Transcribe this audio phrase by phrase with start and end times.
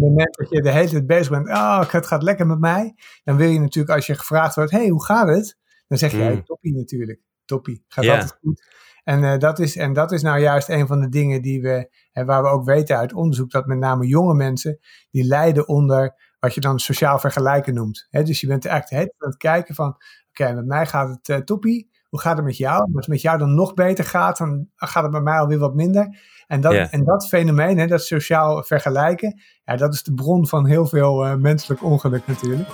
[0.00, 2.94] het moment dat je de hele tijd bezig bent, oh, het gaat lekker met mij,
[3.24, 5.56] dan wil je natuurlijk als je gevraagd wordt, hey, hoe gaat het?
[5.88, 8.12] Dan zeg je, hey, toppie natuurlijk, toppie, gaat Ja.
[8.14, 8.74] altijd goed.
[9.04, 11.90] En, eh, dat is, en dat is nou juist een van de dingen die we,
[12.12, 14.78] hè, waar we ook weten uit onderzoek, dat met name jonge mensen,
[15.10, 18.06] die lijden onder wat je dan sociaal vergelijken noemt.
[18.10, 19.96] Hè, dus je bent echt tijd aan het kijken van,
[20.28, 22.80] oké, met mij gaat het eh, toppie, hoe gaat het met jou?
[22.80, 25.74] Als het met jou dan nog beter gaat, dan gaat het bij mij alweer wat
[25.74, 26.18] minder.
[26.46, 30.66] En dat, en dat fenomeen, hè, dat sociaal vergelijken, ja, dat is de bron van
[30.66, 32.68] heel veel eh, menselijk ongeluk natuurlijk.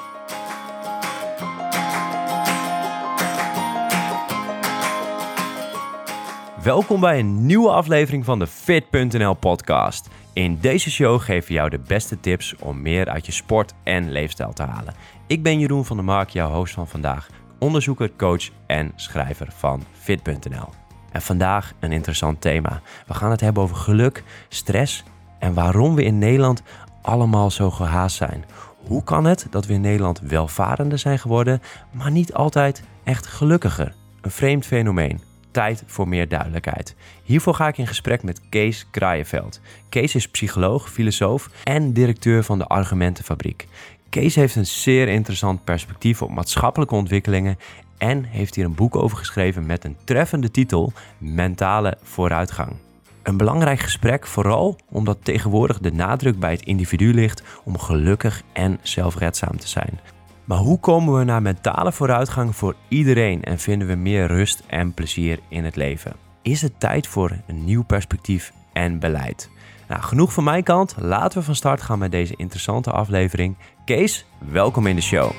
[6.63, 10.09] Welkom bij een nieuwe aflevering van de Fit.nl podcast.
[10.33, 14.11] In deze show geven we jou de beste tips om meer uit je sport en
[14.11, 14.95] leefstijl te halen.
[15.27, 19.83] Ik ben Jeroen van der Mark, jouw host van vandaag, onderzoeker, coach en schrijver van
[19.93, 20.82] Fit.nl.
[21.13, 22.81] En vandaag een interessant thema.
[23.07, 25.05] We gaan het hebben over geluk, stress
[25.39, 26.63] en waarom we in Nederland
[27.03, 28.45] allemaal zo gehaast zijn.
[28.87, 33.95] Hoe kan het dat we in Nederland welvarender zijn geworden, maar niet altijd echt gelukkiger?
[34.21, 35.21] Een vreemd fenomeen.
[35.51, 36.95] Tijd voor meer duidelijkheid.
[37.23, 39.61] Hiervoor ga ik in gesprek met Kees Kraaienveld.
[39.89, 43.67] Kees is psycholoog, filosoof en directeur van de Argumentenfabriek.
[44.09, 47.59] Kees heeft een zeer interessant perspectief op maatschappelijke ontwikkelingen
[48.03, 52.73] en heeft hier een boek over geschreven met een treffende titel Mentale vooruitgang.
[53.23, 58.79] Een belangrijk gesprek, vooral omdat tegenwoordig de nadruk bij het individu ligt om gelukkig en
[58.83, 60.01] zelfredzaam te zijn.
[60.45, 64.95] Maar hoe komen we naar mentale vooruitgang voor iedereen en vinden we meer rust en
[64.95, 66.13] plezier in het leven?
[66.43, 69.51] Is het tijd voor een nieuw perspectief en beleid?
[69.89, 70.95] Nou, genoeg van mijn kant.
[70.99, 73.57] Laten we van start gaan met deze interessante aflevering.
[73.85, 75.31] Kees, welkom in de show.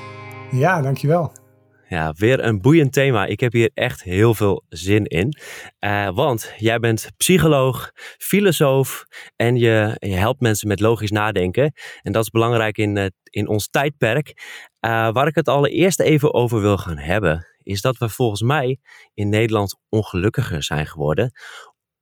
[0.50, 1.43] Ja, dankjewel.
[1.88, 3.26] Ja, weer een boeiend thema.
[3.26, 5.36] Ik heb hier echt heel veel zin in.
[5.78, 9.04] Eh, want jij bent psycholoog, filosoof
[9.36, 11.72] en je, je helpt mensen met logisch nadenken.
[12.02, 14.32] En dat is belangrijk in, eh, in ons tijdperk.
[14.80, 18.78] Eh, waar ik het allereerst even over wil gaan hebben, is dat we volgens mij
[19.14, 21.32] in Nederland ongelukkiger zijn geworden.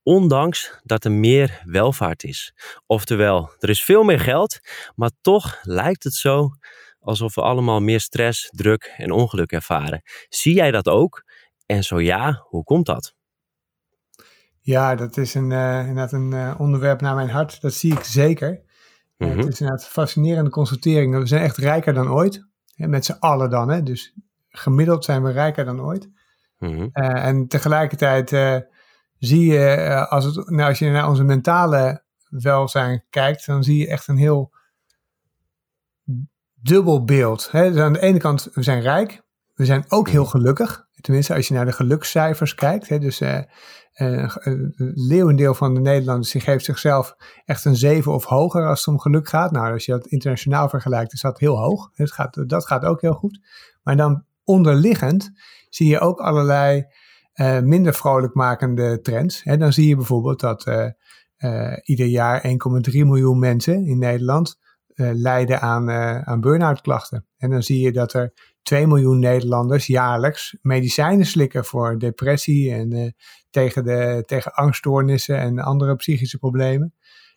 [0.03, 2.54] Ondanks dat er meer welvaart is.
[2.87, 4.59] Oftewel, er is veel meer geld,
[4.94, 6.50] maar toch lijkt het zo
[7.03, 10.03] alsof we allemaal meer stress, druk en ongeluk ervaren.
[10.29, 11.25] Zie jij dat ook?
[11.67, 13.15] En zo ja, hoe komt dat?
[14.61, 17.61] Ja, dat is een, eh, inderdaad een eh, onderwerp naar mijn hart.
[17.61, 18.63] Dat zie ik zeker.
[19.17, 19.39] Eh, Mhm.
[19.39, 21.19] het is inderdaad een fascinerende constatering.
[21.19, 22.47] We zijn echt rijker dan ooit.
[22.75, 23.69] Met z'n allen dan.
[23.69, 23.83] Hè?
[23.83, 24.15] Dus
[24.49, 26.11] gemiddeld zijn we rijker dan ooit.
[26.59, 26.89] Mhm.
[26.93, 28.29] En tegelijkertijd
[29.19, 33.89] zie je, als, het, nou, als je naar onze mentale welzijn kijkt, dan zie je
[33.89, 34.53] echt een heel
[36.62, 37.50] dubbel beeld.
[37.50, 37.73] Hè?
[37.73, 39.23] Dus aan de ene kant, we zijn rijk,
[39.55, 40.87] we zijn ook heel gelukkig.
[41.00, 42.89] Tenminste, als je naar de gelukscijfers kijkt.
[42.89, 42.99] Hè?
[42.99, 43.39] Dus eh,
[43.93, 48.78] eh, een leeuwendeel van de Nederlanders die geeft zichzelf echt een 7 of hoger als
[48.78, 49.51] het om geluk gaat.
[49.51, 51.91] Nou, als je dat internationaal vergelijkt, is dat heel hoog.
[51.93, 53.41] Het gaat, dat gaat ook heel goed.
[53.83, 55.31] Maar dan onderliggend
[55.69, 56.87] zie je ook allerlei
[57.33, 59.43] eh, minder vrolijkmakende trends.
[59.45, 60.89] Hè, dan zie je bijvoorbeeld dat eh,
[61.37, 62.51] eh, ieder jaar 1,3
[62.93, 64.59] miljoen mensen in Nederland
[64.94, 67.26] eh, lijden aan, eh, aan burn-out klachten.
[67.36, 68.32] En dan zie je dat er
[68.62, 73.10] 2 miljoen Nederlanders jaarlijks medicijnen slikken voor depressie en eh,
[73.50, 76.94] tegen, de, tegen angststoornissen en andere psychische problemen.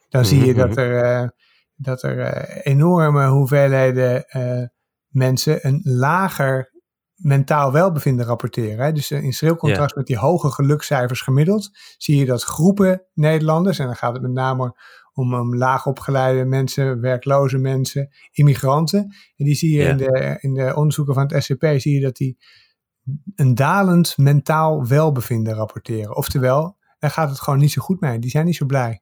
[0.10, 0.68] Dan zie je Mhm.
[0.68, 1.28] dat er, eh,
[1.76, 4.26] dat er enorme hoeveelheden
[5.08, 6.74] mensen een lager
[7.16, 8.86] mentaal welbevinden rapporteren.
[8.86, 8.92] Hè.
[8.92, 13.86] Dus in schril contrast met die hoge gelukscijfers gemiddeld, zie je dat groepen Nederlanders, en
[13.86, 14.76] dan gaat het met name
[15.16, 19.00] om, om laagopgeleide mensen, werkloze mensen, immigranten.
[19.36, 19.90] En die zie je Ja.
[19.90, 22.38] in, de, in de onderzoeken van het SCP, zie je dat die
[23.36, 26.16] een dalend mentaal welbevinden rapporteren.
[26.16, 28.20] Oftewel, daar gaat het gewoon niet zo goed mee.
[28.20, 29.02] Die zijn niet zo blij.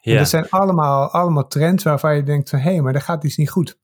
[0.00, 0.18] En Ja.
[0.18, 3.36] dat zijn allemaal, allemaal trends waarvan je denkt van, hé, hey, maar daar gaat iets
[3.36, 3.78] niet goed.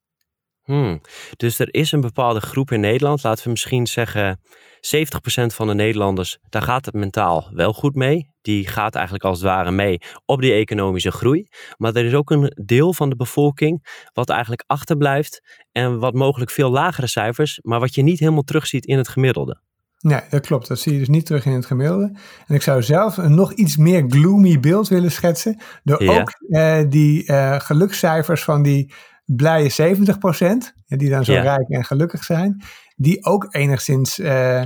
[0.65, 1.01] Hmm.
[1.37, 4.41] Dus er is een bepaalde groep in Nederland, laten we misschien zeggen
[4.83, 8.31] 70% van de Nederlanders, daar gaat het mentaal wel goed mee.
[8.41, 11.49] Die gaat eigenlijk als het ware mee op die economische groei.
[11.77, 16.51] Maar er is ook een deel van de bevolking wat eigenlijk achterblijft en wat mogelijk
[16.51, 19.61] veel lagere cijfers, maar wat je niet helemaal terugziet in het gemiddelde.
[19.99, 20.69] Nee, dat klopt.
[20.69, 22.17] Dat zie je dus niet terug in het gemiddelde.
[22.47, 25.61] En ik zou zelf een nog iets meer gloomy beeld willen schetsen.
[25.83, 26.21] Door Ja.
[26.21, 28.93] ook eh, die eh, gelukscijfers van die
[29.25, 31.43] blije 70%, eh, die dan zo Ja.
[31.43, 32.63] rijk en gelukkig zijn,
[32.97, 34.65] die ook enigszins eh,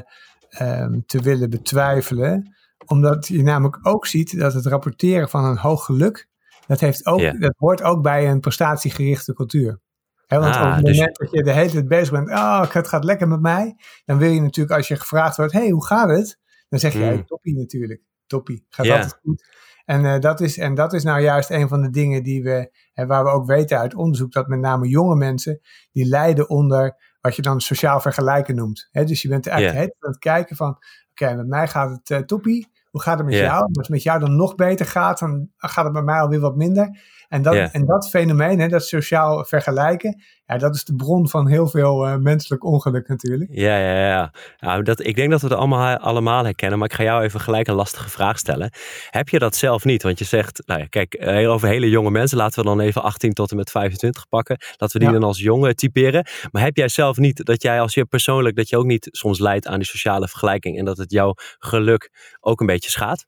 [0.48, 2.54] ehm, te willen betwijfelen.
[2.86, 6.28] Omdat je namelijk ook ziet dat het rapporteren van een hoog geluk,
[6.66, 7.32] dat, heeft ook, Ja.
[7.32, 9.80] dat hoort ook bij een prestatiegerichte cultuur.
[10.26, 12.88] Want Ah, op het dus- moment dat je de hele tijd bezig bent, oh, het
[12.88, 16.08] gaat lekker met mij, dan wil je natuurlijk als je gevraagd wordt, hey, hoe gaat
[16.08, 16.38] het?
[16.68, 17.04] Dan zeg je, Mm.
[17.04, 18.94] hey, toppie natuurlijk, toppie, gaat Ja.
[18.96, 19.44] altijd goed.
[19.86, 23.24] En, dat is, en dat is nou juist een van de dingen die we, waar
[23.24, 25.60] we ook weten uit onderzoek, dat met name jonge mensen,
[25.92, 28.88] die lijden onder wat je dan sociaal vergelijken noemt.
[28.92, 30.78] dus je bent eigenlijk aan het kijken van,
[31.10, 32.74] oké, met mij gaat het uh, toppie.
[32.90, 33.62] Hoe gaat het met jou?
[33.62, 36.56] Als het met jou dan nog beter gaat, dan gaat het bij mij alweer wat
[36.56, 36.98] minder.
[37.28, 41.48] En dat, en dat fenomeen, hè, dat sociaal vergelijken, ja, dat is de bron van
[41.48, 43.50] heel veel uh, menselijk ongeluk natuurlijk.
[43.52, 44.32] Ja, ja, ja.
[44.58, 47.40] Nou, dat, ik denk dat we het allemaal, allemaal herkennen, maar ik ga jou even
[47.40, 48.70] gelijk een lastige vraag stellen.
[49.10, 50.02] Heb je dat zelf niet?
[50.02, 53.02] Want je zegt, nou ja, kijk, eh, over hele jonge mensen, laten we dan even
[53.02, 54.56] 18 tot en met 25 pakken.
[54.76, 56.26] Dat we die dan als jongen typeren.
[56.50, 59.38] Maar heb jij zelf niet dat jij als je persoonlijk, dat je ook niet soms
[59.38, 62.10] leidt aan die sociale vergelijking en dat het jouw geluk
[62.40, 63.26] ook een beetje schaadt?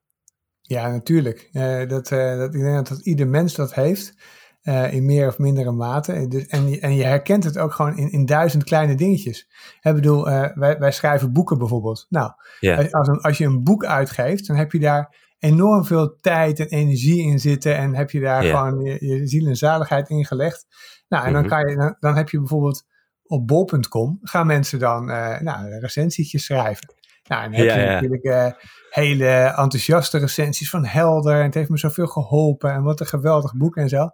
[0.61, 1.49] Ja, natuurlijk.
[1.53, 4.15] Uh, dat, uh, dat, ik denk dat, ieder mens dat heeft.
[4.63, 6.29] Uh, in meer of mindere mate.
[6.29, 9.49] Dus, en, en je herkent het ook gewoon in, in duizend kleine dingetjes.
[9.81, 10.25] Ik bedoel,
[10.55, 12.07] wij, wij schrijven boeken bijvoorbeeld.
[12.09, 12.93] Nou, yeah.
[12.93, 16.67] als, een, als je een boek uitgeeft, dan heb je daar enorm veel tijd en
[16.67, 17.77] energie in zitten.
[17.77, 20.67] En heb je daar gewoon je, je, ziel en zaligheid in gelegd.
[21.09, 21.51] Nou, en dan, mhm.
[21.51, 22.85] kan je, dan, dan, heb je bijvoorbeeld
[23.23, 25.05] op bol.com gaan mensen dan
[25.41, 26.95] nou, recensietjes schrijven.
[27.29, 28.57] Nou, en dan heb je natuurlijk
[28.91, 29.27] hele
[29.57, 31.39] enthousiaste recensies van Helder.
[31.39, 32.73] En het heeft me zoveel geholpen.
[32.73, 34.09] En wat een geweldig boek en zo.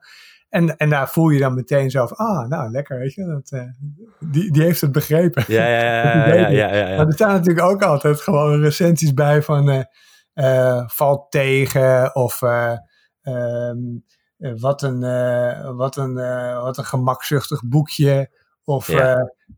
[0.54, 3.24] En, en daar voel je dan meteen zo van, ah, nou lekker, weet je.
[3.24, 3.68] Dat, uh,
[4.20, 5.44] die, die heeft het begrepen.
[5.46, 6.26] Ja, ja, ja.
[6.34, 9.82] ja, ja, ja, Maar er staan natuurlijk ook altijd gewoon recensies bij van, uh,
[10.34, 14.04] uh, valt tegen of um,
[14.36, 15.00] wat, een,
[15.76, 16.14] wat, een,
[16.60, 18.42] wat een gemakzuchtig boekje.
[18.64, 18.90] Of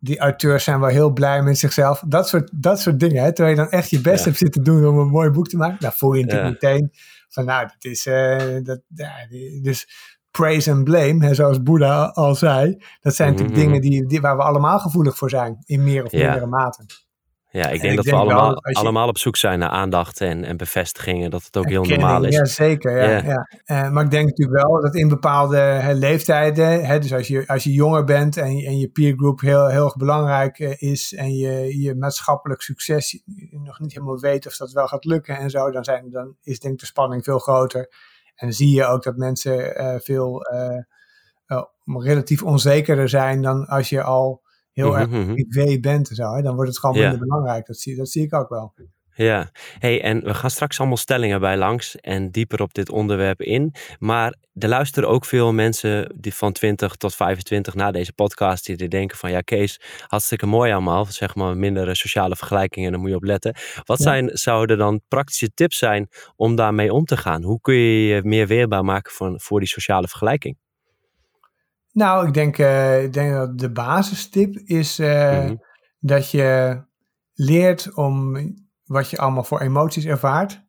[0.01, 2.03] die auteurs zijn wel heel blij met zichzelf.
[2.07, 3.23] Dat soort, dat soort dingen.
[3.23, 3.33] Hè?
[3.33, 5.81] Terwijl je dan echt je best hebt zitten doen om een mooi boek te maken.
[5.81, 6.91] Dan voel je natuurlijk meteen
[7.29, 8.03] van nou, dat is...
[8.63, 9.13] Dat, ja,
[9.63, 9.87] dus
[10.37, 12.77] praise and blame, hè, zoals Boeddha al zei.
[13.01, 13.67] Dat zijn natuurlijk mhm.
[13.67, 15.57] dingen die, die, waar we allemaal gevoelig voor zijn.
[15.65, 16.85] In meer of mindere mate.
[17.51, 21.31] Ja, ik denk dat we allemaal, allemaal op zoek zijn naar aandacht en, en bevestigingen.
[21.31, 22.35] Dat het ook heel normaal is.
[22.35, 22.97] Ja, zeker.
[22.97, 23.49] Ja, ja.
[23.67, 27.47] Uh, maar ik denk natuurlijk wel dat in bepaalde hè, leeftijden, hè, dus als je,
[27.47, 31.35] als je jonger bent en, en je peergroup heel, heel erg belangrijk uh, is en
[31.35, 35.71] je, je maatschappelijk succes nog niet helemaal weet of dat wel gaat lukken en zo,
[35.71, 37.89] dan, zijn, dan is denk ik de spanning veel groter.
[38.37, 40.43] En zie je ook dat mensen uh, veel
[41.85, 44.43] relatief onzekerder zijn dan als je al
[44.73, 45.35] heel mm erg mhm.
[45.35, 47.67] privé bent en zo, hè, dan wordt het gewoon minder belangrijk.
[47.67, 48.75] Dat zie, dat zie ik ook wel.
[49.19, 53.41] Ja, hey, en we gaan straks allemaal stellingen bij langs en dieper op dit onderwerp
[53.41, 53.75] in.
[53.99, 58.89] Maar er luisteren ook veel mensen die van 20 tot 25 na deze podcast die
[58.89, 63.17] denken van ja Kees, hartstikke mooi allemaal, zeg maar minder sociale vergelijkingen, daar moet je
[63.17, 63.55] op letten.
[63.85, 67.43] Wat zijn, zouden dan praktische tips zijn om daarmee om te gaan?
[67.43, 70.57] Hoe kun je je meer weerbaar maken voor, voor die sociale vergelijking?
[71.93, 75.63] Nou, ik denk, uh, ik denk dat de basistip is uh, mm-hmm.
[75.99, 76.81] dat je
[77.35, 78.37] leert om
[78.87, 80.65] wat je allemaal voor emoties ervaart.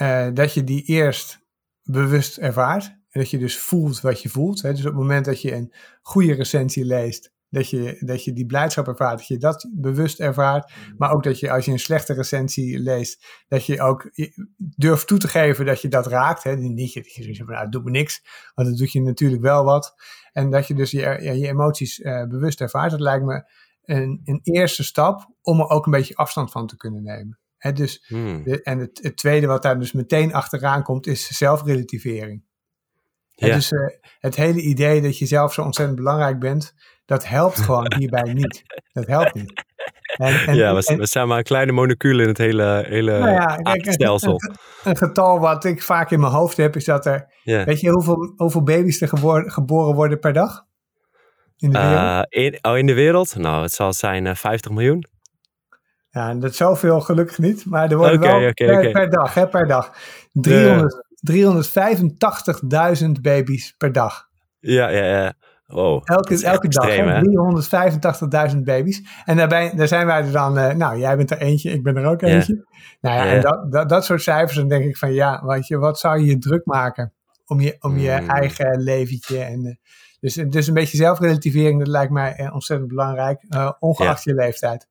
[0.00, 1.40] Uh, dat je die eerst
[1.82, 2.84] bewust ervaart.
[2.84, 4.62] En dat je dus voelt wat je voelt.
[4.62, 4.70] Hè.
[4.70, 8.46] Dus op het moment dat je een goede recensie leest, dat je, dat je die
[8.46, 10.72] blijdschap ervaart, dat je dat bewust ervaart.
[10.96, 14.10] Maar ook dat je als je een slechte recensie leest, dat je ook
[14.56, 16.42] durft toe te geven dat je dat raakt.
[16.42, 16.56] Hè.
[16.56, 18.22] Niet dat je zegt, nou, het doet me niks,
[18.54, 19.94] want dat doet je natuurlijk wel wat.
[20.32, 22.90] En dat je dus je, je emoties uh, bewust ervaart.
[22.90, 23.44] Dat lijkt me
[23.84, 27.38] een, een eerste stap om er ook een beetje afstand van te kunnen nemen.
[27.72, 28.42] Dus hmm.
[28.42, 32.42] de, en het, het tweede wat daar dus meteen achteraan komt, is zelfrelativering.
[33.34, 33.54] Ja.
[33.54, 33.80] Dus uh,
[34.18, 38.62] het hele idee dat je zelf zo ontzettend belangrijk bent, dat helpt gewoon hierbij niet.
[38.92, 39.64] Dat helpt niet.
[40.16, 43.32] En, en, ja, we, we, zijn maar een kleine molecule in het hele, hele nou
[43.32, 44.38] ja, kijk, stelsel.
[44.84, 47.32] Een, getal wat ik vaak in mijn hoofd heb, is dat er...
[47.42, 49.08] Weet je hoeveel, hoeveel baby's er
[49.46, 50.66] geboren worden per dag?
[51.58, 52.26] In de wereld?
[52.28, 53.36] Uh, in, oh, in de wereld?
[53.36, 55.04] Nou, het zal zijn uh, eh, 50 miljoen.
[56.10, 57.66] Ja, dat is zoveel gelukkig niet.
[57.66, 58.90] Maar er worden okay, wel okay, per, okay.
[58.90, 59.92] per, dag, hè, per dag.
[63.02, 64.28] 385.000 baby's per dag.
[64.58, 65.32] Ja, ja, ja.
[65.66, 66.88] Wow, elke elke dag
[68.52, 69.02] 385.000 baby's.
[69.24, 71.96] En daarbij, daar zijn wij er dan, uh, nou jij bent er eentje, ik ben
[71.96, 72.66] er ook eentje.
[73.00, 75.78] Nou ja, en dat, dat, dat soort cijfers, dan denk ik van ja, weet je,
[75.78, 77.12] wat zou je je druk maken
[77.46, 78.28] om je, om je hmm.
[78.28, 79.38] eigen leventje.
[79.38, 79.74] En, uh,
[80.20, 83.44] dus, dus een beetje zelfrelativering, dat lijkt mij uh, ontzettend belangrijk,
[83.78, 84.88] ongeacht je leeftijd.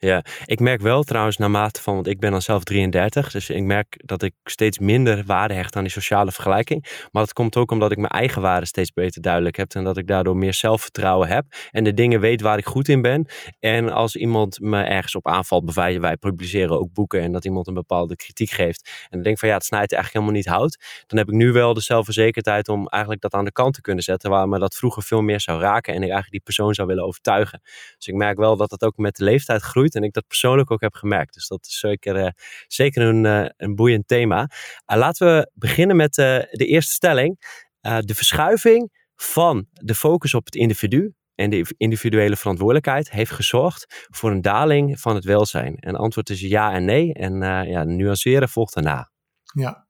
[0.00, 3.62] Ja, ik merk wel trouwens naarmate van, want ik ben dan zelf 33, dus ik
[3.62, 7.06] merk dat ik steeds minder waarde hecht aan die sociale vergelijking.
[7.12, 9.96] Maar dat komt ook omdat ik mijn eigen waarde steeds beter duidelijk heb en dat
[9.96, 13.26] ik daardoor meer zelfvertrouwen heb en de dingen weet waar ik goed in ben.
[13.60, 17.66] En als iemand me ergens op aanvalt, bijvoorbeeld wij publiceren ook boeken en dat iemand
[17.66, 21.04] een bepaalde kritiek geeft en dan denk van ja, het snijdt eigenlijk helemaal niet hout,
[21.06, 24.04] dan heb ik nu wel de zelfverzekerdheid om eigenlijk dat aan de kant te kunnen
[24.04, 26.88] zetten, waar me dat vroeger veel meer zou raken en ik eigenlijk die persoon zou
[26.88, 27.60] willen overtuigen.
[27.96, 30.26] Dus ik merk wel dat het ook met de leeftijd groeit groeit en ik dat
[30.26, 31.34] persoonlijk ook heb gemerkt.
[31.34, 32.34] Dus dat is zeker,
[32.66, 34.50] zeker een, een boeiend thema.
[34.86, 37.38] laten we beginnen met de eerste stelling.
[37.80, 44.30] de verschuiving van de focus op het individu en de individuele verantwoordelijkheid heeft gezorgd voor
[44.30, 45.76] een daling van het welzijn.
[45.76, 47.14] En antwoord is ja en nee.
[47.14, 49.10] En uh, ja, nuanceren volgt daarna.
[49.54, 49.86] Ja,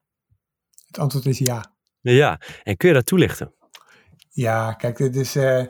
[0.86, 1.76] het antwoord is ja.
[2.00, 3.54] Ja, en kun je dat toelichten?
[4.30, 5.36] Ja, kijk, dit is.
[5.36, 5.64] Uh,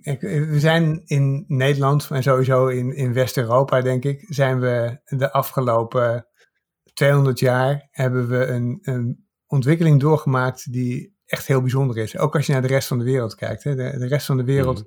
[0.00, 5.32] ik, we zijn in Nederland en sowieso in, in West-Europa, denk ik, zijn we de
[5.32, 6.26] afgelopen
[6.94, 12.18] 200 jaar hebben we een, een ontwikkeling doorgemaakt die echt heel bijzonder is.
[12.18, 13.64] Ook als je naar de rest van de wereld kijkt.
[13.64, 13.74] Hè.
[13.74, 14.84] De, de rest van de wereld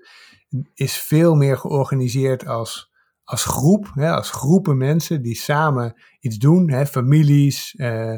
[0.50, 0.70] mm.
[0.74, 2.92] is veel meer georganiseerd als,
[3.24, 6.70] als groep, hè, als groepen mensen die samen iets doen.
[6.70, 8.18] Hè, families, uh,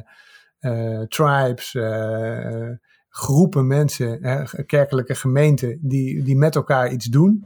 [0.60, 2.69] uh, tribes, uh,
[3.15, 4.22] groepen mensen,
[4.65, 7.45] kerkelijke gemeenten die, die met elkaar iets doen.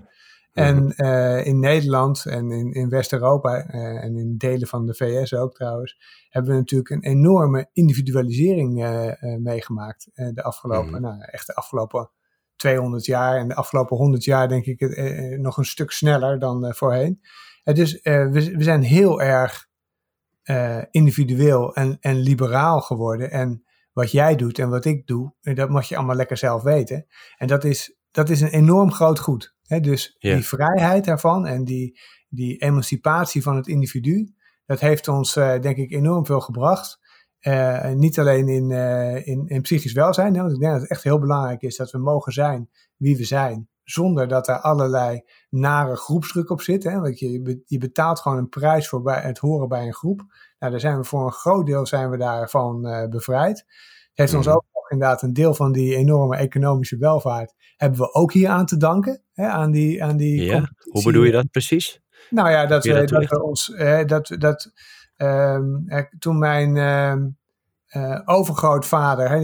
[0.53, 5.33] En uh, in Nederland en in, in West-Europa uh, en in delen van de VS
[5.33, 5.97] ook trouwens,
[6.29, 11.01] hebben we natuurlijk een enorme individualisering uh, meegemaakt de afgelopen, mm.
[11.01, 12.09] nou echt de afgelopen
[12.55, 14.79] 200 jaar en de afgelopen 100 jaar denk ik
[15.38, 17.21] nog een stuk sneller dan voorheen.
[17.63, 19.67] dus we, we zijn heel erg
[20.91, 23.31] individueel en, en liberaal geworden.
[23.31, 27.05] En wat jij doet en wat ik doe, dat mag je allemaal lekker zelf weten.
[27.38, 32.00] En dat is, dat is een enorm groot goed dus die vrijheid daarvan en die,
[32.29, 34.34] die emancipatie van het individu,
[34.65, 37.00] dat heeft ons uh, denk ik enorm veel gebracht.
[37.41, 40.89] Uh, niet alleen in, uh, in, in psychisch welzijn, hè, want ik denk dat het
[40.89, 45.22] echt heel belangrijk is dat we mogen zijn wie we zijn, zonder dat er allerlei
[45.50, 46.84] nare groepsdruk op zit.
[46.84, 50.22] Hè, want je, je betaalt gewoon een prijs voor bij, het horen bij een groep.
[50.60, 53.58] Nou, daar zijn we voor een groot deel zijn we daarvan bevrijd.
[53.58, 54.55] Het heeft ons mhm.
[54.55, 58.77] ook inderdaad een deel van die enorme economische welvaart hebben we ook hier aan te
[58.77, 59.24] danken.
[59.34, 62.01] Hè, aan die, aan die ja, hoe bedoel je dat precies?
[62.29, 63.74] Nou ja, dat, dat, dat we ons,
[64.05, 64.72] dat, dat
[65.17, 65.86] um,
[66.19, 67.38] toen mijn um,
[67.89, 69.38] uh, overgrootvader, hè,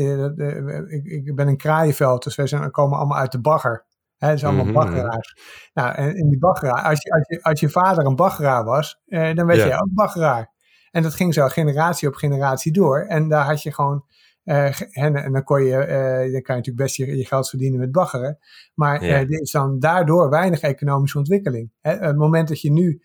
[0.87, 3.84] ik, ik ben een kraaienveld, dus wij zijn, komen allemaal uit de bagger.
[4.17, 4.83] Hè, dat zijn allemaal -hmm.
[4.83, 5.37] baggeraars.
[5.73, 9.01] Nou, en in die baggeraar, als je, als je, als je vader een baggeraar was,
[9.05, 9.67] eh, dan werd ja.
[9.67, 10.53] jij ook baggeraar.
[10.91, 12.99] En dat ging zo generatie op generatie door.
[12.99, 14.05] En daar had je gewoon
[14.45, 17.49] uh, en, en, dan, kon je, uh, dan kan je natuurlijk best je, je, geld
[17.49, 18.37] verdienen met baggeren.
[18.73, 19.15] Maar ja.
[19.15, 21.71] er is dan daardoor weinig economische ontwikkeling.
[21.81, 21.91] Hè?
[21.91, 23.01] Het moment dat je nu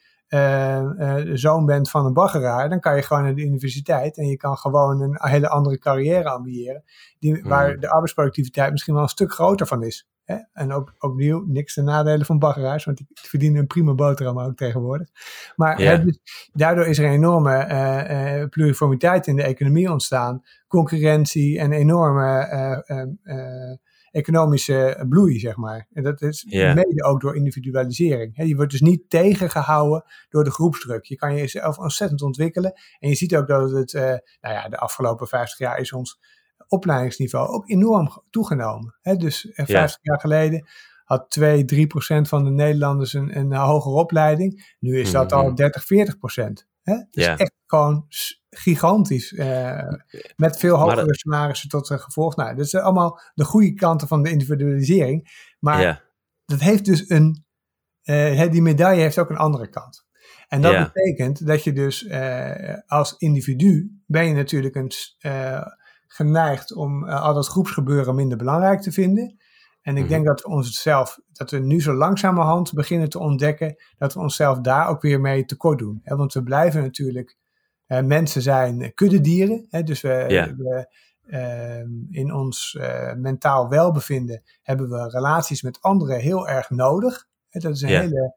[1.36, 4.56] zoon bent van een baggeraar, dan kan je gewoon naar de universiteit en je kan
[4.56, 6.84] gewoon een hele andere carrière ambiëren.
[7.18, 10.08] Die, Waar de arbeidsproductiviteit misschien wel een stuk groter van is.
[10.30, 10.36] Hè?
[10.52, 14.56] En ook, opnieuw, niks ten nadelen van baggeraars, want die verdienen een prima boterham ook
[14.56, 15.08] tegenwoordig.
[15.56, 16.18] Maar dus,
[16.52, 22.84] daardoor is er een enorme uh, uh, pluriformiteit in de economie ontstaan, concurrentie en enorme
[23.22, 23.72] uh,
[24.10, 25.86] economische bloei, zeg maar.
[25.92, 26.74] En dat is yeah.
[26.74, 28.32] mede ook door individualisering.
[28.46, 31.04] je wordt dus niet tegengehouden door de groepsdruk.
[31.04, 32.72] Je kan jezelf ontzettend ontwikkelen.
[32.98, 33.92] En je ziet ook dat het,
[34.40, 36.18] nou ja, de afgelopen 50 jaar is ons
[36.70, 38.98] opleidingsniveau ook enorm toegenomen.
[39.00, 39.16] Hè?
[39.16, 39.98] Dus 50 ja.
[40.00, 40.68] jaar geleden
[41.04, 44.76] had 2, 3 procent van de Nederlanders een, een hogere opleiding.
[44.78, 46.68] Nu is dat al 30, 40 procent.
[46.82, 46.94] Hè?
[47.10, 47.36] Dus ja.
[47.36, 48.06] echt gewoon
[48.50, 49.32] gigantisch.
[49.32, 49.88] Uh,
[50.36, 51.16] met veel hogere dat...
[51.16, 52.36] salarissen tot uh, gevolg.
[52.36, 55.28] Nou, dat zijn allemaal de goede kanten van de individualisering.
[55.58, 56.02] Maar ja.
[56.44, 57.44] dat heeft dus een.
[58.50, 60.06] Die medaille heeft ook een andere kant.
[60.48, 60.90] En dat ja.
[60.92, 62.10] betekent dat je dus
[62.86, 64.90] als individu ben je natuurlijk een
[66.12, 69.38] geneigd om uh, al dat groepsgebeuren minder belangrijk te vinden.
[69.82, 73.76] En ik mm denk dat we onszelf, dat we nu zo langzamerhand beginnen te ontdekken
[73.98, 76.00] dat we onszelf daar ook weer mee tekort doen.
[76.02, 76.16] Hè?
[76.16, 77.36] Want we blijven natuurlijk,
[77.86, 79.66] uh, mensen zijn kuddedieren.
[79.68, 79.82] Hè?
[79.82, 80.56] Dus we, yeah.
[80.56, 80.88] we
[81.26, 87.26] uh, in ons uh, mentaal welbevinden hebben we relaties met anderen heel erg nodig.
[87.48, 87.60] Hè?
[87.60, 88.02] Dat is een yeah.
[88.02, 88.34] hele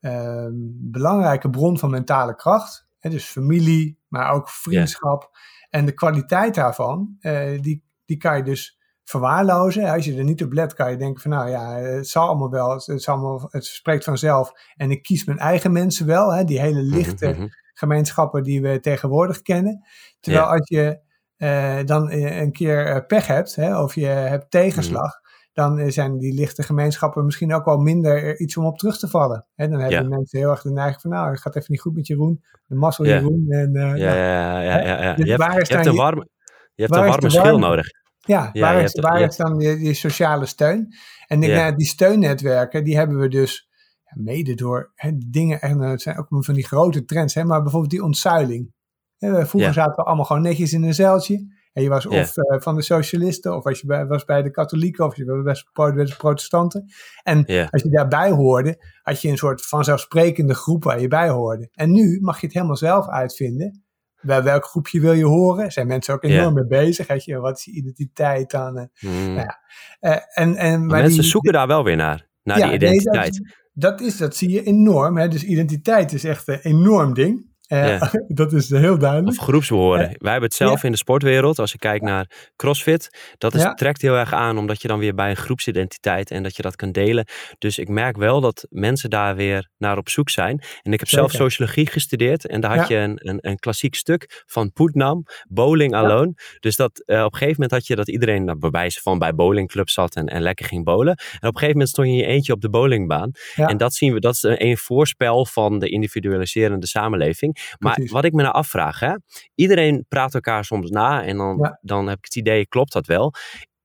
[0.00, 0.52] ehm,
[0.90, 2.86] belangrijke bron van mentale kracht.
[2.98, 3.10] Hè?
[3.10, 5.36] Dus familie, maar ook vriendschap.
[5.70, 9.92] En de kwaliteit daarvan, uh, die, die kan je dus verwaarlozen.
[9.92, 12.50] Als je er niet op let, kan je denken van nou ja, het zal allemaal
[12.50, 14.52] wel, het, het, allemaal, het spreekt vanzelf.
[14.76, 17.48] En ik kies mijn eigen mensen wel, hè, die hele lichte mm -hmm.
[17.74, 19.86] gemeenschappen die we tegenwoordig kennen.
[20.20, 20.52] Terwijl ja.
[20.52, 21.00] als je
[21.38, 25.23] uh, dan een keer pech hebt, hè, of je hebt tegenslag, mm -hmm
[25.54, 29.46] dan zijn die lichte gemeenschappen misschien ook wel minder iets om op terug te vallen.
[29.54, 30.08] En dan hebben ja.
[30.08, 32.74] mensen heel erg de neiging van, nou, het gaat even niet goed met Jeroen, de
[32.74, 33.14] mazzel ja.
[33.14, 33.46] Jeroen.
[33.48, 35.14] En, uh, ja, ja, ja, ja, ja.
[35.14, 36.28] Dus je, hebt, je hebt een warme,
[36.74, 37.86] je hebt een warme schil nodig.
[38.18, 40.94] Ja, waar, is, waar is dan die, die, sociale steun?
[41.26, 43.68] En ik, die steunnetwerken, die hebben we dus
[44.14, 47.92] mede door hè, dingen, en het zijn ook van die grote trends, hè, maar bijvoorbeeld
[47.92, 48.72] die ontzuiling.
[49.18, 51.53] Hè, vroeger zaten we allemaal gewoon netjes in een zeiltje.
[51.74, 54.50] En je was of uh, van de socialisten, of als je bij, was bij de
[54.50, 56.84] katholieken, of je was bij de protestanten.
[57.22, 61.68] En als je daarbij hoorde, had je een soort vanzelfsprekende groep waar je bij hoorde.
[61.72, 63.82] En nu mag je het helemaal zelf uitvinden.
[64.20, 65.72] Bij welk groepje wil je horen?
[65.72, 67.06] Zijn mensen ook enorm mee bezig?
[67.06, 68.76] Weet je, wat is je identiteit dan?
[68.78, 68.84] eh?
[68.94, 69.34] Hmm.
[69.34, 69.58] Ja,
[70.00, 72.88] Eh, en, en, Maar mensen die- zoeken daar wel weer naar, naar ja, die nee,
[72.88, 73.34] identiteit.
[73.72, 75.16] dat, dat, is, dat zie je enorm.
[75.18, 75.28] Hè?
[75.28, 77.52] Dus identiteit is echt een enorm ding.
[77.66, 78.10] Eh, Ja.
[78.28, 79.38] dat is heel duidelijk.
[79.38, 80.00] Of groepsbehoren.
[80.00, 80.14] Ja.
[80.18, 81.58] Wij hebben het zelf in de sportwereld.
[81.58, 83.34] Als je kijkt naar CrossFit.
[83.38, 84.58] Dat is, trekt heel erg aan.
[84.58, 86.30] Omdat je dan weer bij een groepsidentiteit.
[86.30, 87.26] En dat je dat kunt delen.
[87.58, 90.62] Dus ik merk wel dat mensen daar weer naar op zoek zijn.
[90.82, 92.46] En ik heb zelf sociologie gestudeerd.
[92.46, 95.22] En daar had je een, een, een klassiek stuk van Putnam.
[95.48, 96.34] Bowling alone.
[96.60, 99.18] Dus dat eh, op een gegeven moment had je dat iedereen nou, bij wijze van
[99.18, 100.16] bij bowlingclub zat.
[100.16, 101.14] En, en lekker ging bowlen.
[101.14, 103.30] En op een gegeven moment stond je in je eentje op de bowlingbaan.
[103.54, 104.20] En dat zien we.
[104.20, 107.53] Dat is een, een voorspel van de individualiserende samenleving.
[107.78, 108.12] Maar Precies.
[108.12, 109.14] wat ik me nou afvraag, hè,
[109.54, 111.78] iedereen praat elkaar soms na en dan, Ja.
[111.82, 113.34] dan heb ik het idee, klopt dat wel?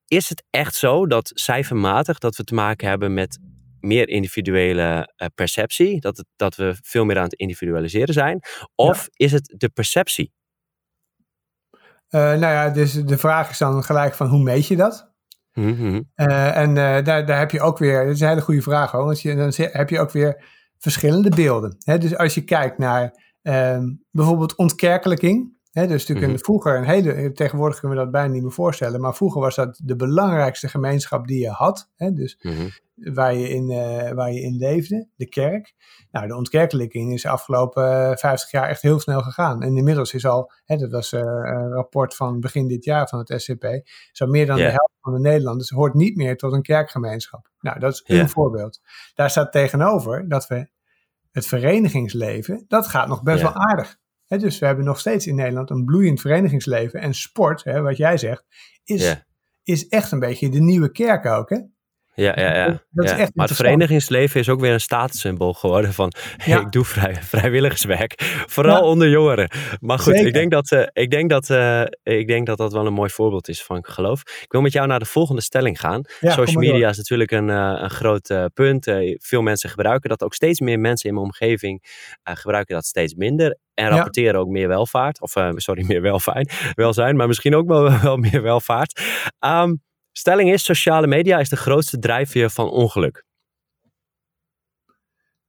[0.08, 3.40] Is het echt zo dat cijfermatig dat we te maken hebben met
[3.80, 8.40] meer individuele eh, perceptie, dat, het, dat we veel meer aan het individualiseren zijn?
[8.76, 10.32] Of is het de perceptie?
[12.08, 15.12] Eh, nou ja, dus de vraag is dan gelijk van hoe meet je dat?
[15.54, 16.02] Mhm.
[16.16, 19.06] Eh, en daar, daar heb je ook weer, dat is een hele goede vraag hoor,
[19.06, 20.44] want je, dan heb je ook weer
[20.78, 21.76] verschillende beelden.
[21.80, 21.98] Hè?
[21.98, 27.32] Dus als je kijkt naar ehm, bijvoorbeeld ontkerkelijking, hè, dus natuurlijk een, vroeger een hele,
[27.32, 31.28] tegenwoordig kunnen we dat bijna niet meer voorstellen, maar vroeger was dat de belangrijkste gemeenschap
[31.28, 32.68] die je had, hè, dus Mhm.
[33.14, 35.74] waar je, in, eh, waar je in leefde, de kerk.
[36.12, 39.62] Nou, de ontkerkelijking is de afgelopen eh, 50 jaar echt heel snel gegaan.
[39.62, 43.20] En inmiddels is al, hè, dat was eh, een rapport van begin dit jaar van
[43.20, 43.66] het SCP,
[44.12, 47.50] zo meer dan de helft van de Nederlanders hoort niet meer tot een kerkgemeenschap.
[47.60, 48.80] Nou, dat is een voorbeeld.
[49.14, 50.70] Daar staat tegenover dat we
[51.32, 53.44] het verenigingsleven, dat gaat nog best Ja.
[53.44, 53.98] wel aardig.
[54.28, 57.00] Dus we hebben nog steeds in Nederland een bloeiend verenigingsleven.
[57.02, 58.46] En sport, wat jij zegt,
[58.84, 59.26] is, Ja.
[59.64, 61.50] is echt een beetje de nieuwe kerk ook.
[61.50, 61.60] Hè?
[62.14, 62.66] Ja, ja, ja.
[62.92, 63.18] Dat- is ja.
[63.18, 66.12] echt maar het verenigingsleven is ook weer een statussymbool geworden van
[66.46, 66.60] Ja.
[66.60, 68.14] ik doe vrij, vrijwilligerswerk.
[68.48, 68.82] Vooral Ja.
[68.90, 69.50] onder jongeren.
[69.80, 70.28] Maar goed, Zeker.
[70.28, 73.10] ik denk, dat, eh, ik, denk dat, eh, ik denk dat dat wel een mooi
[73.10, 74.22] voorbeeld is van geloof.
[74.22, 76.02] Ik wil met jou naar de volgende stelling gaan.
[76.22, 76.56] Social door.
[76.64, 78.86] media is natuurlijk een, eh, een groot punt.
[79.18, 80.24] Veel mensen gebruiken dat.
[80.24, 81.84] Ook steeds meer mensen in mijn omgeving
[82.24, 83.58] gebruiken dat steeds minder.
[83.74, 83.92] En Ja.
[83.92, 85.22] rapporteren ook meer welvaart.
[85.22, 87.16] Of sorry, meer welfijn, welzijn.
[87.16, 89.02] Maar misschien ook wel, wel meer welvaart.
[89.40, 89.74] Ehm,
[90.12, 93.24] stelling is, sociale media is de grootste drijfveer van ongeluk.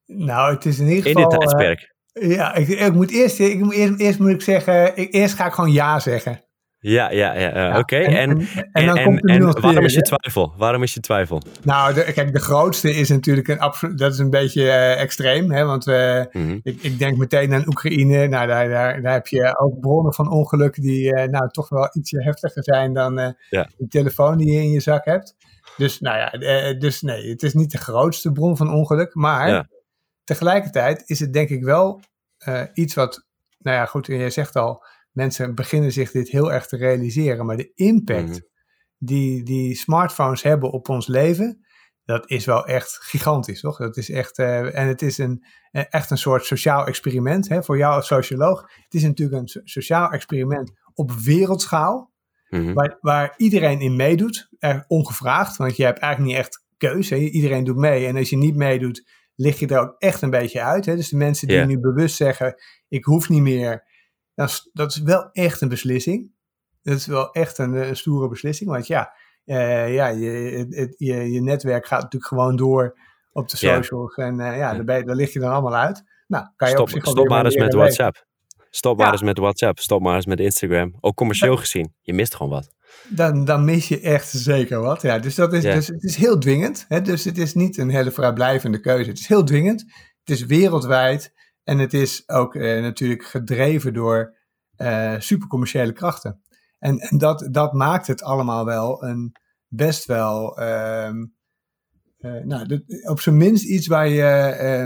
[0.06, 1.30] Nou, het is in ieder In geval...
[1.30, 1.94] dit eh, tijdperk.
[2.12, 5.46] ja, ik, ik moet eerst, ik moet eerst, eerst moet ik zeggen, ik, eerst ga
[5.46, 6.44] ik gewoon ja zeggen.
[6.82, 7.50] Ja, ja, ja.
[7.52, 7.96] eh, Ja, Oké.
[7.96, 8.30] En,
[8.72, 10.52] en, en en, waarom is je twijfel?
[10.56, 11.42] Waarom is je twijfel?
[11.62, 15.50] Nou, de, kijk, de grootste is natuurlijk een absoluut, dat is een beetje eh, extreem,
[15.52, 16.58] hè, want eh, Mhm.
[16.62, 18.26] ik, ik denk meteen aan Oekraïne.
[18.26, 22.22] Nou, daar, daar, daar heb je ook bronnen van ongeluk die nou toch wel ietsje
[22.22, 23.68] heftiger zijn dan Ja.
[23.78, 25.34] die telefoon die je in je zak hebt.
[25.76, 29.66] Dus nou ja, dus nee, het is niet de grootste bron van ongeluk, maar Ja.
[30.24, 32.00] tegelijkertijd is het denk ik wel
[32.74, 33.26] iets wat,
[33.58, 37.56] nou ja, goed, jij zegt al, mensen beginnen zich dit heel erg te realiseren, maar
[37.56, 38.38] de impact Mhm.
[38.98, 41.64] die die smartphones hebben op ons leven,
[42.04, 43.78] dat is wel echt gigantisch, toch?
[43.78, 47.62] Dat is echt, eh, en het is een, eh, echt een soort sociaal experiment hè,
[47.62, 48.60] voor jou als socioloog.
[48.84, 52.12] Het is natuurlijk een so- sociaal experiment op wereldschaal,
[52.48, 52.72] Mhm.
[52.72, 57.14] waar, waar iedereen in meedoet, er ongevraagd, want je hebt eigenlijk niet echt keuze.
[57.14, 57.20] hè.
[57.20, 60.62] Iedereen doet mee en als je niet meedoet, lig je er ook echt een beetje
[60.62, 60.86] uit.
[60.86, 60.96] Hè?
[60.96, 62.54] Dus de mensen die nu bewust zeggen,
[62.88, 63.84] ik hoef niet meer,
[64.34, 66.30] dat is, dat is wel echt een beslissing.
[66.82, 69.12] Dat is wel echt een, eh, stoere beslissing, want ja,
[69.44, 70.30] eh, ja je,
[70.70, 72.98] het, je, je netwerk gaat natuurlijk gewoon door
[73.32, 76.02] op de socials en eh, ja, daar, ben je- daar lig je dan allemaal uit.
[76.26, 77.74] Nou, kan je Stop, op zich stop maar eens met.
[77.74, 78.26] WhatsApp.
[78.70, 79.12] Stop maar Ja.
[79.12, 79.78] eens met WhatsApp.
[79.78, 80.94] Stop maar eens met Instagram.
[81.00, 81.94] Ook commercieel gezien.
[82.00, 82.70] Je mist gewoon wat.
[83.08, 85.02] dan, dan mis je echt zeker wat.
[85.02, 86.84] Ja, dus, dat is, dus het is heel dwingend.
[86.88, 87.02] Hè?
[87.02, 89.08] Dus het is niet een hele vrijblijvende keuze.
[89.10, 89.80] Het is heel dwingend.
[90.24, 91.32] Het is wereldwijd.
[91.64, 94.36] En het is ook eh, natuurlijk gedreven door
[94.76, 96.42] eh supercommerciële krachten.
[96.78, 99.32] En, en dat, dat maakt het allemaal wel een
[99.68, 100.58] best wel.
[100.58, 101.26] ehm,
[102.18, 104.22] eh, nou, op zijn minst iets waar, je,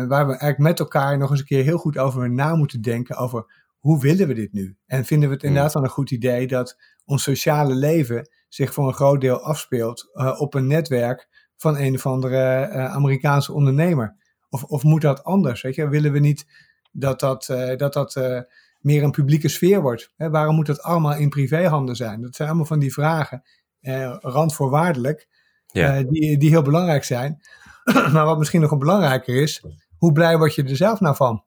[0.08, 3.16] waar we eigenlijk met elkaar nog eens een keer heel goed over na moeten denken.
[3.16, 3.44] Over
[3.78, 4.76] hoe willen we dit nu?
[4.86, 5.50] En vinden we het Hmm.
[5.50, 10.10] inderdaad wel een goed idee dat ons sociale leven zich voor een groot deel afspeelt
[10.38, 14.16] op een netwerk van een of andere Amerikaanse ondernemer?
[14.54, 15.62] Of, of moet dat anders?
[15.62, 15.88] Weet je?
[15.88, 16.46] Willen we niet
[16.92, 18.40] dat dat, eh, dat, dat eh,
[18.80, 20.12] meer een publieke sfeer wordt?
[20.16, 20.30] Hè?
[20.30, 22.22] Waarom moet dat allemaal in privéhanden zijn?
[22.22, 23.42] Dat zijn allemaal van die vragen,
[23.80, 25.28] eh, randvoorwaardelijk,
[25.66, 26.02] Ja.
[26.02, 27.40] die, die heel belangrijk zijn.
[28.12, 29.64] maar wat misschien nog een belangrijker is,
[29.98, 31.44] hoe blij word je er zelf nou van?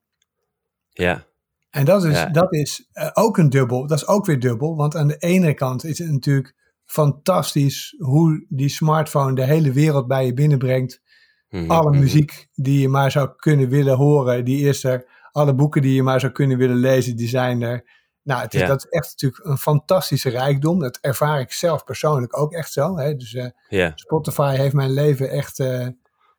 [0.89, 1.25] Ja.
[1.69, 4.75] En dat is, dat is ook een dubbel, dat is ook weer dubbel.
[4.75, 10.07] Want aan de ene kant is het natuurlijk fantastisch hoe die smartphone de hele wereld
[10.07, 11.01] bij je binnenbrengt.
[11.49, 11.99] Mhm, Alle mhm.
[11.99, 15.15] muziek die je maar zou kunnen willen horen, die is er.
[15.31, 17.95] Alle boeken die je maar zou kunnen willen lezen, die zijn er.
[18.23, 20.79] Nou, het is, dat is echt natuurlijk een fantastische rijkdom.
[20.79, 22.97] Dat ervaar ik zelf persoonlijk ook echt zo.
[22.97, 23.15] Hè?
[23.15, 25.87] Dus uh, Spotify heeft mijn leven echt, uh,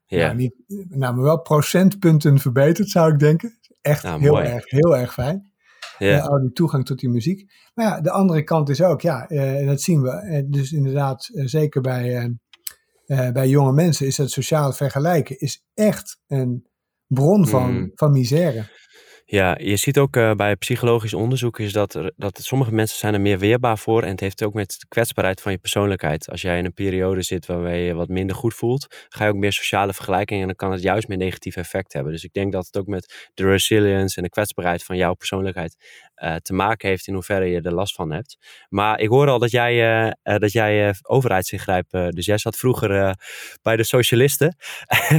[0.08, 0.54] nou, niet,
[0.88, 3.58] nou, maar wel procentpunten verbeterd, zou ik denken.
[3.80, 5.52] Echt heel, erg, heel erg fijn.
[5.98, 6.18] Ja.
[6.18, 7.52] al die toegang tot die muziek.
[7.74, 10.46] Maar ja, de andere kant is ook, ja, uh, dat zien we.
[10.48, 12.36] dus inderdaad, zeker bij,
[13.08, 16.66] bij jonge mensen, is dat sociaal vergelijken is echt een
[17.06, 17.92] bron van, mm.
[17.94, 18.76] van misère.
[19.30, 23.14] Ja, je ziet ook uh, bij psychologisch onderzoek is dat, er, dat sommige mensen zijn
[23.14, 24.02] er meer weerbaar voor.
[24.02, 26.30] En het heeft ook met de kwetsbaarheid van je persoonlijkheid.
[26.30, 29.36] Als jij in een periode zit waarbij je wat minder goed voelt, ga je ook
[29.36, 32.12] meer sociale vergelijkingen en dan kan het juist meer negatief effect hebben.
[32.12, 35.76] Dus ik denk dat het ook met de resilience en de kwetsbaarheid van jouw persoonlijkheid
[36.22, 38.36] uh, te maken heeft in hoeverre je er last van hebt.
[38.68, 43.16] Maar ik hoor al dat jij, uh, dat jij overheidsingrijp, dus jij zat vroeger
[43.62, 44.56] bij de socialisten.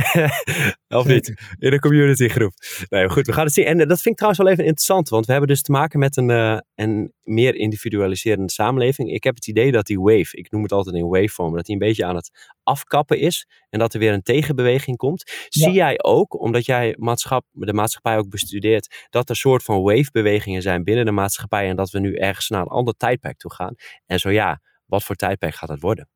[0.88, 1.28] of niet?
[1.60, 2.54] In de communitygroep.
[2.90, 3.66] Nee, goed, we gaan het zien.
[3.66, 6.18] En dat vind ik trouwens wel even interessant, want we hebben dus te maken met
[6.18, 6.30] een,
[6.76, 9.12] een meer individualiserende samenleving.
[9.12, 11.74] Ik heb het idee dat die wave, ik noem het altijd in waveform, dat die
[11.74, 15.32] een beetje aan het afkappen is en dat er weer een tegenbeweging komt.
[15.48, 20.62] Zie jij ook, omdat jij maatschap, de maatschappij ook bestudeert, dat er soort van wave-bewegingen
[20.62, 23.76] zijn binnen de maatschappij en dat we nu ergens naar een ander tijdperk toe gaan?
[24.06, 26.10] En zo ja, wat voor tijdperk gaat het worden?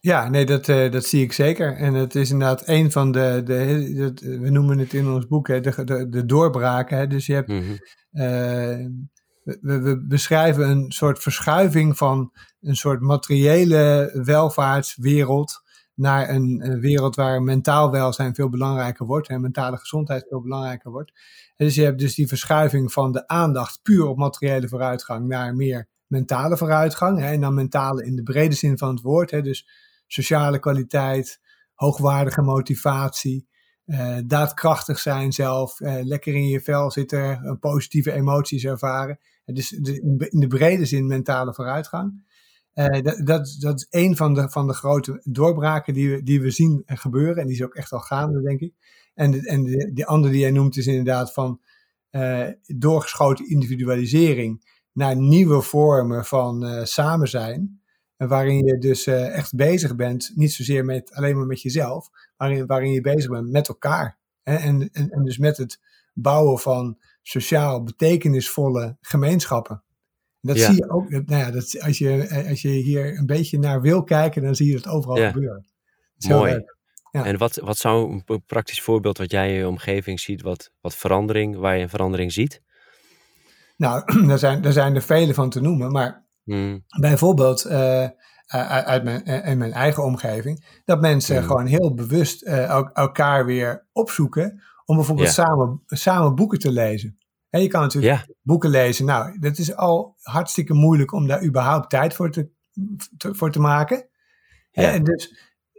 [0.00, 1.76] Ja, nee, dat, uh, dat zie ik zeker.
[1.76, 5.60] En het is inderdaad een van de, de, we noemen het in ons boek, hè,
[5.60, 6.98] de, de, de doorbraken.
[6.98, 7.06] Hè.
[7.06, 7.78] Dus je hebt, mm
[9.60, 15.62] we, beschrijven een soort verschuiving van een soort materiële welvaartswereld
[15.94, 21.12] naar een, wereld waar mentaal welzijn veel belangrijker wordt en mentale gezondheid veel belangrijker wordt.
[21.56, 25.54] En dus je hebt dus die verschuiving van de aandacht puur op materiële vooruitgang naar
[25.54, 27.18] meer mentale vooruitgang.
[27.18, 29.30] Hè, en dan mentale in de brede zin van het woord.
[29.30, 29.68] Hè, dus
[30.06, 31.40] sociale kwaliteit,
[31.74, 33.48] hoogwaardige motivatie,
[33.86, 39.18] uh, daadkrachtig zijn zelf, uh, lekker in je vel zitten, positieve emoties ervaren.
[39.54, 42.24] Dus de, in de brede zin mentale vooruitgang.
[42.74, 46.50] dat, dat, dat is een van de, van de grote doorbraken die we, die we
[46.50, 47.36] zien gebeuren.
[47.36, 48.74] En die is ook echt al gaande, denk ik.
[49.14, 51.60] En, de, en de, die andere die jij noemt is inderdaad van
[52.66, 57.80] doorgeschoten individualisering naar nieuwe vormen van samen zijn.
[58.16, 62.66] Waarin je dus uh, echt bezig bent, niet zozeer met, alleen maar met jezelf, maar
[62.66, 64.18] waarin je bezig bent met elkaar.
[64.42, 64.54] Hè?
[64.54, 65.80] En, en, en dus met het
[66.14, 66.98] bouwen van
[67.28, 69.82] sociaal betekenisvolle gemeenschappen.
[70.40, 73.58] Dat zie je ook, nou ja, dat, als, je, eh, als je hier een beetje
[73.58, 75.66] naar wil kijken, dan zie je dat overal gebeuren.
[76.28, 76.64] Mooi.
[77.10, 77.24] Ja.
[77.24, 80.94] En wat, wat zou een praktisch voorbeeld wat jij in je omgeving ziet, wat, wat
[80.94, 82.62] verandering, waar je een verandering ziet?
[83.76, 86.84] Nou, daar zijn, daar zijn er vele van te noemen, maar Hmm.
[87.00, 88.06] Bijvoorbeeld uh,
[88.46, 91.46] uit mijn, in mijn eigen omgeving, dat mensen hmm.
[91.46, 97.18] gewoon heel bewust elkaar weer opzoeken om bijvoorbeeld samen, samen boeken te lezen.
[97.50, 99.04] En je kan natuurlijk boeken lezen.
[99.04, 102.50] Nou, dat is al hartstikke moeilijk om daar überhaupt tijd voor te,
[103.18, 104.08] voor te maken.
[104.70, 104.92] Ja.
[104.92, 105.36] En, dus,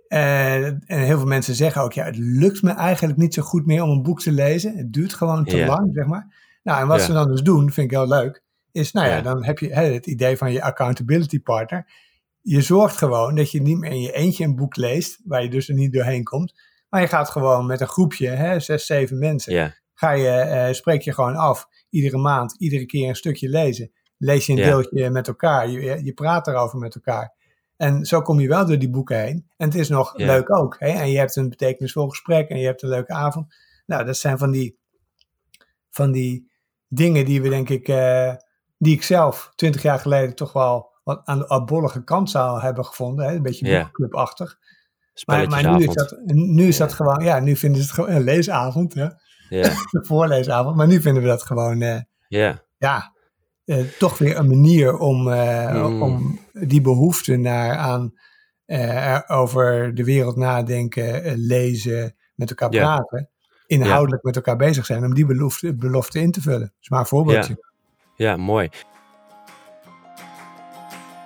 [0.07, 3.83] en heel veel mensen zeggen ook, ja, het lukt me eigenlijk niet zo goed meer
[3.83, 4.77] om een boek te lezen.
[4.77, 6.35] Het duurt gewoon te lang, zeg maar.
[6.63, 8.45] Nou, en wat ze dan dus doen, vind ik heel leuk
[8.77, 11.85] is, nou ja, dan heb je hè, het idee van je accountability partner.
[12.41, 15.49] Je zorgt gewoon dat je niet meer in je eentje een boek leest, waar je
[15.49, 16.53] dus er niet doorheen komt.
[16.97, 21.01] Maar je gaat gewoon met een groepje, hè, zes, zeven mensen, ga je, uh, spreek
[21.01, 21.67] je gewoon af.
[21.89, 23.91] Iedere maand, iedere keer een stukje lezen.
[24.17, 27.35] Lees je een deeltje met elkaar, je, je praat erover met elkaar.
[27.75, 29.49] En zo kom je wel door die boeken heen.
[29.57, 30.75] En het is nog leuk ook.
[30.79, 30.87] Hè?
[30.87, 33.55] En je hebt een betekenisvol gesprek en je hebt een leuke avond.
[33.85, 34.79] Nou, dat zijn van die,
[35.89, 36.51] van die
[36.87, 38.33] dingen die we denk ik uh,
[38.77, 42.85] die ik zelf twintig jaar geleden toch wel wat aan de abollige kant zou hebben
[42.85, 43.25] gevonden.
[43.25, 43.35] Hè?
[43.35, 44.57] Een beetje boekclubachtig.
[45.25, 48.09] Maar, maar nu, is dat, nu is dat gewoon, ja, nu vinden ze het gewoon
[48.09, 48.93] een leesavond.
[48.93, 49.07] Hè?
[49.49, 49.77] Yeah.
[49.91, 50.75] een voorleesavond.
[50.75, 51.99] Maar nu vinden we dat gewoon, uh,
[52.77, 53.13] ja,
[53.65, 58.13] uh, toch weer een manier om, uh, om die behoefte naar aan
[59.27, 63.29] over de wereld nadenken, lezen, met elkaar praten,
[63.65, 66.59] inhoudelijk met elkaar bezig zijn, om die belofte, belofte in te vullen.
[66.59, 67.65] Dat is maar een voorbeeldje.
[68.15, 68.69] Ja, mooi.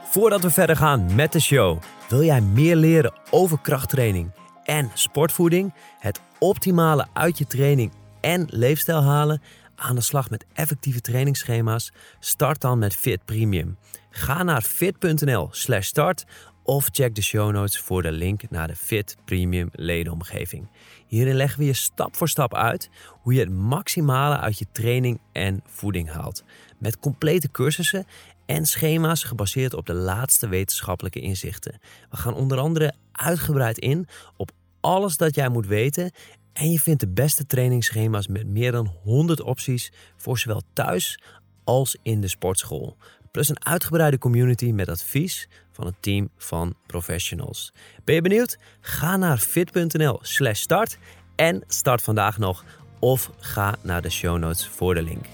[0.04, 1.80] Voordat we verder gaan met de show,
[2.12, 4.32] wil jij meer leren over krachttraining
[4.64, 5.74] en sportvoeding?
[6.00, 9.42] Het optimale uit je training en leefstijl halen?
[9.76, 11.92] Aan de slag met effectieve trainingsschema's?
[12.20, 13.78] Start dan met Fit Premium.
[14.10, 16.26] Ga naar fit.nl/slash start
[16.64, 20.68] of check de show notes voor de link naar de Fit Premium ledenomgeving.
[21.08, 25.20] Hierin leggen we je stap voor stap uit hoe je het maximale uit je training
[25.32, 26.44] en voeding haalt.
[26.78, 28.06] Met complete cursussen
[28.52, 31.80] en schema's gebaseerd op de laatste wetenschappelijke inzichten.
[32.10, 36.12] We gaan onder andere uitgebreid in op alles dat jij moet weten
[36.54, 41.20] en je vindt de beste trainingsschema's met meer dan 100 opties voor zowel thuis
[41.64, 42.98] als in de sportschool.
[43.32, 47.74] Plus een uitgebreide community met advies van een team van professionals.
[48.04, 48.58] Ben je benieuwd?
[48.82, 50.98] Ga naar fit.nl/slash start
[51.36, 52.64] en start vandaag nog.
[53.00, 55.26] Of ga naar de show notes voor de link.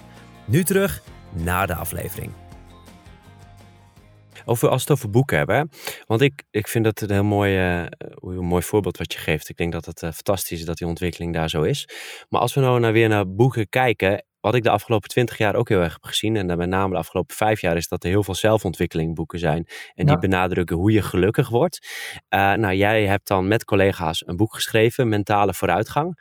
[0.45, 1.01] Nu terug
[1.34, 2.46] naar de aflevering.
[4.49, 5.69] Over, als we het over boeken hebben.
[6.05, 7.86] Want ik, ik vind dat een heel mooi, uh,
[8.21, 9.49] een mooi voorbeeld wat je geeft.
[9.49, 11.89] Ik denk dat het uh, fantastisch is dat die ontwikkeling daar zo is.
[12.29, 14.25] Maar als we nou naar, weer naar boeken kijken.
[14.39, 16.36] Wat ik de afgelopen twintig jaar ook heel erg heb gezien.
[16.36, 17.75] En dan met name de afgelopen vijf jaar.
[17.75, 19.67] Is dat er heel veel zelfontwikkelingboeken zijn.
[19.93, 21.88] En die benadrukken hoe je gelukkig wordt.
[22.29, 25.10] Uh, nou, jij hebt dan met collega's een boek geschreven.
[25.10, 26.17] Mentale vooruitgang.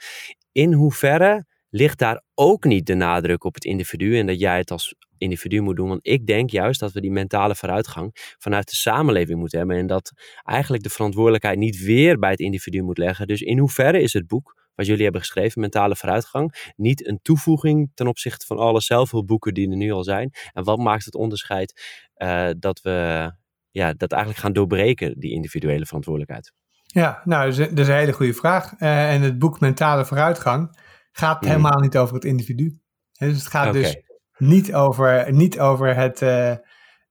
[0.53, 4.71] In hoeverre ligt daar ook niet de nadruk op het individu en dat jij het
[4.71, 5.89] als individu moet doen.
[5.89, 9.87] Want ik denk juist dat we die mentale vooruitgang vanuit de samenleving moeten hebben en
[9.87, 10.13] dat
[10.45, 13.27] eigenlijk de verantwoordelijkheid niet weer bij het individu moet leggen.
[13.27, 17.91] Dus in hoeverre is het boek wat jullie hebben geschreven, Mentale Vooruitgang, niet een toevoeging
[17.95, 20.31] ten opzichte van alle zelfhulpboeken die er nu al zijn?
[20.53, 21.83] En wat maakt het onderscheid
[22.17, 23.33] uh, dat we
[23.71, 26.53] ja, dat eigenlijk gaan doorbreken, die individuele verantwoordelijkheid?
[26.87, 28.73] Ja, nou, dat is, een hele goede vraag.
[28.79, 30.71] Uh, en het boek Mentale Vooruitgang
[31.17, 31.49] gaat mm.
[31.49, 32.81] helemaal niet over het individu.
[33.13, 33.97] Dus het gaat dus
[34.37, 36.57] niet over, niet over het, uh, uh,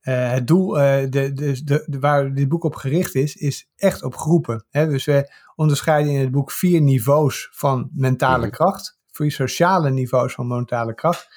[0.03, 4.15] het doel, uh, de, de, de, waar dit boek op gericht is, is echt op
[4.15, 4.65] groepen.
[4.69, 4.87] Hè?
[4.87, 8.51] Dus we onderscheiden in het boek vier niveaus van mentale mm.
[8.51, 11.27] kracht, vier sociale niveaus van mentale kracht.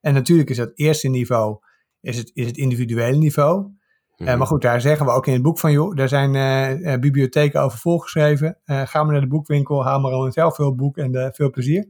[0.00, 1.58] En natuurlijk is dat eerste niveau
[2.00, 3.76] is het, is het individuele niveau.
[4.16, 4.38] Mm.
[4.38, 7.78] maar goed, daar zeggen we ook in het boek van, joh, daar zijn bibliotheken over
[7.78, 8.58] volgeschreven.
[8.64, 11.86] ga maar naar de boekwinkel, haal maar een zelfhulpboek en veel plezier.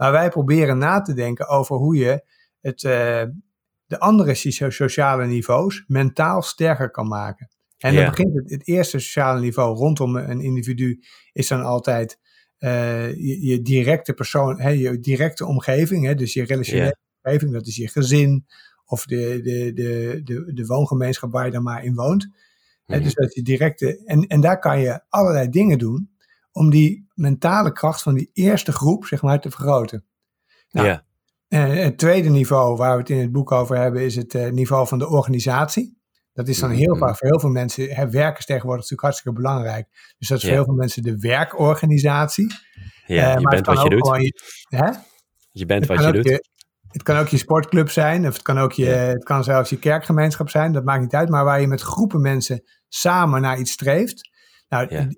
[0.00, 2.24] Maar wij proberen na te denken over hoe je
[2.60, 3.22] het, uh,
[3.86, 4.34] de andere
[4.70, 7.48] sociale niveaus mentaal sterker kan maken.
[7.78, 12.18] En dan begint het, het eerste sociale niveau rondom een individu is dan altijd
[12.58, 17.66] uh, je, je, directe persoon, hè, je directe omgeving, hè, dus je relationele omgeving, dat
[17.66, 18.46] is je gezin
[18.84, 22.24] of de, de, de, de, de woongemeenschap waar je dan maar in woont.
[22.24, 22.38] Mm
[23.02, 26.09] dus dat is je directe, en, en daar kan je allerlei dingen doen
[26.52, 30.04] om die mentale kracht van die eerste groep, zeg maar, te vergroten.
[30.70, 31.04] Nou, ja.
[31.48, 34.50] Uh, het tweede niveau waar we het in het boek over hebben, is het uh,
[34.50, 35.98] niveau van de organisatie.
[36.32, 36.98] Dat is dan heel mm-hmm.
[36.98, 39.88] vaak voor heel veel mensen, hè, werken is tegenwoordig natuurlijk hartstikke belangrijk.
[40.18, 42.54] Dus dat is voor heel veel mensen de werkorganisatie.
[43.06, 44.06] Ja, uh, je bent wat je doet.
[44.06, 44.90] Je, hè?
[45.50, 46.28] je bent wat je doet.
[46.28, 46.44] Je,
[46.86, 49.78] het kan ook je sportclub zijn, of het kan, ook je, het kan zelfs je
[49.78, 51.28] kerkgemeenschap zijn, dat maakt niet uit.
[51.28, 54.30] Maar waar je met groepen mensen samen naar iets streeft.
[54.68, 55.14] Nou,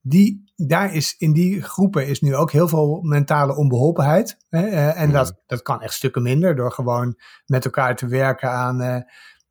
[0.00, 4.36] die, daar is in die groepen is nu ook heel veel mentale onbeholpenheid.
[4.48, 4.66] Hè?
[4.66, 8.82] Uh, en dat, dat kan echt stukken minder door gewoon met elkaar te werken aan,
[8.82, 8.96] uh,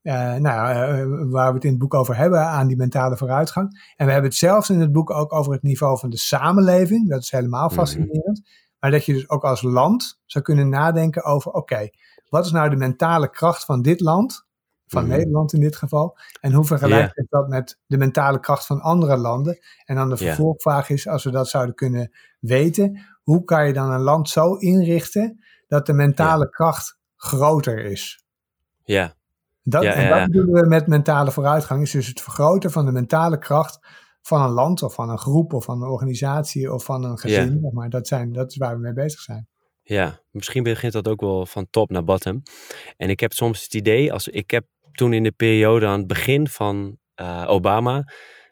[0.02, 3.94] uh, nou, waar we het in het boek over hebben, aan die mentale vooruitgang.
[3.96, 7.10] En we hebben het zelfs in het boek ook over het niveau van de samenleving.
[7.10, 7.76] Dat is helemaal mhm.
[7.76, 8.42] fascinerend.
[8.80, 11.90] Maar dat je dus ook als land zou kunnen nadenken over, oké,
[12.30, 14.45] wat is nou de mentale kracht van dit land?
[14.88, 15.12] Van mhm.
[15.12, 16.18] Nederland in dit geval.
[16.42, 17.28] En hoe vergelijkt yeah.
[17.30, 19.60] dat met de mentale kracht van andere landen?
[19.86, 23.92] En dan de vervolgvraag is, als we dat zouden kunnen weten, hoe kan je dan
[23.92, 28.24] een land zo inrichten dat de mentale kracht groter is?
[28.84, 29.14] Ja.
[29.64, 33.38] Dat, en dat bedoelen we met mentale vooruitgang, is dus het vergroten van de mentale
[33.38, 33.80] kracht
[34.22, 37.70] van een land of van een groep of van een organisatie of van een gezin.
[37.74, 39.48] Maar dat, zijn, dat is waar we mee bezig zijn.
[39.84, 42.42] Ja, misschien begint dat ook wel van top naar bottom.
[42.98, 44.66] En ik heb soms het idee, als ik heb
[44.96, 48.04] toen in de periode aan het begin van uh, Obama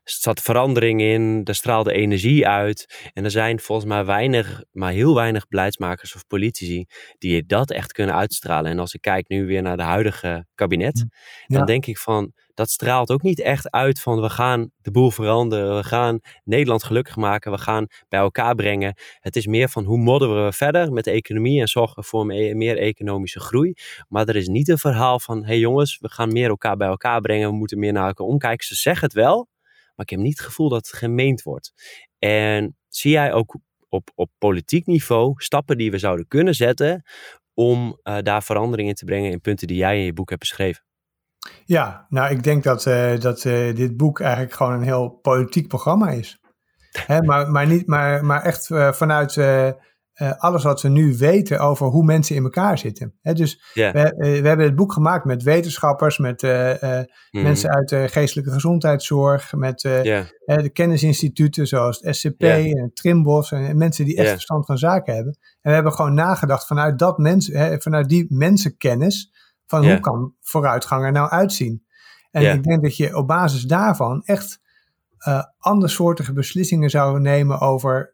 [0.03, 3.09] zat verandering in, er straalde energie uit.
[3.13, 6.85] En er zijn volgens mij weinig, maar heel weinig beleidsmakers of politici
[7.17, 8.71] die dat echt kunnen uitstralen.
[8.71, 11.05] En als ik kijk nu weer naar de huidige kabinet,
[11.47, 15.11] dan denk ik van, dat straalt ook niet echt uit van we gaan de boel
[15.11, 18.97] veranderen, we gaan Nederland gelukkig maken, we gaan bij elkaar brengen.
[19.19, 22.77] Het is meer van hoe modderen we verder met de economie en zorgen voor meer
[22.77, 23.73] economische groei.
[24.07, 26.87] Maar er is niet een verhaal van, hé hey jongens, we gaan meer elkaar bij
[26.87, 28.65] elkaar brengen, we moeten meer naar elkaar omkijken.
[28.65, 29.47] Ze zeggen het wel,
[29.95, 31.73] maar ik heb niet het gevoel dat het gemeend wordt.
[32.19, 33.57] En zie jij ook
[33.89, 37.03] op, op politiek niveau stappen die we zouden kunnen zetten
[37.53, 40.41] om uh, daar verandering in te brengen in punten die jij in je boek hebt
[40.41, 40.83] beschreven?
[41.65, 45.67] Ja, nou ik denk dat, uh, dat uh, dit boek eigenlijk gewoon een heel politiek
[45.67, 46.39] programma is.
[46.91, 49.33] Hè, maar, maar, niet, maar, maar echt vanuit
[50.37, 53.19] alles wat we nu weten over hoe mensen in elkaar zitten.
[53.21, 57.03] dus we, we, hebben het boek gemaakt met wetenschappers, met mhm.
[57.31, 64.05] mensen uit de geestelijke gezondheidszorg, met de kennisinstituten zoals het SCP en Trimbos en mensen
[64.05, 65.37] die echt verstand van zaken hebben.
[65.41, 69.31] En we hebben gewoon nagedacht vanuit, dat mensen, vanuit die mensenkennis
[69.65, 71.83] van hoe kan vooruitgang er nou uitzien.
[72.31, 74.59] En ik denk dat je op basis daarvan echt
[75.27, 78.12] uh, andersoortige beslissingen zou nemen over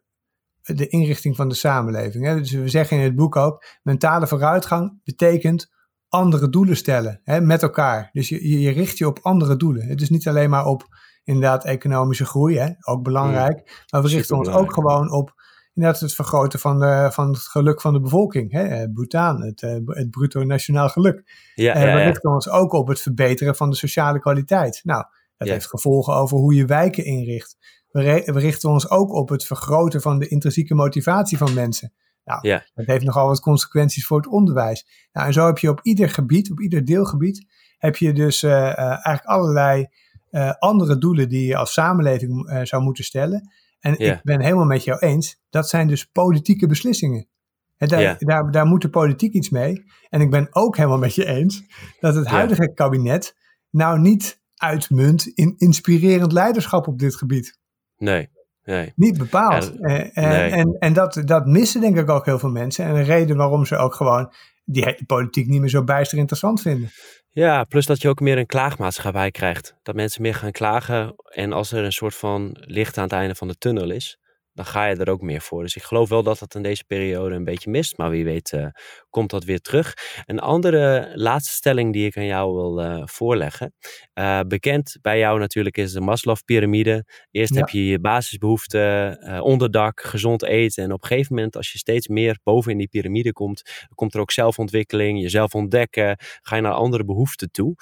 [0.62, 2.26] de inrichting van de samenleving.
[2.26, 2.36] Hè?
[2.36, 5.70] Dus we zeggen in het boek ook, mentale vooruitgang betekent
[6.08, 8.08] andere doelen stellen hè, met elkaar.
[8.12, 9.86] Dus je, je richt je op andere doelen.
[9.86, 10.86] Het is niet alleen maar op
[11.24, 13.56] inderdaad economische groei, hè, ook belangrijk.
[13.56, 13.74] Mm.
[13.90, 15.34] maar we richten ons ook gewoon op
[15.74, 18.52] inderdaad het vergroten van, de, van het geluk van de bevolking.
[18.52, 18.62] Hè?
[18.62, 21.22] Eh, Bhutan, het, eh, het bruto nationaal geluk.
[21.54, 24.80] Ja, ja, we richten ons ook op het verbeteren van de sociale kwaliteit.
[24.82, 25.04] Nou,
[25.36, 27.56] dat heeft gevolgen over hoe je wijken inricht.
[27.90, 31.92] We, we, richten ons ook op het vergroten van de intrinsieke motivatie van mensen.
[32.24, 35.08] Nou, dat heeft nogal wat consequenties voor het onderwijs.
[35.12, 37.46] Nou, en zo heb je op ieder gebied, op ieder deelgebied,
[37.78, 39.86] heb je dus uh, eigenlijk allerlei
[40.30, 43.50] uh, andere doelen die je als samenleving zou moeten stellen.
[43.80, 47.28] En ik ben helemaal met jou eens, dat zijn dus politieke beslissingen.
[47.76, 49.84] En daar, daar, daar moet de politiek iets mee.
[50.08, 51.62] En ik ben ook helemaal met je eens
[52.00, 53.36] dat het huidige kabinet
[53.70, 57.58] nou niet uitmunt in inspirerend leiderschap op dit gebied.
[58.00, 58.28] Nee,
[58.62, 58.92] nee.
[58.96, 59.80] Niet bepaald.
[59.80, 62.84] Eh, eh, en en dat, dat missen denk ik ook heel veel mensen.
[62.84, 64.32] En een reden waarom ze ook gewoon
[64.64, 66.90] die politiek niet meer zo bijster interessant vinden.
[67.32, 69.76] Ja, plus dat je ook meer een klaagmaatschappij krijgt.
[69.82, 73.34] Dat mensen meer gaan klagen en als er een soort van licht aan het einde
[73.34, 74.18] van de tunnel is,
[74.52, 75.62] dan ga je er ook meer voor.
[75.62, 77.96] Dus ik geloof wel dat dat in deze periode een beetje mist.
[77.96, 78.66] Maar wie weet uh,
[79.10, 79.94] komt dat weer terug.
[80.24, 83.74] Een andere laatste stelling die ik aan jou wil uh, voorleggen.
[84.14, 87.04] Uh, bekend bij jou natuurlijk is de Maslow-pyramide.
[87.30, 90.84] Eerst heb je je basisbehoeften, onderdak, gezond eten.
[90.84, 94.14] En op een gegeven moment, als je steeds meer boven in die piramide komt, komt
[94.14, 96.16] er ook zelfontwikkeling, jezelf ontdekken.
[96.42, 97.74] Ga je naar andere behoeften toe.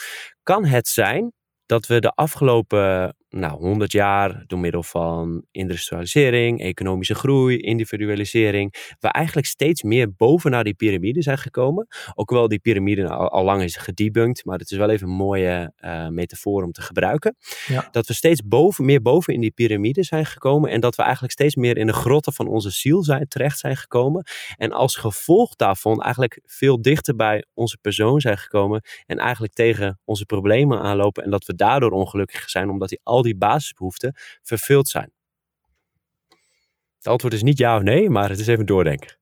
[0.42, 1.32] Kan het zijn
[1.66, 9.08] dat we de afgelopen nou, 100 jaar door middel van industrialisering, economische groei, individualisering, we
[9.08, 11.86] eigenlijk steeds meer bovenaan die piramide zijn gekomen.
[12.14, 15.72] Ook wel die piramide al, lang is gedebunked, maar het is wel even een mooie
[15.80, 17.36] uh, metafoor om te gebruiken.
[17.66, 17.88] Ja.
[17.90, 21.32] Dat we steeds boven, meer boven in die piramide zijn gekomen en dat we eigenlijk
[21.32, 24.26] steeds meer in de grotten van onze ziel zijn, terecht zijn gekomen.
[24.56, 30.00] En als gevolg daarvan eigenlijk veel dichter bij onze persoon zijn gekomen en eigenlijk tegen
[30.04, 34.14] onze problemen aanlopen en dat we daardoor ongelukkig zijn omdat die al al die basisbehoeften
[34.42, 35.12] vervuld zijn?
[36.96, 39.16] Het antwoord is niet ja of nee, maar het is even doordenken.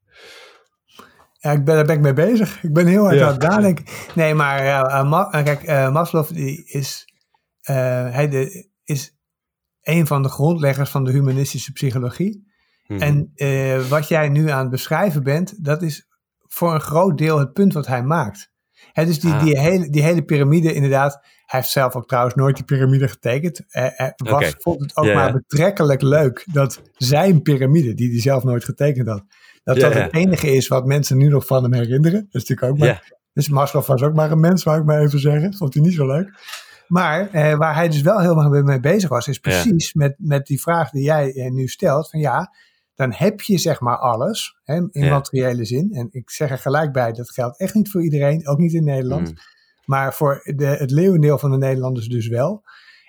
[1.33, 2.63] Ja, ik ben, daar ben ik mee bezig.
[2.63, 3.85] Ik ben heel hard aan het nadenken.
[4.15, 7.05] Nee, maar uh, kijk, uh, Maslow die is,
[7.63, 9.17] hij de, is
[9.83, 12.53] een van de grondleggers van de humanistische psychologie.
[12.87, 13.01] Mhm.
[13.01, 13.33] En
[13.89, 17.73] wat jij nu aan het beschrijven bent, dat is voor een groot deel het punt
[17.73, 18.51] wat hij maakt.
[18.93, 19.43] He, dus die, ah.
[19.43, 21.12] die, hele, die hele piramide, inderdaad.
[21.47, 23.61] Hij heeft zelf ook trouwens nooit die piramide getekend.
[23.69, 28.65] Hij, was, vond het ook maar betrekkelijk leuk dat zijn piramide, die hij zelf nooit
[28.65, 29.25] getekend had,
[29.65, 32.29] dat dat het enige is wat mensen nu nog van hem herinneren.
[32.31, 33.15] Dat is natuurlijk ook maar.
[33.33, 35.55] Dus Maslow was ook maar een mens, wou ik maar even zeggen.
[35.55, 36.31] Vond hij niet zo leuk.
[36.87, 40.61] Maar eh, waar hij dus wel helemaal mee bezig was, is precies met, met die
[40.61, 42.55] vraag die jij eh, nu stelt: van ja,
[42.97, 45.93] dan heb je zeg maar alles hè, in materiële zin.
[45.93, 48.85] En ik zeg er gelijk bij, dat geldt echt niet voor iedereen, ook niet in
[48.85, 49.29] Nederland.
[49.29, 49.37] Mm.
[49.85, 52.65] Maar voor de, het leeuwendeel van de Nederlanders dus wel.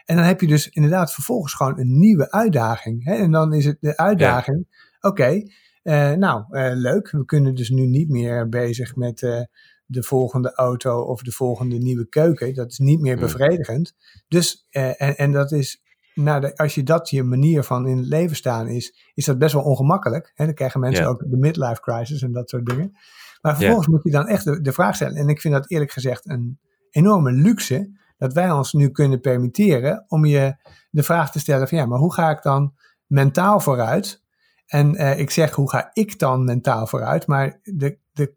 [0.05, 3.03] En dan heb je dus inderdaad vervolgens gewoon een nieuwe uitdaging.
[3.03, 3.15] Hè?
[3.15, 4.67] En dan is het de uitdaging,
[4.99, 5.43] oké,
[5.83, 9.41] eh, nou uh, leuk, we kunnen dus nu niet meer bezig met uh,
[9.85, 12.53] de volgende auto of de volgende nieuwe keuken.
[12.53, 13.21] Dat is niet meer mm.
[13.21, 13.95] bevredigend.
[14.27, 15.81] Dus, en, en dat is
[16.17, 19.53] nou, als je dat je manier van in het leven staan is, is dat best
[19.53, 20.31] wel ongemakkelijk.
[20.35, 20.45] Hè?
[20.45, 22.97] Dan krijgen mensen ook de midlife crisis en dat soort dingen.
[23.41, 25.15] Maar vervolgens moet je dan echt de, de, vraag stellen.
[25.15, 30.05] En ik vind dat eerlijk gezegd een enorme luxe dat wij ons nu kunnen permitteren
[30.07, 30.55] om je
[30.89, 32.73] de vraag te stellen van ja, maar hoe ga ik dan
[33.05, 34.23] mentaal vooruit?
[34.65, 37.27] En eh, ik zeg, hoe ga ik dan mentaal vooruit?
[37.27, 38.33] Maar de, de,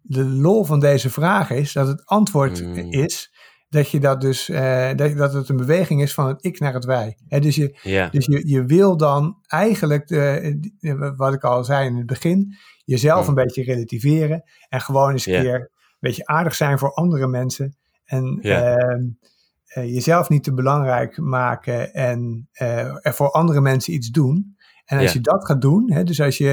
[0.00, 2.76] de lol van deze vraag is dat het antwoord mm.
[2.76, 3.33] is
[3.74, 6.74] dat je dat dus, uh, dat, dat het een beweging is van het ik naar
[6.74, 7.18] het wij.
[7.28, 11.96] He, dus je, dus je, je wil dan eigenlijk, de, wat ik al zei in
[11.96, 15.68] het begin, jezelf een beetje relativeren en gewoon eens een keer een
[16.00, 17.76] beetje aardig zijn voor andere mensen.
[18.04, 24.56] En uh, jezelf niet te belangrijk maken en er voor andere mensen iets doen.
[24.84, 26.50] En als je dat gaat doen, hè, dus als je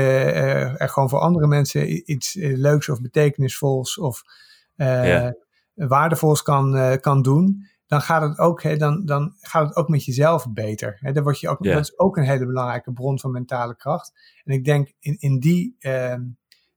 [0.78, 4.22] er gewoon voor andere mensen iets leuks of betekenisvols of
[5.74, 9.90] waardevols kan, uh, kan doen, dan gaat het ook, hè, dan, dan gaat het ook
[9.90, 10.98] met jezelf beter.
[11.00, 11.12] Hè.
[11.12, 14.12] Dan word je ook, Dat is ook een hele belangrijke bron van mentale kracht.
[14.44, 16.22] En ik denk in, in die, ehm,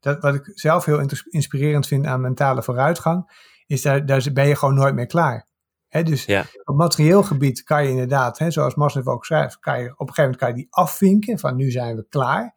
[0.00, 4.56] dat, wat ik zelf heel inspirerend vind aan mentale vooruitgang, is daar, daar ben je
[4.56, 5.48] gewoon nooit meer klaar.
[5.88, 6.28] Hè, dus
[6.64, 10.14] op materieel gebied kan je inderdaad, hè, zoals Maslow ook schrijft, kan je, op een
[10.14, 12.54] gegeven moment kan je die afvinken van nu zijn we klaar.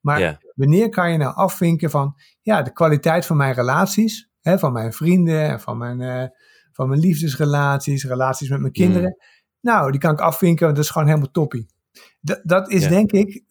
[0.00, 4.72] Maar wanneer kan je nou afvinken van ja, de kwaliteit van mijn relaties, hè, van
[4.72, 6.24] mijn vrienden en van mijn, uh,
[6.72, 8.84] van mijn liefdesrelaties, relaties met mijn mm.
[8.84, 9.16] kinderen.
[9.60, 11.66] Nou, die kan ik afvinken, want dat is gewoon helemaal toppie.
[12.24, 13.44] D dat is denk ik,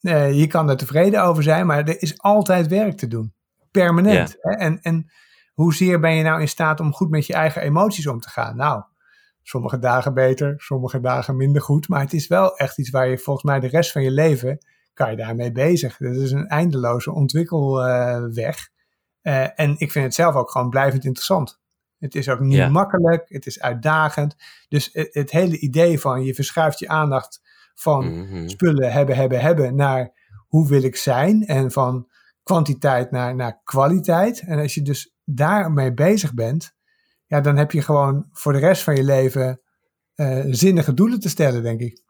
[0.00, 3.32] uh, je kan er tevreden over zijn, maar er is altijd werk te doen.
[3.70, 4.36] Permanent.
[4.40, 4.50] Hè?
[4.50, 5.10] En, en
[5.54, 8.56] hoezeer ben je nou in staat om goed met je eigen emoties om te gaan?
[8.56, 8.82] Nou,
[9.42, 11.88] sommige dagen beter, sommige dagen minder goed.
[11.88, 14.58] Maar het is wel echt iets waar je volgens mij de rest van je leven
[14.94, 15.96] kan je daarmee bezig.
[15.96, 18.58] Dat is een eindeloze ontwikkelweg.
[18.58, 18.76] Uh,
[19.22, 21.60] en ik vind het zelf ook gewoon blijvend interessant.
[21.98, 24.36] Het is ook niet makkelijk, het is uitdagend.
[24.68, 27.40] Dus het, het, hele idee van je verschuift je aandacht
[27.74, 28.48] van mhm.
[28.48, 30.12] spullen hebben, hebben, hebben naar
[30.48, 32.08] hoe wil ik zijn en van
[32.42, 34.40] kwantiteit naar, naar kwaliteit.
[34.40, 36.72] En als je dus daarmee bezig bent,
[37.26, 39.60] ja, dan heb je gewoon voor de rest van je leven
[40.16, 42.02] uh, zinnige doelen te stellen, denk ik.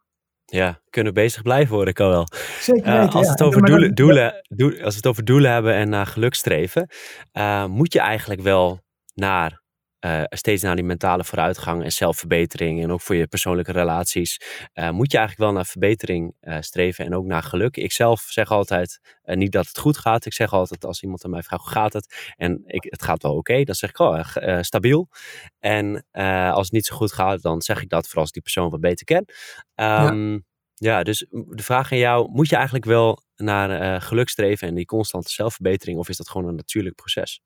[0.51, 2.27] Ja, kunnen bezig blijven hoor ik al wel.
[2.61, 3.31] Zeker eh, weten, als, ja.
[3.31, 6.89] het over doelen, doelen, als we het over doelen hebben en naar geluk streven,
[7.33, 8.81] uh, moet je eigenlijk wel
[9.15, 9.63] naar
[10.01, 14.41] uh, steeds naar die mentale vooruitgang en zelfverbetering en ook voor je persoonlijke relaties,
[14.75, 17.77] uh, moet je eigenlijk wel naar verbetering uh, streven en ook naar geluk.
[17.77, 20.27] Ik zelf zeg altijd niet dat het goed gaat.
[20.27, 23.23] Ik zeg altijd als iemand aan mij vraagt hoe gaat het en ik, het gaat
[23.23, 24.23] wel oké, dan zeg ik oh,
[24.61, 25.09] stabiel.
[25.59, 26.07] En
[26.53, 28.81] als het niet zo goed gaat, dan zeg ik dat vooral als die persoon wat
[28.81, 29.25] beter ken.
[29.75, 30.33] Um,
[30.75, 30.97] ja.
[30.97, 31.03] ja.
[31.03, 35.31] dus de vraag aan jou, moet je eigenlijk wel naar geluk streven en die constante
[35.31, 37.41] zelfverbetering of is dat gewoon een natuurlijk proces?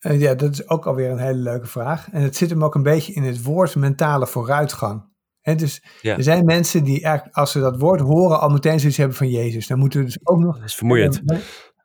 [0.00, 2.10] Uh, ja, dat is ook alweer een hele leuke vraag.
[2.10, 5.06] En het zit hem ook een beetje in het woord mentale vooruitgang.
[5.40, 8.98] He, dus er zijn mensen die eigenlijk, als ze dat woord horen, al meteen zoiets
[8.98, 9.66] hebben van Jezus.
[9.66, 10.56] Dan moeten we dus ook nog.
[10.56, 11.22] Dat is vermoeiend.
[11.26, 11.38] Uh,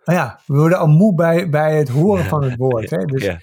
[0.03, 2.89] ja, we worden al moe bij, bij het horen van het woord.
[2.89, 2.97] Hè?
[3.14, 3.39] Dus, ja.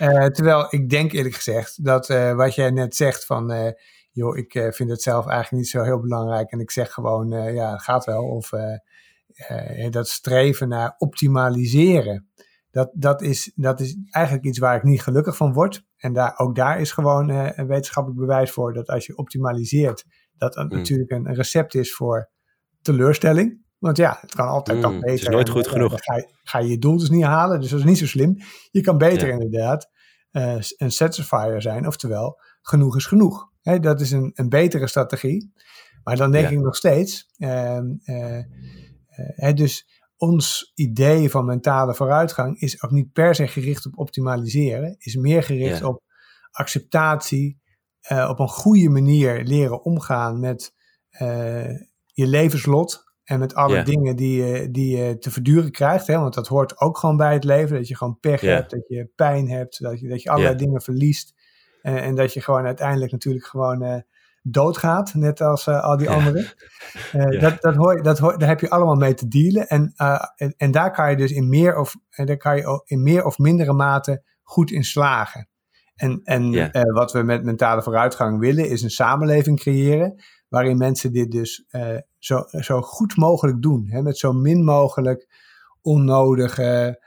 [0.00, 2.06] uh, terwijl ik denk eerlijk gezegd dat
[2.36, 3.74] wat jij net zegt van,
[4.10, 6.50] joh, ik vind het zelf eigenlijk niet zo heel belangrijk.
[6.50, 8.24] En ik zeg gewoon, ja, het gaat wel.
[8.24, 8.50] Of
[9.90, 12.28] dat streven naar optimaliseren
[12.74, 15.84] dat, dat, is, dat is eigenlijk iets waar ik niet gelukkig van word.
[15.96, 20.04] En daar, ook daar is gewoon uh, een wetenschappelijk bewijs voor dat als je optimaliseert,
[20.36, 20.76] dat dat mm.
[20.76, 22.30] natuurlijk een recept is voor
[22.82, 23.62] teleurstelling.
[23.78, 25.10] Want ja, het kan altijd mm, beter.
[25.10, 25.92] Het is nooit goed genoeg.
[25.96, 28.36] ga, je, ga je je doel dus niet halen, dus dat is niet zo slim.
[28.70, 29.88] Je kan beter inderdaad
[30.32, 33.48] uh, een satisfier zijn, oftewel genoeg is genoeg.
[33.80, 35.52] Dat is een, een betere strategie.
[36.04, 37.78] Maar dan denk ik nog steeds, uh,
[39.54, 45.16] dus ons idee van mentale vooruitgang is ook niet per se gericht op optimaliseren, is
[45.16, 46.02] meer gericht op
[46.50, 47.62] acceptatie,
[48.12, 50.74] uh, op een goede manier leren omgaan met
[51.20, 51.68] uh,
[52.06, 56.06] je levenslot en met alle dingen die je, die je te verduren krijgt.
[56.06, 56.18] Hè?
[56.18, 59.10] Want dat hoort ook gewoon bij het leven, dat je gewoon pech hebt, dat je
[59.14, 61.34] pijn hebt, dat je, dat je allerlei dingen verliest.
[61.82, 64.04] Uh, en dat je gewoon uiteindelijk natuurlijk gewoon
[64.46, 66.46] doodgaat, net als uh, al die anderen.
[67.14, 69.68] Uh, dat, dat, hoor, dat hoor, daar heb je allemaal mee te dealen.
[69.68, 72.82] En, uh, en, en, daar kan je dus in meer of, en daar kan je
[72.84, 75.48] in meer of mindere mate goed in slagen.
[75.94, 81.30] En, en wat we met mentale vooruitgang willen, is een samenleving creëren waarin mensen dit
[81.30, 81.66] dus
[82.18, 83.86] zo, zo goed mogelijk doen.
[83.88, 85.28] Hè, met zo min mogelijk
[85.82, 87.00] onnodige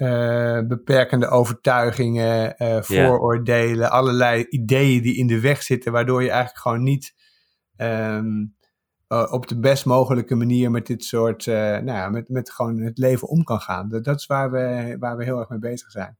[0.00, 6.60] uh, beperkende overtuigingen, uh, vooroordelen, allerlei ideeën die in de weg zitten, waardoor je eigenlijk
[6.60, 7.14] gewoon niet
[7.76, 8.56] um,
[9.08, 12.98] uh, op de best mogelijke manier met dit soort, nou ja, met, met gewoon het
[12.98, 13.88] leven om kan gaan.
[13.88, 16.18] Dat, dat is waar we, waar we heel erg mee bezig zijn.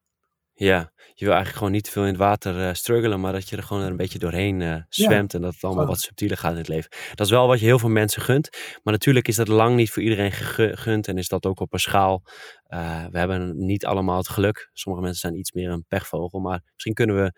[0.53, 3.57] Ja, je wil eigenlijk gewoon niet te veel in het water struggelen, maar dat je
[3.57, 6.69] er gewoon een beetje doorheen zwemt en dat het allemaal wat subtieler gaat in het
[6.69, 6.91] leven.
[7.15, 8.49] Dat is wel wat je heel veel mensen gunt,
[8.83, 11.79] maar natuurlijk is dat lang niet voor iedereen gegund en is dat ook op een
[11.79, 12.23] schaal.
[12.75, 14.71] Uh, we hebben niet allemaal het geluk.
[14.73, 17.33] Sommige mensen zijn iets meer een pechvogel, maar misschien kunnen we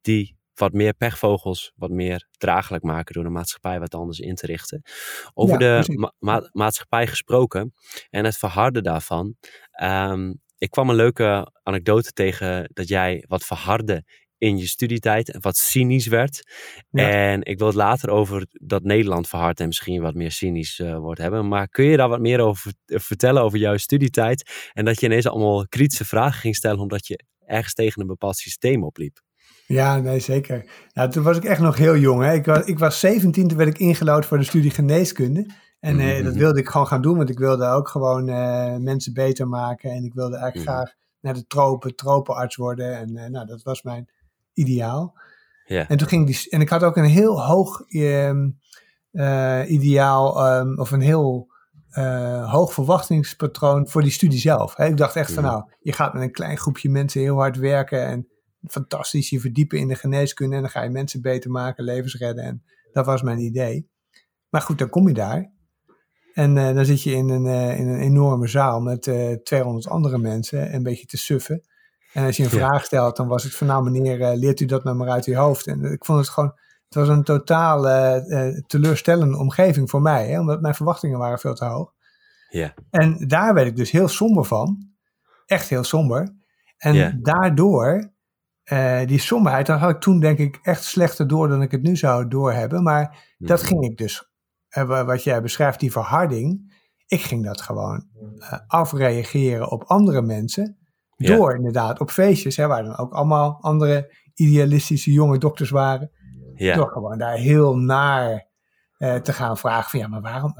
[0.00, 4.46] die wat meer pechvogels wat meer draaglijk maken door de maatschappij wat anders in te
[4.46, 4.82] richten.
[5.34, 7.74] Over de ma ma maatschappij gesproken
[8.10, 9.36] en het verharden daarvan.
[9.82, 14.04] Um, ik kwam een leuke anekdote tegen dat jij wat verhardde
[14.38, 16.42] in je studietijd en wat cynisch werd.
[16.90, 20.98] En ik wil het later over dat Nederland verhard en misschien wat meer cynisch uh,
[20.98, 21.48] wordt hebben.
[21.48, 24.70] Maar kun je daar wat meer over vertellen over jouw studietijd?
[24.72, 28.36] En dat je ineens allemaal kritische vragen ging stellen omdat je ergens tegen een bepaald
[28.36, 29.20] systeem opliep.
[29.66, 30.64] Ja, nee, zeker.
[30.92, 32.22] Nou, toen was ik echt nog heel jong.
[32.22, 32.32] Hè.
[32.32, 35.46] Ik, was, ik was 17, toen werd ik ingelood voor de studie geneeskunde.
[35.80, 36.38] En eh, dat mhm.
[36.38, 38.24] wilde ik gewoon gaan doen, want ik wilde ook gewoon
[38.82, 39.90] mensen beter maken.
[39.90, 40.76] En ik wilde eigenlijk mhm.
[40.76, 42.96] graag naar de tropen, tropenarts worden.
[42.96, 44.08] En nou, dat was mijn
[44.58, 45.18] ideaal.
[45.64, 45.88] Ja.
[45.88, 48.48] En toen ging die, en ik had ook een heel hoog ehm,
[49.10, 51.56] eh, ideaal, ehm, of een heel
[51.88, 54.78] eh, hoog verwachtingspatroon voor die studie zelf.
[54.78, 55.52] Ik dacht echt van Mhm.
[55.52, 58.28] nou, je gaat met een klein groepje mensen heel hard werken en
[58.62, 62.44] fantastisch je verdiepen in de geneeskunde en dan ga je mensen beter maken, levens redden.
[62.44, 63.88] En dat was mijn idee.
[64.48, 65.52] Maar goed, dan kom je daar.
[66.34, 70.18] En eh, dan zit je in een, in een enorme zaal met eh 200 andere
[70.18, 71.62] mensen, een beetje te suffen.
[72.12, 72.56] En als je een Ja.
[72.56, 75.24] vraag stelt, dan was het van nou meneer, eh, leert u dat nou maar uit
[75.24, 75.66] uw hoofd.
[75.66, 76.52] En ik vond het gewoon,
[76.84, 81.38] het was een totaal eh, eh, teleurstellende omgeving voor mij, hè, omdat mijn verwachtingen waren
[81.38, 81.92] veel te hoog.
[82.48, 82.74] Ja.
[82.90, 84.88] En daar werd ik dus heel somber van.
[85.46, 86.34] Echt heel somber.
[86.76, 87.12] En Ja.
[87.22, 88.12] daardoor,
[89.06, 91.96] die somberheid, dat had ik toen denk ik echt slechter door dan ik het nu
[91.96, 92.82] zou doorhebben.
[92.82, 93.68] Maar dat Mhm.
[93.68, 94.30] ging ik dus,
[94.68, 96.76] wa- wat jij beschrijft, die verharding.
[97.06, 98.06] Ik ging dat gewoon
[98.66, 100.77] afreageren op andere mensen.
[101.18, 101.36] Ja.
[101.36, 106.10] Door inderdaad op feestjes, hè, waar dan ook allemaal andere idealistische jonge dokters waren.
[106.54, 106.74] Ja.
[106.74, 108.46] Door gewoon daar heel naar
[108.98, 110.54] eh, te gaan vragen van ja, maar waarom,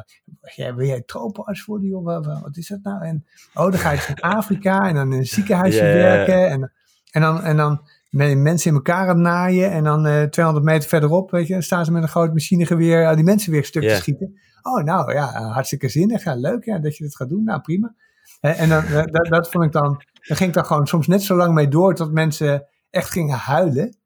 [0.55, 3.05] ja, wil jij tropenarts worden joh, wat, wat is dat nou?
[3.05, 6.73] En oh, dan ga je in Afrika en dan in een ziekenhuisje werken en,
[7.11, 10.67] en dan, en dan met mensen in elkaar aan het naaien en dan eh 200
[10.67, 13.65] meter verderop, weet je, dan staan ze met een groot machinegeweer al die mensen weer
[13.65, 14.41] stuk te schieten.
[14.63, 17.95] Oh, nou ja, hartstikke zinnig, ja, leuk ja, dat je dat gaat doen, nou prima.
[18.41, 21.07] Eh, en dan, eh, dat, dat vond ik dan, daar ging ik dan gewoon soms
[21.07, 23.97] net zo lang mee door tot mensen echt gingen huilen.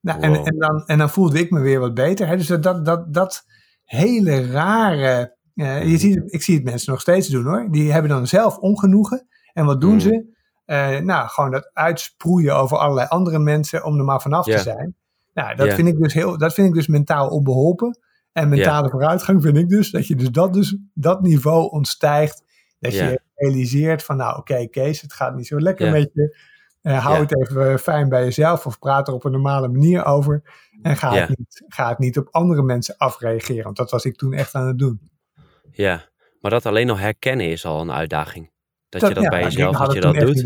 [0.00, 0.46] Nou, en, Wow.
[0.46, 2.26] en, dan, en dan voelde ik me weer wat beter.
[2.26, 2.36] Hè?
[2.36, 3.44] Dus dat, dat, dat, dat
[3.84, 5.36] hele rare.
[5.54, 7.68] eh, je ziet, ik zie het mensen nog steeds doen hoor.
[7.70, 9.26] Die hebben dan zelf ongenoegen.
[9.52, 10.00] En wat doen Mm.
[10.00, 10.32] ze?
[10.64, 14.94] Eh, nou, gewoon dat uitsproeien over allerlei andere mensen om er maar vanaf te zijn.
[15.34, 17.98] Nou, dat, vind ik dus heel, dat vind ik dus mentaal onbeholpen.
[18.32, 22.42] En mentale vooruitgang vind ik dus dat je dus dat, dus dat niveau ontstijgt.
[22.84, 23.08] Dat Ja.
[23.08, 25.92] je realiseert van nou oké Kees, het gaat niet zo lekker Ja.
[25.92, 26.38] met je.
[26.82, 27.20] Eh, hou Ja.
[27.20, 30.42] het even fijn bij jezelf of praat er op een normale manier over.
[30.82, 33.64] En ga, het niet, ga het niet op andere mensen afreageren.
[33.64, 35.10] Want dat was ik toen echt aan het doen.
[35.70, 36.08] Ja,
[36.40, 38.50] maar dat alleen al herkennen is al een uitdaging.
[38.88, 40.44] Dat, je dat bij jezelf, dat je dat doet.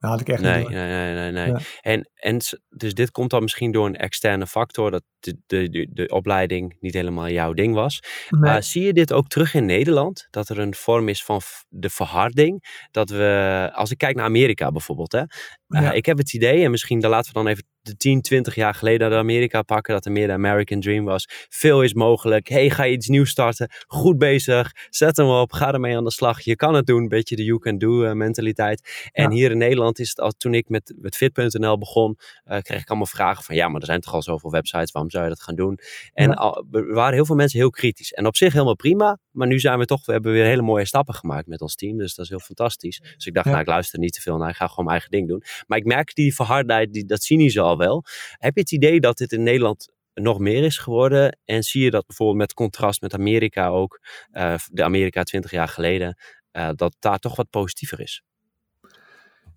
[0.00, 0.72] Dat had ik echt Nee, niet door.
[0.72, 1.32] nee, nee, nee.
[1.32, 1.46] nee.
[1.46, 1.58] Ja.
[1.80, 5.88] En, en dus dit komt dan misschien door een externe factor, dat de, de, de,
[5.92, 8.02] de opleiding niet helemaal jouw ding was.
[8.28, 8.54] Nee.
[8.54, 10.26] Uh, zie je dit ook terug in Nederland?
[10.30, 12.86] Dat er een vorm is van de verharding?
[12.90, 15.22] Dat we, als ik kijk naar Amerika bijvoorbeeld, hè,
[15.70, 15.92] uh, Ja.
[15.92, 18.74] ik heb het idee, en misschien dan laten we dan even de 10, 20 jaar
[18.74, 21.26] geleden naar Amerika pakken, dat er meer de American Dream was.
[21.48, 22.48] Veel is mogelijk.
[22.48, 23.70] hey, ga je iets nieuws starten?
[23.86, 24.72] Goed bezig.
[24.90, 25.52] Zet hem op.
[25.52, 26.40] Ga ermee aan de slag.
[26.40, 27.02] Je kan het doen.
[27.02, 29.08] Een beetje de you can do uh, mentaliteit.
[29.12, 29.30] En Ja.
[29.30, 32.88] hier in Nederland is het al, toen ik met, met fit.nl begon, uh, kreeg ik
[32.88, 35.42] allemaal vragen van ja, maar er zijn toch al zoveel websites, waarom zou je dat
[35.42, 35.78] gaan doen?
[36.12, 36.34] En Ja.
[36.34, 38.12] al, er waren heel veel mensen heel kritisch.
[38.12, 40.84] En op zich helemaal prima, maar nu zijn we toch, we hebben weer hele mooie
[40.84, 42.98] stappen gemaakt met ons team, dus dat is heel fantastisch.
[42.98, 43.50] Dus ik dacht, Ja.
[43.50, 45.42] nou, ik luister niet te veel naar, ik ga gewoon mijn eigen ding doen.
[45.66, 48.04] Maar ik merk die verhardheid, die, dat cynische al wel.
[48.38, 51.38] Heb je het idee dat dit in Nederland nog meer is geworden?
[51.44, 54.00] En zie je dat bijvoorbeeld met contrast met Amerika ook,
[54.32, 56.18] uh, de Amerika 20 jaar geleden,
[56.52, 58.22] uh, dat daar toch wat positiever is?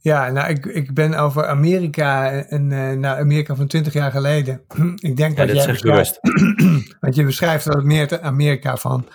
[0.04, 4.62] Ja, nou, ik, ik ben over Amerika en uh, nou, Amerika van 20 jaar geleden.
[5.10, 6.20] ik denk ja, dat jij beschrijft,
[7.00, 9.08] want je beschrijft dat het meer het Amerika van,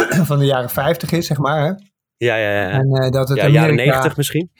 [0.30, 1.60] van de jaren 50 is, zeg maar.
[1.60, 1.72] Hè?
[2.16, 2.68] Ja, ja, ja.
[2.70, 4.50] En, uh, dat het ja, Amerika, jaren 90 misschien?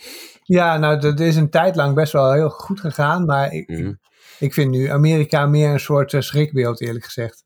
[0.43, 3.93] Ja, nou, dat is een tijd lang best wel heel goed gegaan, maar ik, Mhm.
[4.39, 7.45] ik vind nu Amerika meer een soort uh, schrikbeeld, eerlijk gezegd.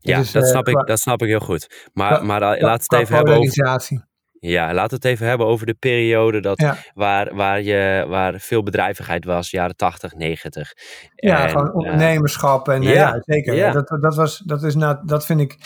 [0.00, 1.88] Ja, Dus, dat, eh, snap ik, dat snap ik heel goed.
[1.92, 4.02] Maar, qua- maar qua- laat het even hebben over...
[4.40, 6.76] Ja, laten we het even hebben over de periode dat, Ja.
[6.94, 10.72] waar, waar, je, waar veel bedrijvigheid was, jaren 80, 90.
[11.14, 13.54] Ja, En, gewoon eh, ondernemerschap en ja, ja, ja zeker.
[13.54, 13.70] ja.
[13.72, 15.56] Dat, dat, was, dat is nou, dat vind ik.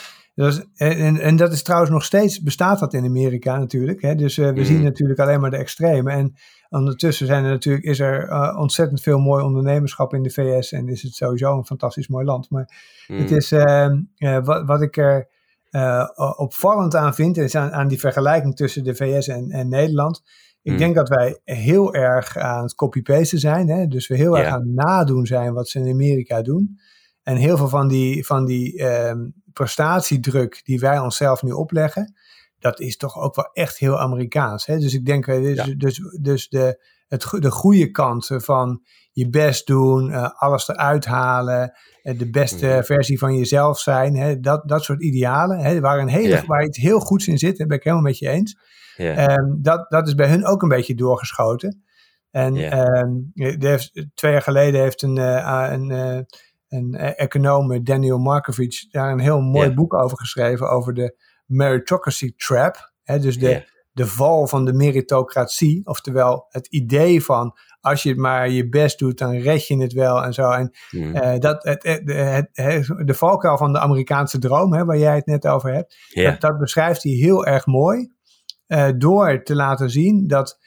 [0.46, 4.02] Is, en, en dat is trouwens nog steeds, bestaat dat in Amerika natuurlijk.
[4.02, 4.14] Hè?
[4.14, 4.64] Dus uh, we Mm.
[4.64, 6.10] zien natuurlijk alleen maar de extreme.
[6.10, 6.34] En
[6.68, 10.72] ondertussen zijn er natuurlijk, is er uh, ontzettend veel mooi ondernemerschap in de VS.
[10.72, 12.50] En is het sowieso een fantastisch mooi land.
[12.50, 12.70] Maar
[13.08, 13.88] mm, het is, uh,
[14.42, 15.28] wat, wat ik er
[16.36, 20.22] opvallend aan vind, is aan, aan, die vergelijking tussen de VS en, en Nederland.
[20.62, 20.78] Ik Mm.
[20.78, 23.68] denk dat wij heel erg aan het copy-pasten zijn.
[23.68, 23.86] Hè?
[23.86, 26.78] Dus we heel erg aan het nadoen zijn wat ze in Amerika doen.
[27.22, 32.14] En heel veel van die, van die um, prestatiedruk die wij onszelf nu opleggen,
[32.58, 34.66] dat is toch ook wel echt heel Amerikaans.
[34.66, 34.78] Hè?
[34.78, 35.74] Dus ik denk, dus, Ja.
[35.76, 38.82] dus, dus de, het, de goede kant van
[39.12, 42.82] je best doen, uh, alles eruit halen, uh, de beste Mhm.
[42.82, 44.40] versie van jezelf zijn, hè?
[44.40, 45.80] Dat, dat soort idealen, hè?
[45.80, 46.44] Waar, een hele, Ja.
[46.46, 48.56] waar iets heel goeds in zit, daar ben ik helemaal met je eens.
[48.96, 49.38] ja.
[49.38, 51.82] Um, dat, dat is bij hun ook een beetje doorgeschoten.
[52.30, 56.26] En um, er heeft, twee jaar geleden heeft een, uh, een,
[56.68, 61.16] een econoom, Daniel Markovic, daar een heel mooi boek over geschreven, over de
[61.46, 62.92] meritocracy trap.
[63.02, 63.46] Hè, dus de,
[63.92, 65.80] de val van de meritocratie.
[65.86, 69.92] Oftewel het idee van als je het maar je best doet, dan red je het
[69.92, 70.50] wel en zo.
[70.50, 71.14] En Mm.
[71.14, 75.14] eh, dat, het, het, het, het- de valkuil van de Amerikaanse droom, hè, waar jij
[75.14, 75.96] het net over hebt,
[76.30, 78.16] dat, dat beschrijft hij heel erg mooi.
[78.66, 80.58] eh, door te laten zien dat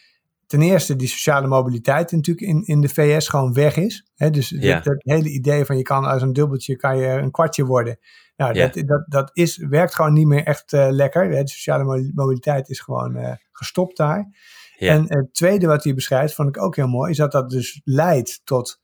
[0.51, 4.09] ten eerste die sociale mobiliteit natuurlijk in, in de VS gewoon weg is.
[4.15, 4.73] Hè, dus Ja.
[4.75, 7.97] dat, dat hele idee van je kan als een dubbeltje kan je een kwartje worden.
[8.35, 8.67] Nou, Ja.
[8.67, 11.23] dat, dat, dat is, werkt gewoon niet meer echt eh, lekker.
[11.23, 11.43] hè.
[11.43, 14.25] De sociale mo- mobiliteit is gewoon eh, gestopt daar.
[14.77, 14.93] Ja.
[14.93, 17.81] En het tweede wat hij beschrijft, vond ik ook heel mooi, is dat dat dus
[17.83, 18.79] leidt tot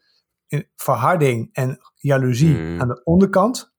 [0.47, 2.81] eh, verharding en jaloezie Mm.
[2.81, 3.75] aan de onderkant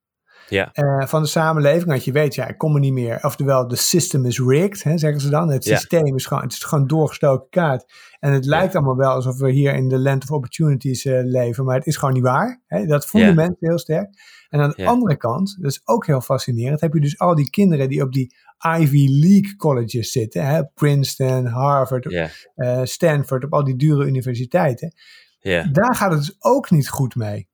[0.49, 0.69] Ja.
[0.71, 1.85] eh, van de samenleving.
[1.85, 3.19] Want je weet, ja, ik kom er niet meer.
[3.23, 5.49] Oftewel, de system is rigged, hè, zeggen ze dan.
[5.49, 5.75] Het Ja.
[5.77, 7.93] systeem is gewoon, het is gewoon doorgestoken kaart.
[8.19, 11.65] En het lijkt allemaal wel alsof we hier in de land of opportunities eh, leven.
[11.65, 12.61] Maar het is gewoon niet waar.
[12.67, 12.85] Hè.
[12.85, 14.09] Dat voelen mensen heel sterk.
[14.49, 17.49] En aan de andere kant, dat is ook heel fascinerend, heb je dus al die
[17.49, 18.35] kinderen die op die
[18.79, 20.45] Ivy League colleges zitten.
[20.45, 22.05] Hè, Princeton, Harvard,
[22.55, 24.93] eh, Stanford, op al die dure universiteiten.
[25.39, 25.63] Ja.
[25.71, 27.47] Daar gaat het dus ook niet goed mee.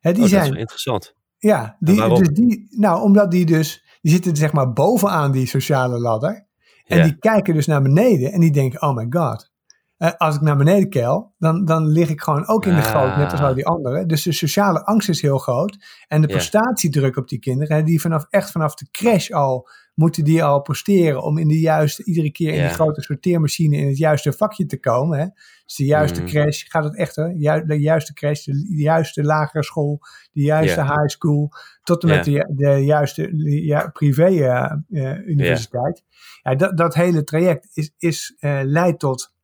[0.00, 1.14] Hè, die Oh, dat is zijn, wel interessant.
[1.38, 5.98] Ja, die, dus die, nou, omdat die dus, die zitten zeg maar bovenaan die sociale
[5.98, 6.46] ladder.
[6.84, 7.02] En Ja.
[7.04, 9.50] die kijken dus naar beneden en die denken, oh my god.
[9.96, 12.86] Eh, als ik naar beneden keil, dan, dan lig ik gewoon ook in de Ah.
[12.90, 14.08] goot, net als al die anderen.
[14.08, 15.76] Dus de sociale angst is heel groot.
[16.08, 19.68] En de prestatiedruk op die kinderen, die vanaf, echt vanaf de crash al,
[19.98, 22.66] moeten die al presteren om in de juiste, iedere keer in Ja.
[22.66, 25.18] die grote sorteermachine in het juiste vakje te komen.
[25.18, 25.24] Hè.
[25.64, 26.30] Dus de juiste Mhm.
[26.30, 27.24] crash, gaat het echt hè?
[27.24, 29.98] Ju- de juiste crash, de, de juiste lagere school,
[30.32, 31.50] de juiste high school,
[31.82, 36.04] tot en met de, de juiste de, ja, privé eh, eh, universiteit.
[36.42, 36.54] Ja.
[36.54, 39.34] dat, dat hele traject is, is, eh, leidt tot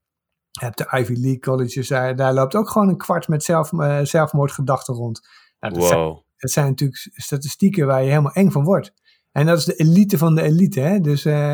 [0.51, 3.71] je hebt de Ivy League colleges, daar, daar loopt ook gewoon een kwart met zelf,
[4.03, 5.29] zelfmoordgedachten rond.
[5.61, 6.23] Nou, dat, zijn, Wow.
[6.37, 8.93] dat zijn natuurlijk statistieken waar je helemaal eng van wordt.
[9.35, 10.81] En dat is de elite van de elite.
[10.81, 11.01] Hè?
[11.01, 11.53] Dus, eh,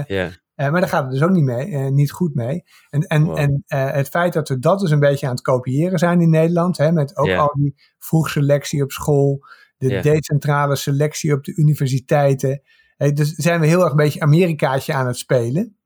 [0.55, 2.62] eh, maar daar gaat het dus ook niet mee, eh, niet goed mee.
[2.91, 3.39] En, en, Wow.
[3.39, 6.76] en het feit dat we dat dus een beetje aan het kopiëren zijn in Nederland,
[6.76, 9.45] hè, met ook al die vroegselectie op school,
[9.76, 12.62] de decentrale selectie op de universiteiten.
[12.97, 15.76] Dus zijn we heel erg een beetje Amerikaatje aan het spelen.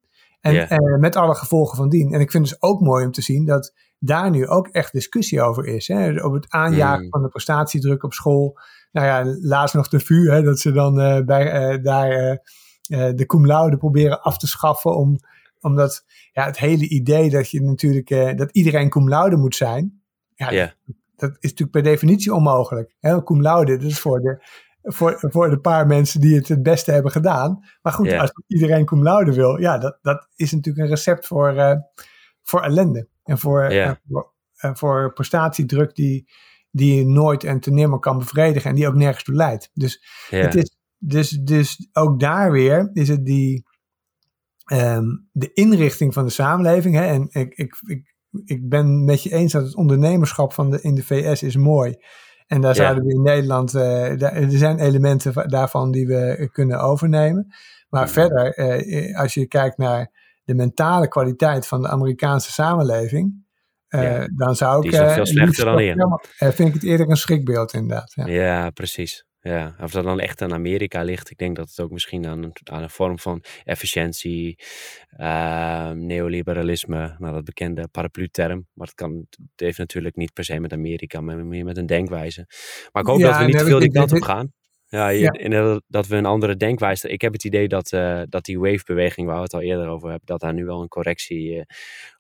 [0.41, 2.13] En met alle gevolgen van dien.
[2.13, 4.93] En ik vind het dus ook mooi om te zien dat daar nu ook echt
[4.93, 5.89] discussie over is.
[5.89, 6.25] Hè?
[6.25, 7.11] Over het aanjagen Mm.
[7.11, 8.59] van de prestatiedruk op school.
[8.95, 13.11] Nou ja, laatst nog de VU, hè, dat ze dan eh, bij, eh, daar eh,
[13.15, 14.97] de cum laude proberen af te schaffen.
[14.97, 15.19] Om,
[15.61, 20.03] omdat ja, het hele idee dat je natuurlijk dat iedereen cum laude moet zijn.
[20.35, 20.75] Ja,
[21.17, 22.95] dat is natuurlijk per definitie onmogelijk.
[23.01, 23.23] Hè?
[23.23, 24.43] Cum laude, dat is voor de,
[24.83, 27.65] voor, voor de paar mensen die het het beste hebben gedaan.
[27.83, 31.83] Maar goed, als iedereen cum laude wil, ja, dat, dat is natuurlijk een recept voor,
[32.43, 33.09] voor ellende.
[33.25, 33.73] En voor,
[34.09, 36.27] voor, en voor prestatiedruk die,
[36.75, 39.71] die je nooit en te nimmer kan bevredigen en die ook nergens toe leidt.
[39.73, 40.39] Dus, Ja.
[40.39, 43.65] het is, dus, dus ook daar weer is het die,
[44.65, 46.95] ehm, de inrichting van de samenleving.
[46.95, 47.05] Hè?
[47.05, 48.15] En ik, ik, ik,
[48.45, 51.95] ik ben met je eens dat het ondernemerschap van de, in de VS is mooi.
[52.47, 52.83] En daar Ja.
[52.83, 53.83] zouden we in Nederland, eh,
[54.17, 57.55] daar, er zijn elementen va- daarvan die we kunnen overnemen.
[57.89, 58.13] Maar Mhm.
[58.13, 63.44] verder, eh, als je kijkt naar de mentale kwaliteit van de Amerikaanse samenleving, eh,
[64.03, 64.29] Ja.
[64.37, 64.83] dan zou ik.
[64.83, 68.13] Die is nog eh, veel slechter dan eh, vind ik het eerder een schrikbeeld, inderdaad.
[68.15, 68.27] Ja.
[68.27, 69.25] Ja, precies.
[69.41, 71.31] Ja, of dat dan echt aan Amerika ligt.
[71.31, 74.59] Ik denk dat het ook misschien aan een, aan een vorm van efficiëntie,
[75.09, 78.67] ehm, neoliberalisme, nou dat bekende paraplu-term.
[78.73, 81.87] Maar het, kan, het heeft natuurlijk niet per se met Amerika, maar meer met een
[81.87, 82.45] denkwijze.
[82.93, 84.53] Maar ik hoop Ja, dat we niet te veel die kant op gaan.
[84.95, 85.31] Ja, je- Ja.
[85.31, 87.09] en dat- we een andere denkwijze.
[87.09, 90.09] Ik heb het idee dat, eh, dat die wave-beweging, waar we het al eerder over
[90.11, 91.63] hebben, dat daar nu wel een correctie eh,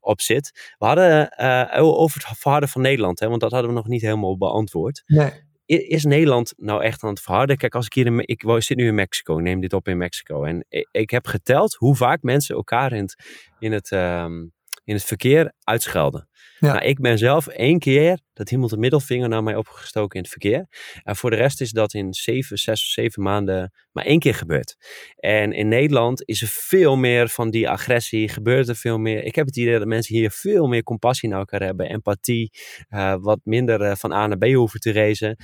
[0.00, 0.74] op zit.
[0.78, 4.02] We hadden eh, over het verharden van Nederland, hè, want dat hadden we nog niet
[4.02, 5.30] helemaal beantwoord Nee.
[5.66, 7.56] is Nederland nou echt aan het verharden?
[7.56, 9.96] Kijk, als ik hier in, ik zit nu in Mexico, ik neem dit op in
[9.96, 10.44] Mexico.
[10.44, 13.24] En ik, ik heb geteld hoe vaak mensen elkaar in het,
[13.58, 14.38] in het, ehm,
[14.84, 16.28] in het verkeer uitschelden.
[16.58, 16.72] Ja.
[16.72, 20.30] Nou, ik ben zelf één keer dat iemand een middelvinger naar mij opgestoken in het
[20.30, 20.66] verkeer.
[21.02, 24.34] En voor de rest is dat in zeven, zes of zeven maanden maar één keer
[24.34, 24.76] gebeurd.
[25.16, 29.22] En in Nederland is er veel meer van die agressie, gebeurt er veel meer.
[29.24, 32.50] Ik heb het idee dat mensen hier veel meer compassie naar elkaar hebben, empathie,
[32.88, 35.36] eh, wat minder eh, van A naar B hoeven te reizen.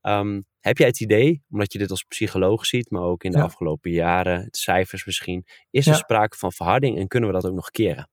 [0.00, 3.38] Ehm, heb jij het idee, omdat je dit als psycholoog ziet, maar ook in de
[3.38, 3.44] Ja.
[3.44, 5.98] afgelopen jaren, de cijfers misschien, is er Ja.
[5.98, 8.08] sprake van verharding en kunnen we dat ook nog keren?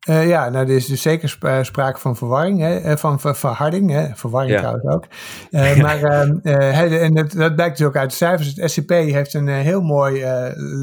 [0.00, 3.20] Eh, ja, nou, er is dus zeker sp- eh, sprake van verwarring, hè, eh, van
[3.20, 4.58] ver- verharding, hè, verwarring Ja.
[4.58, 5.06] trouwens ook.
[5.82, 8.54] Maar ehm, eh, en dat, dat blijkt dus ook uit de cijfers.
[8.56, 10.24] Het SCP heeft een heel mooi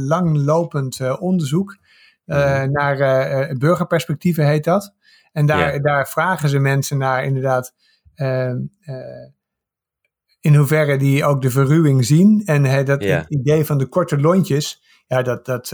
[0.08, 1.78] langlopend onderzoek
[2.26, 2.72] eh, Mhm.
[2.72, 2.98] naar
[3.58, 4.94] burgerperspectieven heet dat.
[5.32, 5.80] En daar, Ja.
[5.80, 7.74] daar vragen ze mensen naar inderdaad
[8.16, 8.96] ehm, eh,
[10.40, 12.42] in hoeverre die ook de verruwing zien.
[12.46, 13.18] En hè, dat Ja.
[13.18, 15.70] het idee van de korte lontjes ja, dat, dat,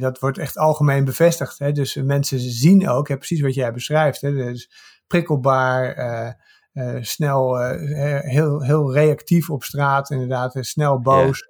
[0.00, 1.58] dat wordt echt algemeen bevestigd.
[1.58, 1.72] Hè?
[1.72, 4.20] Dus mensen zien ook, hè, precies wat jij beschrijft.
[4.20, 4.32] Hè?
[4.32, 4.70] Dus
[5.06, 6.36] prikkelbaar,
[7.00, 7.58] snel,
[8.20, 11.48] heel, heel reactief op straat, inderdaad, snel boos.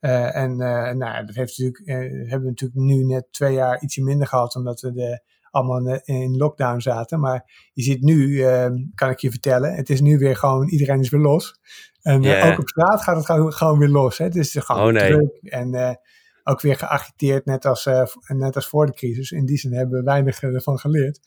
[0.00, 1.82] en nou, dat heeft natuurlijk,
[2.30, 5.20] hebben we natuurlijk nu net twee jaar ietsje minder gehad, omdat we de
[5.56, 7.20] allemaal in lockdown zaten.
[7.20, 11.00] Maar je ziet nu, ehm, kan ik je vertellen, het is nu weer gewoon, iedereen
[11.00, 11.60] is weer los.
[12.02, 14.18] En eh, ook op straat gaat het gewoon, gewoon weer los.
[14.18, 14.24] Hè?
[14.24, 15.94] Het is gewoon oh, druk en uh,
[16.48, 19.30] ook weer geagiteerd, net als, uh, net als voor de crisis.
[19.30, 21.20] In die zin hebben we weinig ervan geleerd.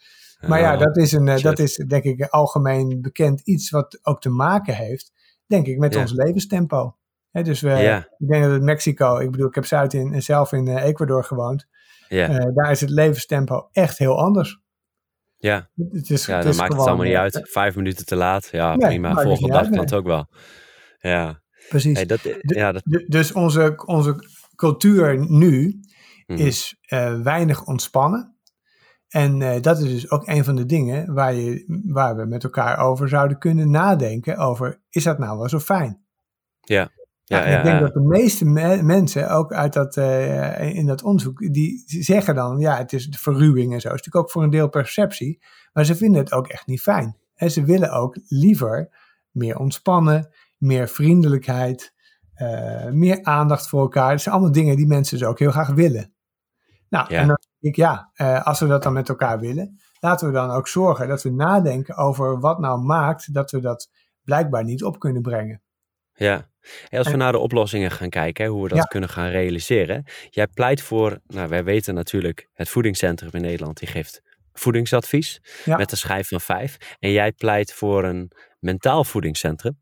[0.48, 4.30] Maar ja, dat is, een, dat is denk ik algemeen bekend iets wat ook te
[4.30, 5.12] maken heeft,
[5.46, 6.96] denk ik, met ons levenstempo.
[7.32, 10.68] dus we, ik denk dat het Mexico, ik bedoel, ik heb zuid in, zelf in
[10.68, 11.68] Ecuador gewoond.
[12.08, 12.30] Ja.
[12.30, 14.60] Uh, daar is het levenstempo echt heel anders.
[15.38, 17.36] Ja, het is, ja het dan maakt het allemaal niet uit.
[17.36, 19.22] Eh, Vijf minuten te laat, ja prima.
[19.22, 20.28] Volgende dag kan het ook wel.
[21.00, 21.96] Ja, precies.
[21.96, 22.84] Hey, dat, ja, dat...
[23.08, 24.16] Dus onze, onze
[24.60, 25.80] cultuur nu
[26.28, 26.40] mhm.
[26.40, 28.38] is uh, weinig ontspannen.
[29.08, 32.44] En uh, dat is dus ook een van de dingen waar, je, waar we met
[32.44, 34.38] elkaar over zouden kunnen nadenken.
[34.38, 36.02] Over, is dat nou wel zo fijn?
[36.60, 36.92] Ja.
[37.24, 38.46] Ja, ik denk dat de meeste
[38.84, 43.18] mensen, ook uit dat, uh, in dat onderzoek, die zeggen dan, ja, het is de
[43.18, 43.88] verruwing en zo.
[43.88, 45.44] Het is natuurlijk ook voor een deel perceptie,
[45.74, 47.18] maar ze vinden het ook echt niet fijn.
[47.36, 48.90] En ze willen ook liever
[49.32, 51.94] meer ontspannen, meer vriendelijkheid,
[52.92, 54.12] meer aandacht voor elkaar.
[54.12, 56.14] Dat zijn allemaal dingen die mensen dus ook heel graag willen.
[56.90, 60.28] Nou, en dan denk ik, ja, uh, als we dat dan met elkaar willen, laten
[60.28, 63.90] we dan ook zorgen dat we nadenken over wat nou maakt dat we dat
[64.24, 65.62] blijkbaar niet op kunnen brengen.
[66.14, 66.50] Ja,
[66.90, 70.04] als we naar de oplossingen gaan kijken, hoe we dat kunnen gaan realiseren.
[70.30, 74.22] Jij pleit voor, nou wij weten natuurlijk, het voedingscentrum in Nederland, die geeft
[74.54, 76.78] voedingsadvies met een schijf van vijf.
[77.00, 79.80] En jij pleit voor een mentaal voedingscentrum.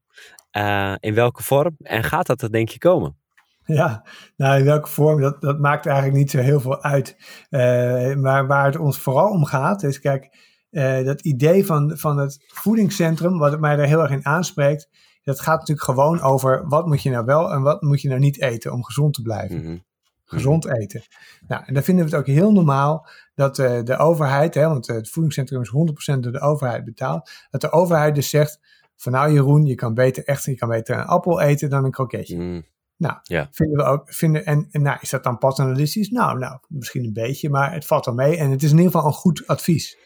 [0.57, 1.75] Uh, in welke vorm?
[1.79, 3.17] En gaat dat er denk je komen?
[3.65, 4.05] Ja,
[4.35, 7.15] nou in welke vorm, dat, dat maakt eigenlijk niet zo heel veel uit.
[7.49, 10.35] Uh, maar waar het ons vooral om gaat, is kijk,
[10.71, 14.89] uh, dat idee van, van het voedingscentrum, wat mij daar heel erg in aanspreekt,
[15.23, 18.19] dat gaat natuurlijk gewoon over wat moet je nou wel en wat moet je nou
[18.19, 19.61] niet eten om gezond te blijven.
[19.61, 19.77] Mhm.
[20.23, 21.01] Gezond eten.
[21.47, 24.87] Nou, en dan vinden we het ook heel normaal dat uh, de overheid, hè, want
[24.87, 25.71] het voedingscentrum is
[26.15, 28.59] 100% door de overheid betaald, dat de overheid dus zegt
[28.97, 31.91] van nou Jeroen, je kan beter echt, je kan beter een appel eten dan een
[31.91, 32.37] kroketje.
[32.37, 32.61] Mhm.
[32.97, 33.17] Nou,
[33.51, 36.09] vinden we ook, vinden, en, en nou, is dat dan paternalistisch?
[36.09, 38.91] Nou, nou, misschien een beetje, maar het valt wel mee en het is in ieder
[38.91, 39.97] geval een goed advies.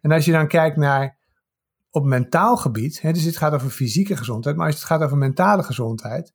[0.00, 1.16] En als je dan kijkt naar
[1.90, 5.16] op mentaal gebied, hè, dus het gaat over fysieke gezondheid, maar als het gaat over
[5.16, 6.32] mentale gezondheid,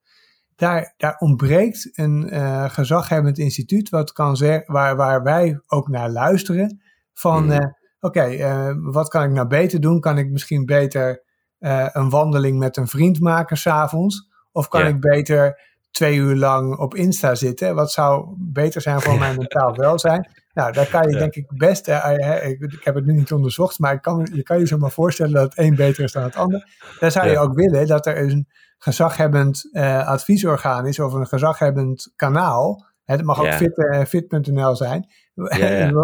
[0.55, 6.09] daar, daar ontbreekt een uh, gezaghebbend instituut wat kan zeggen, waar, waar wij ook naar
[6.09, 6.81] luisteren.
[7.13, 7.51] Van mhm.
[7.51, 7.67] eh,
[7.99, 9.99] oké, uh, wat kan ik nou beter doen?
[9.99, 11.23] Kan ik misschien beter
[11.59, 14.29] een wandeling met een vriend maken s'avonds?
[14.51, 15.59] Of kan ik beter
[15.91, 17.75] twee uur lang op Insta zitten?
[17.75, 20.29] Wat zou beter zijn voor mijn mentaal welzijn?
[20.53, 23.79] Nou, daar kan je denk ik best, uh, ik, ik, heb het nu niet onderzocht,
[23.79, 26.35] maar kan, je kan je zo maar voorstellen dat het een beter is dan het
[26.35, 26.67] ander.
[26.99, 28.47] Daar zou je ook willen dat er een
[28.77, 29.69] gezaghebbend
[30.05, 32.85] adviesorgaan is of een gezaghebbend kanaal.
[33.05, 35.07] Het mag ook fit.nl fit zijn.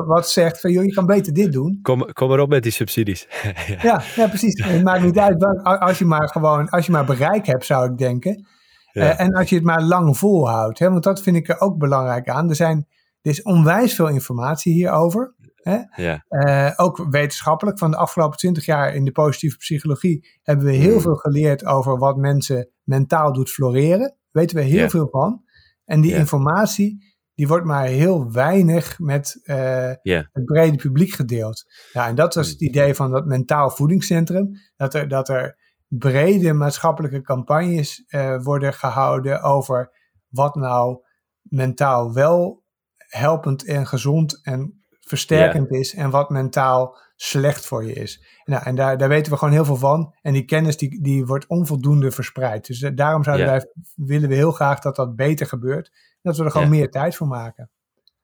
[0.05, 1.79] Wat zegt van, joh, je kan beter dit doen.
[1.81, 3.27] Kom, kom erop met die subsidies.
[3.81, 4.01] ja.
[4.15, 4.63] ja, precies.
[4.63, 5.63] Het maakt niet uit.
[5.63, 8.47] Als je maar gewoon, als je maar bereik hebt, zou ik denken.
[8.93, 10.79] Uh, en als je het maar lang volhoudt.
[10.79, 12.49] Hè, want dat vind ik er ook belangrijk aan.
[12.49, 12.87] Er zijn
[13.25, 15.35] er is onwijs veel informatie hierover.
[15.55, 15.77] Hè?
[15.95, 16.25] Ja.
[16.29, 17.79] Uh, ook wetenschappelijk.
[17.79, 21.01] Van de afgelopen twintig jaar in de positieve psychologie hebben we heel mm.
[21.01, 24.15] veel geleerd over wat mensen mentaal doet floreren.
[24.31, 25.43] Weten we heel veel van.
[25.85, 31.65] En die informatie, die wordt maar heel weinig met uh, het brede publiek gedeeld.
[31.93, 32.67] Ja, en dat was het mm.
[32.67, 34.51] idee van dat mentaal voedingscentrum.
[34.75, 35.57] Dat er, dat er
[35.87, 39.91] brede maatschappelijke campagnes uh, worden gehouden over
[40.27, 41.03] wat nou
[41.41, 42.63] mentaal wel
[42.97, 48.25] helpend en gezond en versterkend is en wat mentaal slecht voor je is.
[48.43, 50.15] Nou, en daar, daar weten we gewoon heel veel van.
[50.21, 52.67] En die kennis die, die wordt onvoldoende verspreid.
[52.67, 55.91] Dus daarom zouden wij, willen we heel graag dat dat beter gebeurt.
[56.25, 57.69] Dat we er gewoon meer tijd voor maken.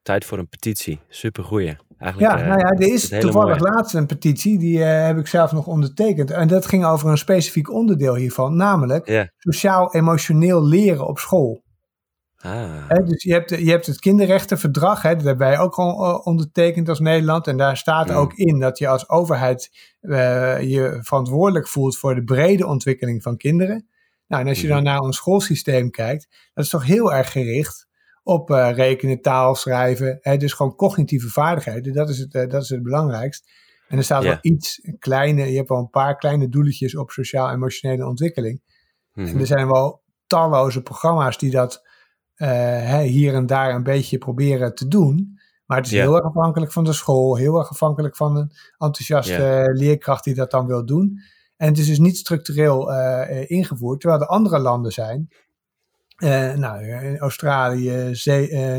[0.01, 0.99] Tijd voor een petitie.
[1.07, 1.77] Supergoeie.
[1.97, 5.51] Eigenlijk, ja, nou ja, er is toevallig laatst een petitie, die uh, heb ik zelf
[5.51, 6.31] nog ondertekend.
[6.31, 11.63] En dat ging over een specifiek onderdeel hiervan, namelijk sociaal-emotioneel leren op school.
[12.37, 12.87] Ah.
[13.05, 16.89] dus je hebt, je hebt het kinderrechtenverdrag, hè, dat hebben wij ook al eh, ondertekend
[16.89, 17.47] als Nederland.
[17.47, 18.15] En daar staat mm.
[18.15, 19.71] ook in dat je als overheid
[20.01, 23.87] uh, je verantwoordelijk voelt voor de brede ontwikkeling van kinderen.
[24.27, 24.93] Nou, en als je dan mm-hmm.
[24.93, 27.87] naar ons schoolsysteem kijkt, dat is toch heel erg gericht
[28.23, 30.17] op uh, rekenen, taal, schrijven.
[30.21, 33.49] Hè, dus gewoon cognitieve vaardigheden, dat is het, dat is het belangrijkst.
[33.87, 38.07] En er staat wel iets, kleine, je hebt wel een paar kleine doeletjes op sociaal-emotionele
[38.07, 38.61] ontwikkeling.
[39.13, 39.39] En mm-hmm.
[39.39, 41.89] er zijn wel talloze programma's die dat
[43.03, 45.39] hier en daar een beetje proberen te doen.
[45.65, 49.69] Maar het is heel erg afhankelijk van de school, heel erg afhankelijk van een enthousiaste
[49.73, 51.19] leerkracht die dat dan wil doen.
[51.55, 52.91] En het is dus niet structureel
[53.47, 55.29] ingevoerd, terwijl er andere landen zijn,
[56.55, 58.13] nou, Australië,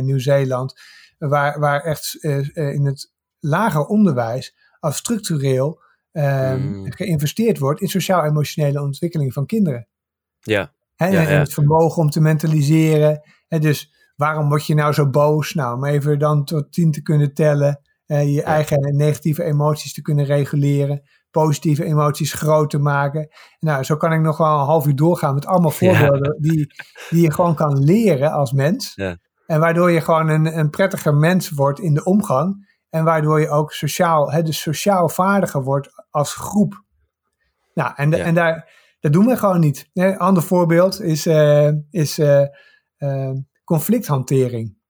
[0.02, 0.80] Nieuw-Zeeland,
[1.18, 2.14] waar, waar echt
[2.54, 5.80] in het lager onderwijs als structureel
[6.12, 9.88] um, geïnvesteerd wordt in sociaal-emotionele ontwikkeling van kinderen.
[10.40, 10.72] Ja.
[10.96, 13.20] en het vermogen om te mentaliseren.
[13.48, 15.54] dus waarom word je nou zo boos?
[15.54, 17.80] Nou, om even dan tot tien te kunnen tellen.
[18.06, 21.02] Je eigen negatieve emoties te kunnen reguleren.
[21.32, 23.28] Positieve emoties groot te maken.
[23.60, 26.74] Nou, zo kan ik nog wel een half uur doorgaan met allemaal voorbeelden die,
[27.10, 28.92] die je gewoon kan leren als mens.
[28.94, 29.16] Ja.
[29.46, 32.70] En waardoor je gewoon een, een prettiger mens wordt in de omgang.
[32.90, 36.84] En waardoor je ook sociaal, hè, dus sociaal vaardiger wordt als groep.
[37.74, 38.70] Nou, en, en daar,
[39.00, 39.90] dat doen we gewoon niet.
[39.92, 42.44] Een ander voorbeeld is, uh, is uh,
[42.98, 43.30] uh,
[43.64, 44.80] conflicthantering.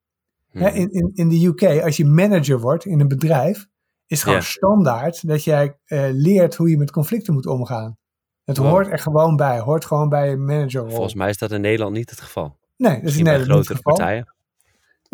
[0.51, 0.67] Hmm.
[0.67, 3.67] in, in, in de UK, als je manager wordt in een bedrijf,
[4.13, 5.77] is gewoon standaard dat jij
[6.13, 7.97] leert hoe je met conflicten moet omgaan.
[8.45, 10.91] Het hoort er gewoon bij, hoort gewoon bij een manager.
[10.91, 12.57] Volgens mij is dat in Nederland niet het geval.
[12.77, 13.95] Nee, dat is in Nederland niet het geval.
[13.95, 14.35] partijen.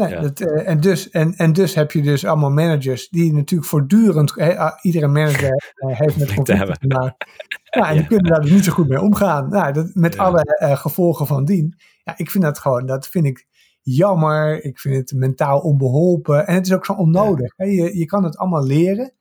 [0.07, 3.69] Nee, dat, uh, en, dus, en, en dus heb je dus allemaal managers die natuurlijk
[3.69, 4.35] voortdurend,
[4.83, 7.17] iedere manager uh, heeft met conflicten te maken.
[7.71, 9.49] Ja, en die kunnen daar dus niet zo goed mee omgaan.
[9.49, 11.77] Nou, dat, met alle gevolgen van dien.
[12.05, 13.47] Ja, ik vind dat gewoon, dat vind ik
[13.95, 14.65] jammer.
[14.65, 16.47] Ik vind het mentaal onbeholpen.
[16.47, 17.53] En het is ook zo onnodig.
[17.57, 17.65] Ja.
[17.67, 19.13] Je, je kan het allemaal leren.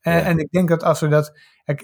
[0.00, 1.32] En ik denk dat als we dat,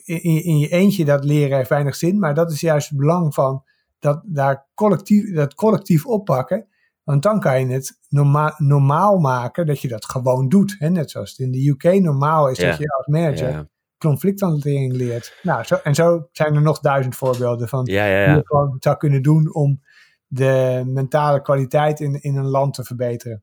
[0.05, 2.19] in, in je eentje dat leren heeft weinig zin.
[2.19, 3.65] Maar dat is juist het belang van
[3.99, 6.67] dat daar collectief, dat collectief oppakken.
[7.03, 10.77] Want dan kan je het norma normaal maken dat je dat gewoon doet.
[10.79, 10.91] Hè?
[10.91, 13.69] Net zoals het in de UK normaal is dat je als manager ja.
[13.99, 15.39] conflicthantering leert.
[15.43, 18.97] Nou, zo, en zo zijn er nog duizend voorbeelden van ja, hoe je gewoon zou
[18.97, 19.81] kunnen doen om
[20.33, 23.43] de mentale kwaliteit in, in een land te verbeteren.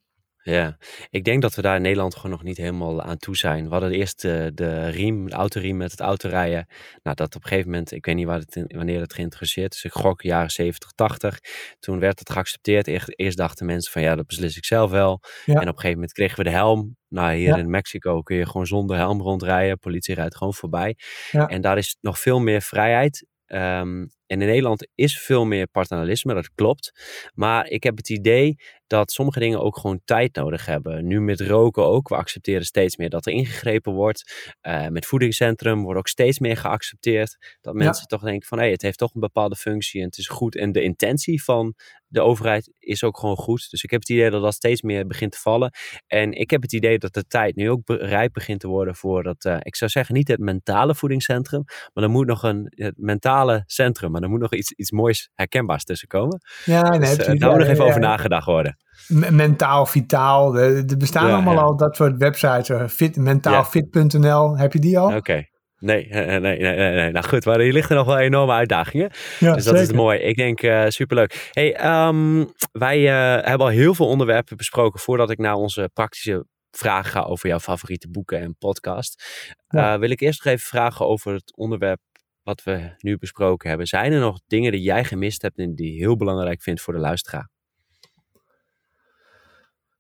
[0.52, 0.78] Ja,
[1.10, 3.66] ik denk dat we daar in Nederland gewoon nog niet helemaal aan toe zijn.
[3.66, 6.68] We hadden eerst de, de riem, de autoriem met het autorijden.
[7.04, 9.84] Nou, dat op een gegeven moment, ik weet niet waar het wanneer het geïnteresseerd is.
[9.84, 11.40] Ik gok jaren 70, 80.
[11.80, 12.88] Toen werd het geaccepteerd.
[12.88, 15.22] Eerst, eerst dachten mensen van ja, dat beslis ik zelf wel.
[15.46, 16.98] En op een gegeven moment kregen we de helm.
[17.08, 19.80] Nou, hier in Mexico kun je gewoon zonder helm rondrijden.
[19.80, 20.98] Politie rijdt gewoon voorbij.
[21.32, 21.48] Ja.
[21.48, 23.26] En daar is nog veel meer vrijheid.
[23.48, 26.92] Um, en in Nederland is veel meer paternalisme, dat klopt.
[27.34, 28.56] Maar ik heb het idee
[28.88, 31.08] dat sommige dingen ook gewoon tijd nodig hebben.
[31.08, 32.10] Nu met roken ook.
[32.10, 34.52] We accepteren steeds meer dat er ingegrepen wordt.
[34.62, 37.58] Uh, met voedingscentrum wordt ook steeds meer geaccepteerd.
[37.62, 40.18] Dat mensen toch denken van hé, hey, het heeft toch een bepaalde functie en het
[40.18, 40.56] is goed.
[40.56, 41.76] En de intentie van
[42.08, 43.70] de overheid is ook gewoon goed.
[43.70, 45.72] Dus ik heb het idee dat dat steeds meer begint te vallen.
[46.08, 49.24] En ik heb het idee dat de tijd nu ook rijp begint te worden voor
[49.24, 51.64] dat, uh, ik zou zeggen, niet het mentale voedingscentrum,
[51.94, 55.84] maar er moet nog een mentale centrum, maar er moet nog iets, iets moois herkenbaars
[55.84, 56.42] tussen komen.
[56.66, 58.78] Ja, nee, dus, uh, daar moet nog even over nagedacht worden.
[59.08, 62.70] Mentaal, vitaal, er bestaan allemaal al dat soort websites.
[62.70, 65.16] Eh, fit, mentaalfit.nl, heb je die al?
[65.16, 65.46] Oké.
[65.80, 67.12] Nee, nee, nee, nee, nee.
[67.12, 69.10] Nou goed, maar hier liggen nog wel enorme uitdagingen.
[69.40, 69.90] Ja, dus dat zeker.
[69.90, 70.20] is mooi.
[70.20, 71.50] Ik denk uh, superleuk.
[71.52, 76.46] Hey, um, wij uh, hebben al heel veel onderwerpen besproken voordat ik naar onze praktische
[76.72, 79.24] vragen ga over jouw favoriete boeken en podcast.
[79.68, 79.94] Ja.
[79.94, 82.00] Uh, wil ik eerst nog even vragen over het onderwerp
[82.48, 83.88] wat we nu besproken hebben.
[83.88, 86.94] Zijn er nog dingen die jij gemist hebt en die je heel belangrijk vindt voor
[86.94, 87.50] de luisteraar?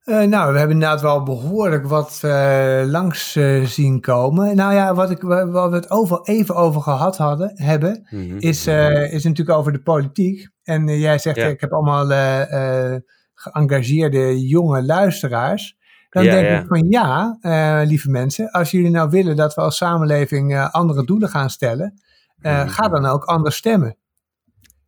[0.04, 4.56] Uh, nou, we hebben inderdaad wel behoorlijk wat uh, langs uh, zien komen.
[4.56, 8.38] Nou ja, wat, ik, wat we het over, even over gehad hadden, hebben, mm -hmm.
[8.40, 8.68] is,
[9.12, 10.50] is natuurlijk over de politiek.
[10.64, 11.46] En jij zegt, ja.
[11.46, 12.08] ik heb allemaal
[13.34, 15.76] geëngageerde jonge luisteraars.
[16.10, 16.60] Dan ja, denk ja.
[16.60, 17.38] ik van ja,
[17.86, 22.02] lieve mensen, als jullie nou willen dat we als samenleving andere doelen gaan stellen,
[22.42, 22.70] mm -hmm.
[22.70, 23.98] ga dan ook anders stemmen.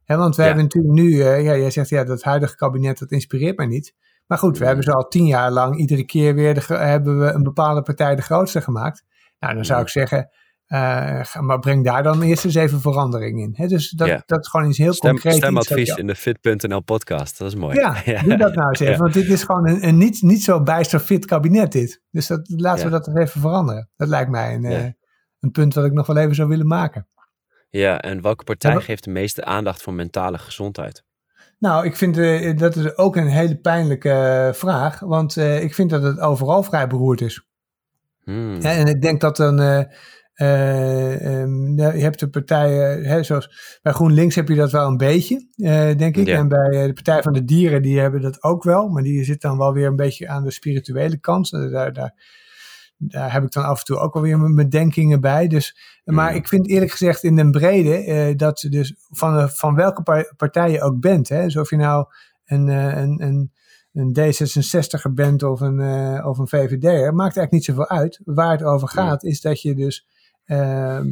[0.05, 3.65] Want we hebben natuurlijk nu, ja, jij zegt ja, dat huidige kabinet, dat inspireert mij
[3.65, 3.93] niet.
[4.27, 7.31] Maar goed, we hebben zo al tien jaar lang iedere keer weer de, hebben we
[7.31, 9.03] een bepaalde partij de grootste gemaakt.
[9.39, 10.29] Nou, dan zou ik zeggen,
[10.67, 13.53] uh, maar breng daar dan eerst eens even verandering in.
[13.55, 14.23] He, dus dat, ja.
[14.25, 15.37] dat is gewoon iets heel Stem, concreets.
[15.37, 17.75] Stemadvies in de fit.nl podcast, dat is mooi.
[17.79, 20.43] Ja, ja, doe dat nou eens even, want dit is gewoon een, een, niet, niet
[20.43, 22.01] zo bijster fit kabinet dit.
[22.11, 23.89] Dus dat, laten we dat even veranderen.
[23.95, 24.85] Dat lijkt mij een, uh,
[25.39, 27.07] een punt wat ik nog wel even zou willen maken.
[27.69, 31.03] Ja, en welke partij geeft de meeste aandacht voor mentale gezondheid?
[31.59, 35.73] Nou, ik vind uh, dat is ook een hele pijnlijke uh, vraag, want uh, ik
[35.73, 37.45] vind dat het overal vrij beroerd is.
[38.23, 38.61] Hmm.
[38.61, 39.87] Ja, en ik denk dat dan, um,
[41.77, 45.47] je hebt de partijen, hè, zoals bij GroenLinks heb je dat wel een beetje,
[45.97, 46.27] denk ik.
[46.27, 46.37] Ja.
[46.37, 49.41] En bij de Partij van de Dieren, die hebben dat ook wel, maar die zit
[49.41, 51.51] dan wel weer een beetje aan de spirituele kant.
[51.51, 52.13] Daar, daar,
[52.99, 55.47] daar heb ik dan af en toe ook alweer mijn bedenkingen bij.
[55.47, 60.27] Dus, maar ik vind eerlijk gezegd in den brede uh, dat dus van, van welke
[60.37, 62.05] partij je ook bent, hè, dus of je nou
[62.45, 63.51] een, een, een,
[63.93, 68.21] een D66er bent of een, uh, of een VVD'er, maakt eigenlijk niet zoveel uit.
[68.23, 70.07] Waar het over gaat, is dat je dus
[70.45, 71.07] ehm,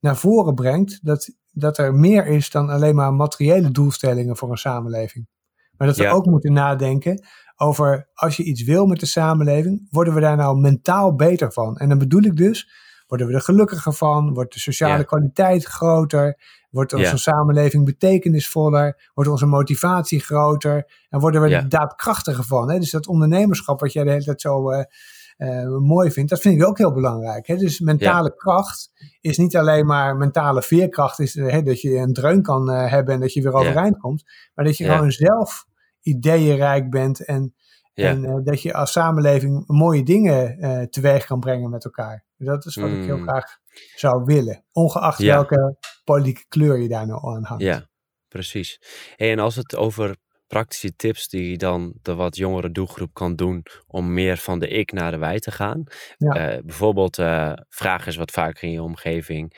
[0.00, 4.56] naar voren brengt dat, dat er meer is dan alleen maar materiële doelstellingen voor een
[4.56, 5.28] samenleving.
[5.76, 7.24] Maar dat we ook moeten nadenken
[7.62, 11.76] over als je iets wil met de samenleving, worden we daar nou mentaal beter van?
[11.76, 12.70] En dan bedoel ik dus,
[13.06, 14.34] worden we er gelukkiger van?
[14.34, 16.38] Wordt de sociale kwaliteit groter?
[16.70, 19.10] Wordt onze samenleving betekenisvoller?
[19.14, 20.90] Wordt onze motivatie groter?
[21.08, 22.70] En worden we er daadkrachtiger van?
[22.70, 22.78] Hè?
[22.78, 24.82] Dus dat ondernemerschap wat jij de hele tijd zo uh,
[25.38, 27.46] uh, mooi vindt, dat vind ik ook heel belangrijk.
[27.46, 27.56] Hè?
[27.56, 28.90] Dus mentale kracht
[29.20, 33.14] is niet alleen maar mentale veerkracht, is, hè, dat je een dreun kan uh, hebben
[33.14, 34.22] en dat je weer overeind komt,
[34.54, 35.68] maar dat je gewoon zelf
[36.02, 37.54] ideeënrijk bent en,
[37.94, 42.24] en uh, dat je als samenleving mooie dingen uh, teweeg kan brengen met elkaar.
[42.36, 43.28] Dat is wat ik heel mm.
[43.28, 43.58] graag
[43.94, 47.62] zou willen, ongeacht welke politieke kleur je daar nou aan hangt.
[47.62, 47.88] Ja,
[48.28, 48.80] precies.
[49.16, 50.16] Hey, en als het over
[50.50, 54.92] praktische tips die dan de wat jongere doelgroep kan doen om meer van de ik
[54.92, 55.82] naar de wij te gaan.
[56.16, 56.54] Ja.
[56.54, 59.56] Uh, bijvoorbeeld uh, vraag eens wat vaker in je omgeving.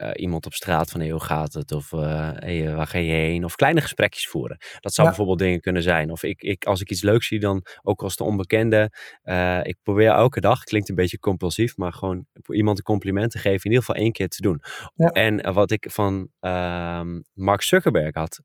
[0.00, 1.72] Uh, iemand op straat van hey, hoe gaat het?
[1.72, 3.44] Of uh, hey, waar ga je heen?
[3.44, 4.56] Of kleine gesprekjes voeren.
[4.80, 6.10] Dat zou bijvoorbeeld dingen kunnen zijn.
[6.10, 8.90] Of ik, ik, als ik iets leuks zie, dan ook als de onbekende.
[9.24, 13.38] Uh, ik probeer elke dag, klinkt een beetje compulsief, maar gewoon iemand een compliment te
[13.38, 13.64] geven.
[13.64, 14.62] In ieder geval één keer te doen.
[14.94, 15.08] Ja.
[15.08, 18.40] En wat ik van ehm, Mark Zuckerberg had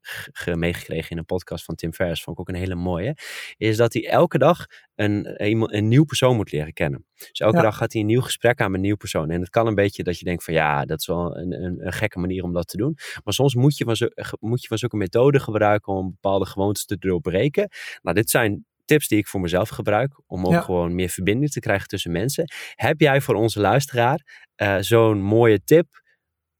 [0.56, 3.18] meegekregen in een podcast van Tim Ferriss, vond ik ook een hele mooie.
[3.58, 4.66] Is dat hij elke dag
[4.98, 7.06] een, een, een nieuw persoon moet leren kennen.
[7.18, 9.30] Dus elke dag gaat hij een nieuw gesprek aan met een nieuw persoon.
[9.30, 11.86] En het kan een beetje dat je denkt van ja, dat is wel een, een,
[11.86, 12.98] een gekke manier om dat te doen.
[13.24, 14.08] Maar soms moet je, van zo,
[14.39, 17.70] moet je van zulke methoden gebruiken om bepaalde gewoontes te doorbreken.
[18.02, 20.22] Nou, dit zijn tips die ik voor mezelf gebruik.
[20.28, 22.52] Om ook gewoon meer verbinding te krijgen tussen mensen.
[22.76, 26.02] Heb jij voor onze luisteraar uh, zo'n mooie tip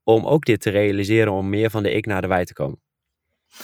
[0.04, 2.82] om ook dit te realiseren om meer van de ik naar de wij te komen?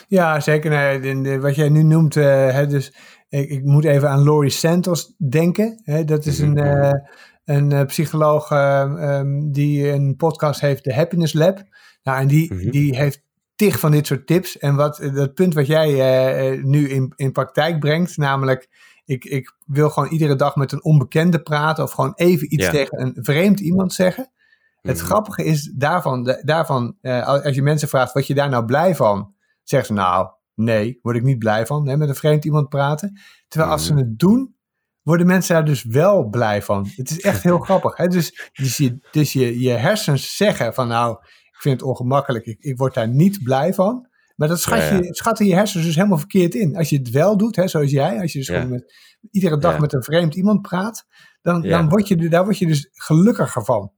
[0.07, 0.69] Ja, zeker.
[0.69, 2.93] Nou, wat jij nu noemt, uh, hè, dus
[3.34, 5.81] ik, ik, moet even aan Laurie Santos denken.
[5.84, 6.91] Hè, dat is een, uh,
[7.45, 11.63] een uh, psycholoog um, die een podcast heeft, de Happiness Lab.
[12.03, 12.71] Nou, en die, mm-hmm.
[12.71, 13.21] die heeft
[13.55, 14.57] tig van dit soort tips.
[14.57, 18.69] En wat, dat punt wat jij nu in, in praktijk brengt, namelijk
[19.05, 23.01] ik, ik wil gewoon iedere dag met een onbekende praten of gewoon even iets tegen
[23.01, 24.31] een vreemd iemand zeggen.
[24.81, 25.05] Het mm-hmm.
[25.05, 29.34] grappige is daarvan, de, daarvan als je mensen vraagt wat je daar nou blij van,
[29.63, 33.20] zeggen ze nou, nee, word ik niet blij van, hè, met een vreemd iemand praten.
[33.47, 34.01] Terwijl als ze mhm.
[34.01, 34.56] het doen,
[35.01, 36.88] worden mensen daar dus wel blij van.
[36.95, 37.97] Het is echt heel grappig.
[37.97, 38.08] Hè?
[38.08, 41.18] Dus, dus, je, dus je, je hersens zeggen van nou,
[41.51, 44.12] ik vind het ongemakkelijk, ik, ik word daar niet blij van.
[44.36, 46.76] Maar dat schat je, schatten je hersens dus helemaal verkeerd in.
[46.76, 48.93] Als je het wel doet, hè, zoals jij, als je dus met,
[49.32, 51.06] iedere dag met een vreemd iemand praat,
[51.41, 53.91] dan, dan word je, daar word je dus gelukkiger van.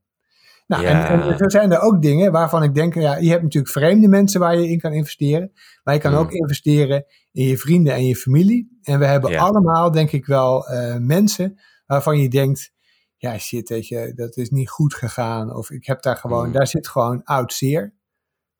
[0.66, 3.72] Nou, en, en er zijn er ook dingen waarvan ik denk, ja, je hebt natuurlijk
[3.72, 5.52] vreemde mensen waar je in kan investeren.
[5.82, 8.78] Maar je kan ook investeren in je vrienden en je familie.
[8.82, 12.72] En we hebben allemaal, denk ik wel, uh, mensen waarvan je denkt,
[13.16, 15.54] ja shit, weet je, dat is niet goed gegaan.
[15.54, 16.52] Of ik heb daar gewoon, mm.
[16.52, 17.94] daar zit gewoon oud zeer.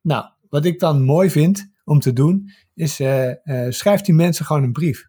[0.01, 4.45] Nou, wat ik dan mooi vind om te doen, is uh, uh, schrijf die mensen
[4.45, 5.09] gewoon een brief.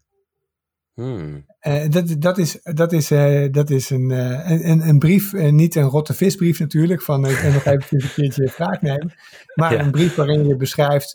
[0.97, 1.45] Hmm.
[1.67, 5.75] Uh, dat, dat, is, dat, is, uh, dat is een, uh, een, een brief, niet
[5.75, 9.13] een rotte visbrief natuurlijk, van ik wil nog even een keertje vraag nemen,
[9.55, 9.79] maar ja.
[9.79, 11.13] een brief waarin je beschrijft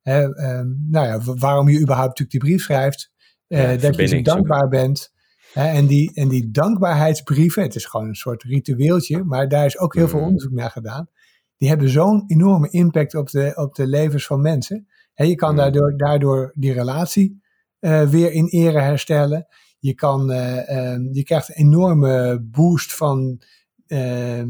[0.00, 3.12] nou ja, waarom je überhaupt natuurlijk die brief schrijft,
[3.46, 5.12] ja, dat je zo dankbaar bent.
[5.54, 9.94] en, die, en die dankbaarheidsbrieven, het is gewoon een soort ritueeltje, maar daar is ook
[9.94, 10.28] heel veel hmm.
[10.28, 11.08] onderzoek naar gedaan.
[11.56, 14.86] Die hebben zo'n enorme impact op de, op de levens van mensen.
[15.14, 15.58] En je kan hmm.
[15.58, 17.42] daardoor, daardoor die relatie
[17.84, 19.46] weer in ere herstellen.
[19.78, 23.42] Je, kan, uh, um, je krijgt een enorme boost van
[23.86, 24.42] uh,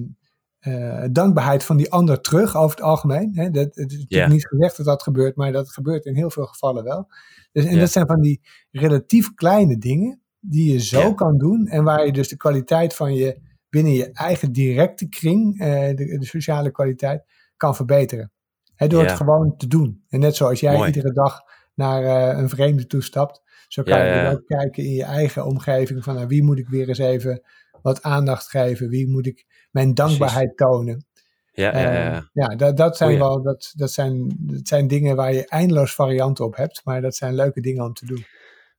[1.10, 3.30] dankbaarheid van die ander terug over het algemeen.
[3.34, 3.50] Hè?
[3.50, 4.30] Dat, het is yeah.
[4.30, 7.06] niet gezegd dat dat gebeurt, maar dat gebeurt in heel veel gevallen wel.
[7.52, 7.80] Dus, en yeah.
[7.80, 11.14] dat zijn van die relatief kleine dingen die je zo yeah.
[11.14, 15.58] kan doen en waar je dus de kwaliteit van je binnen je eigen directe kring,
[15.58, 17.24] de, de, sociale kwaliteit,
[17.56, 18.32] kan verbeteren.
[18.74, 20.04] Hè, door het gewoon te doen.
[20.08, 20.86] En net zoals jij Mooi.
[20.86, 21.40] iedere dag
[21.74, 23.42] naar uh, een vreemde toestapt.
[23.68, 26.68] Zo kan ja, je ook kijken in je eigen omgeving van nou, wie moet ik
[26.68, 27.42] weer eens even
[27.82, 30.74] wat aandacht geven, wie moet ik mijn dankbaarheid Precies.
[30.74, 31.06] tonen.
[31.52, 32.12] Ja, ja, ja.
[32.12, 35.94] Uh, ja dat, dat, zijn wel, dat, dat, zijn, dat zijn dingen waar je eindeloos
[35.94, 38.24] varianten op hebt, maar dat zijn leuke dingen om te doen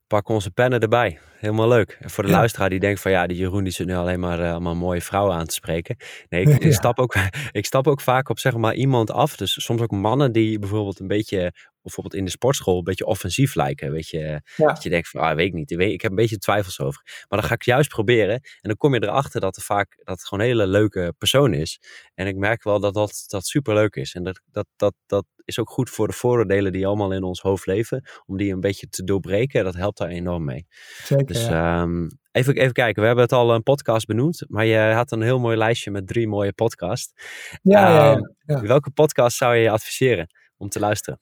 [0.07, 1.19] pak onze pennen erbij.
[1.39, 1.97] Helemaal leuk.
[1.99, 2.37] En voor de ja.
[2.37, 5.01] luisteraar die denkt van ja, die Jeroen die zit nu alleen maar uh, allemaal mooie
[5.01, 5.95] vrouwen aan te spreken.
[6.29, 7.15] Nee, ik, ik, stap ook,
[7.51, 9.35] ik stap ook vaak op zeg maar iemand af.
[9.35, 11.53] Dus soms ook mannen die bijvoorbeeld een beetje
[11.85, 13.91] bijvoorbeeld in de sportschool een beetje offensief lijken.
[13.91, 16.79] Weet je, dat je denkt van, ah, weet ik niet, ik heb een beetje twijfels
[16.79, 17.01] over.
[17.05, 20.17] Maar dan ga ik juist proberen en dan kom je erachter dat, er vaak, dat
[20.17, 21.79] het gewoon een hele leuke persoon is.
[22.13, 24.13] En ik merk wel dat dat, dat super leuk is.
[24.13, 27.41] En dat, dat, dat, dat is ook goed voor de vooroordelen die allemaal in ons
[27.41, 29.63] hoofd leven, om die een beetje te doorbreken.
[29.63, 30.67] Dat helpt daar enorm mee.
[31.03, 34.77] Zeker, dus ehm, even, even kijken, we hebben het al een podcast benoemd, maar je
[34.77, 37.13] had een heel mooi lijstje met drie mooie podcasts.
[37.61, 40.27] Ja, ja, ja, ehm, Welke podcast zou je adviseren
[40.57, 41.19] om te luisteren?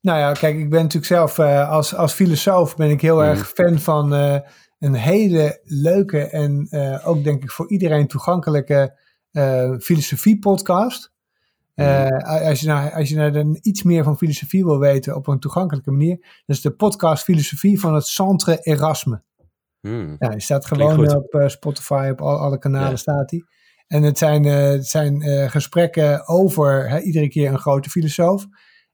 [0.00, 3.24] Nou ja, kijk, ik ben natuurlijk zelf uh, als, als filosoof ben ik heel mhm.
[3.24, 4.38] erg fan van uh,
[4.78, 8.98] een hele leuke en uh, ook denk ik voor iedereen toegankelijke
[9.80, 11.12] filosofie podcast.
[11.74, 12.16] Mhm.
[12.24, 15.38] als, je nou, als je nou dan iets meer van filosofie wil weten op een
[15.38, 19.22] toegankelijke manier, dat is de podcast Filosofie van het Centre Erasme.
[19.80, 20.16] Hmm.
[20.18, 23.44] Ja, die staat gewoon op Spotify, op al, alle kanalen staat hij.
[23.86, 28.46] En het zijn, het zijn gesprekken over hè, iedere keer een grote filosoof.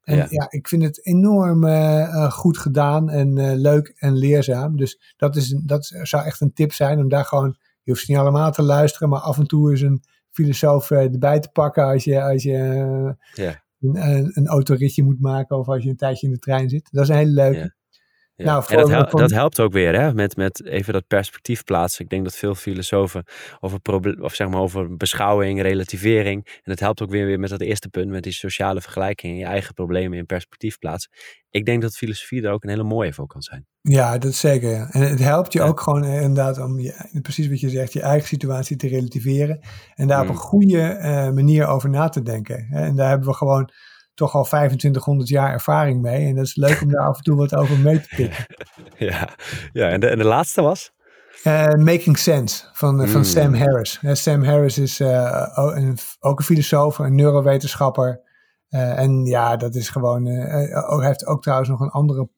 [0.07, 4.77] En ja, ja ik vind het enorm uh, goed gedaan en uh, leuk en leerzaam.
[4.77, 8.17] Dus dat, is, dat zou echt een tip zijn om daar gewoon, je hoeft niet
[8.17, 12.05] allemaal te luisteren, maar af en toe eens een filosoof uh, erbij te pakken als
[12.05, 12.57] je, als je
[13.35, 13.63] ja.
[13.81, 16.89] een, een autoritje moet maken of als je een tijdje in de trein zit.
[16.91, 17.75] Dat is een hele leuke.
[18.37, 20.15] Nou, en dat, dat, helpt ook weer, hè?
[20.15, 22.05] Met, met even dat perspectief plaatsen.
[22.05, 23.25] Ik denk dat veel filosofen
[23.61, 23.81] over,
[24.21, 26.47] of zeg maar over beschouwing, relativering.
[26.47, 29.39] En het helpt ook weer, weer met dat eerste punt, met die sociale vergelijking en
[29.39, 31.11] je eigen problemen in perspectief plaatsen.
[31.51, 33.67] Ik denk dat filosofie daar ook een hele mooie voor kan zijn.
[33.81, 34.71] Ja, dat zeker.
[34.71, 34.91] Ja.
[34.91, 38.01] En het helpt je ook gewoon eh, inderdaad om je, precies wat je zegt, je
[38.01, 39.61] eigen situatie te relativeren.
[39.95, 40.41] En daar op een mm.
[40.41, 42.69] goede uh, manier over na te denken.
[42.71, 43.71] En daar hebben we gewoon
[44.17, 46.27] toch al 2500 jaar ervaring mee.
[46.27, 48.47] En dat is leuk om daar af en toe wat over mee te pikken.
[48.99, 49.29] Ja,
[49.73, 50.93] ja en, de, en de laatste was?
[51.45, 53.25] Uh, Making Sense van, uh, van mm.
[53.25, 53.99] Sam Harris.
[54.03, 58.21] Uh, Sam Harris is ook een, ook, een, filosoof, een neurowetenschapper.
[58.69, 60.25] en ja, dat is gewoon.
[60.27, 62.29] hij heeft ook trouwens nog een andere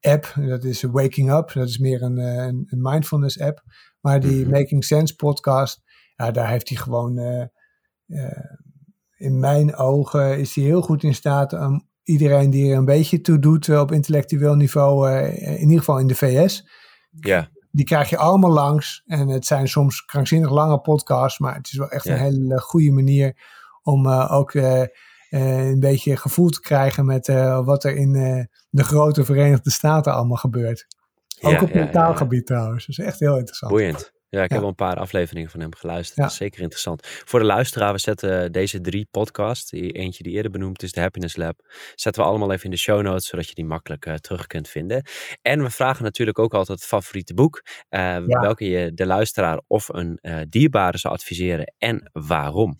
[0.00, 0.32] app.
[0.36, 1.52] Dat is Waking Up.
[1.52, 3.62] Dat is meer een, een, mindfulness app.
[4.00, 4.50] Maar die mm-hmm.
[4.50, 5.82] Making Sense podcast,
[6.16, 7.18] ja, daar heeft hij gewoon
[9.20, 13.20] in mijn ogen is hij heel goed in staat om iedereen die er een beetje
[13.20, 16.68] toe doet eh, op intellectueel niveau, uh, in ieder geval in de VS.
[17.10, 17.48] Ja.
[17.70, 19.02] Die krijg je allemaal langs.
[19.06, 22.90] En het zijn soms krankzinnig lange podcasts, maar het is wel echt een hele goede
[22.90, 23.36] manier
[23.82, 24.54] om uh, ook
[25.30, 27.26] een beetje gevoel te krijgen met
[27.64, 28.12] wat er in
[28.70, 30.86] de grote Verenigde Staten allemaal gebeurt.
[31.40, 32.86] Ook ja, op mentaal gebied trouwens.
[32.86, 33.72] Dat is echt heel interessant.
[33.72, 34.12] Boeiend.
[34.30, 36.18] Ja, ik heb al een paar afleveringen van hem geluisterd.
[36.18, 37.06] Dat is zeker interessant.
[37.06, 41.36] Voor de luisteraar, we zetten deze drie podcasts, eentje die eerder benoemd is, de Happiness
[41.36, 41.60] Lab,
[41.94, 44.68] zetten we allemaal even in de show notes, zodat je die makkelijk uh, terug kunt
[44.68, 45.02] vinden.
[45.42, 49.88] En we vragen natuurlijk ook altijd het favoriete boek, uh, welke je de luisteraar of
[49.88, 52.78] een uh, dierbare zou adviseren en waarom.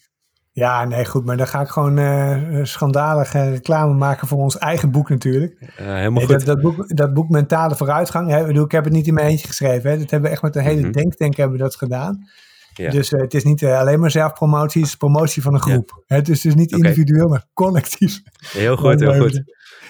[0.61, 4.91] Ja, nee, goed, maar dan ga ik gewoon uh, schandalige reclame maken voor ons eigen
[4.91, 5.57] boek natuurlijk.
[5.61, 6.31] Uh, helemaal goed.
[6.31, 9.47] Dat, dat, boek, dat boek Mentale Vooruitgang, hè, ik heb het niet in mijn eentje
[9.47, 9.91] geschreven.
[9.91, 12.29] Hè, dat hebben we echt met een hele mm denktank hebben we dat gedaan.
[12.75, 12.91] Ja.
[12.91, 16.03] Dus uh, het is niet alleen maar zelfpromotie, het is promotie van een groep.
[16.07, 16.17] Ja.
[16.17, 18.21] Het is dus niet individueel, maar collectief.
[18.53, 19.43] Heel goed, heel goed.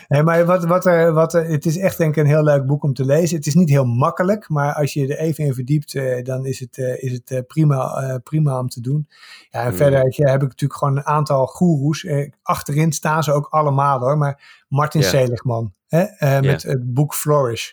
[0.08, 2.82] Maar wat, wat er, wat er, het is echt denk ik een heel leuk boek
[2.82, 3.36] om te lezen.
[3.36, 6.60] Het is niet heel makkelijk, maar als je er even in verdiept, uh, dan is
[6.60, 9.08] het, is het prima, prima om te doen.
[9.50, 9.76] Ja, en mm.
[9.76, 12.06] verder heb, ik natuurlijk gewoon een aantal goeroes.
[12.42, 15.12] achterin staan ze ook allemaal hoor, maar Martin yeah.
[15.12, 17.72] Seligman hè, met het boek Flourish.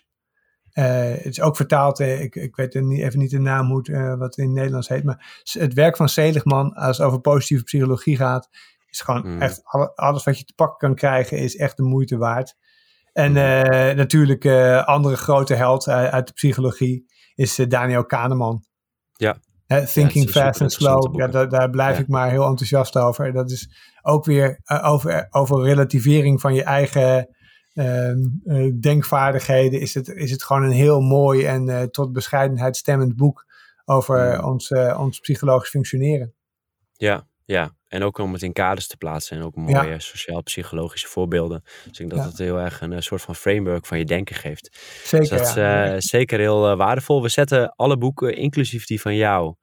[0.84, 4.28] Het is ook vertaald, ik, ik weet niet, even niet de naam hoe het, wat
[4.28, 8.18] het in het Nederlands heet, maar het werk van Seligman, als het over positieve psychologie
[8.18, 8.50] gaat,
[8.90, 9.42] is gewoon mm.
[9.42, 9.62] echt
[9.96, 12.56] alles wat je te pakken kan krijgen, is echt de moeite waard.
[13.14, 13.38] En mm.
[13.38, 17.06] uh, natuurlijk, uh, andere grote held uit, uit de psychologie
[17.36, 18.66] is Daniel Kahneman.
[19.14, 19.38] Ja.
[19.94, 22.02] Thinking Fast and Slow, ja, daar, daar blijf ja.
[22.02, 23.34] ik maar heel enthousiast over.
[23.34, 23.70] Dat is
[24.02, 27.37] ook weer over, over relativering van je eigen
[28.80, 29.80] denkvaardigheden.
[29.80, 33.46] Is het, is het gewoon een heel mooi en tot bescheidenheid stemmend boek
[33.86, 34.46] over mm.
[34.46, 36.34] ons, ons psychologisch functioneren.
[36.94, 41.62] Ja, ja, en ook om het in kaders te plaatsen en ook mooie sociaal-psychologische voorbeelden.
[41.64, 44.78] Dus ik denk dat het heel erg een, soort van framework van je denken geeft.
[45.04, 45.20] Zeker.
[45.20, 47.22] Dus dat is uh, zeker heel uh, waardevol.
[47.22, 49.56] We zetten alle boeken, inclusief die van jou,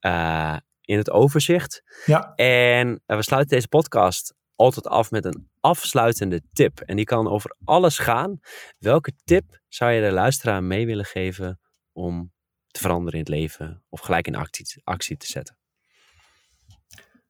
[0.00, 1.82] uh, in het overzicht.
[2.06, 2.32] Ja.
[2.34, 6.80] En we sluiten deze podcast altijd af met een afsluitende tip.
[6.80, 8.40] En die kan over alles gaan.
[8.78, 11.60] Welke tip zou je de luisteraar mee willen geven
[11.92, 12.32] om
[12.66, 15.56] te veranderen in het leven of gelijk in actie, actie te zetten?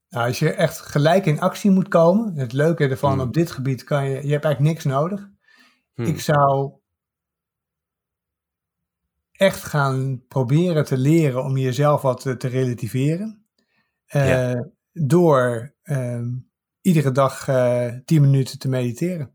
[0.09, 3.21] Nou, als je echt gelijk in actie moet komen, het leuke ervan, hmm.
[3.21, 5.29] op dit gebied kan je, je hebt eigenlijk niks nodig.
[5.95, 6.05] Hmm.
[6.05, 6.73] Ik zou
[9.33, 13.47] echt gaan proberen te leren om jezelf wat te, relativeren.
[14.15, 14.61] Uh,
[14.93, 16.27] Door uh,
[16.83, 19.31] iedere dag eh, 10 minuten te mediteren.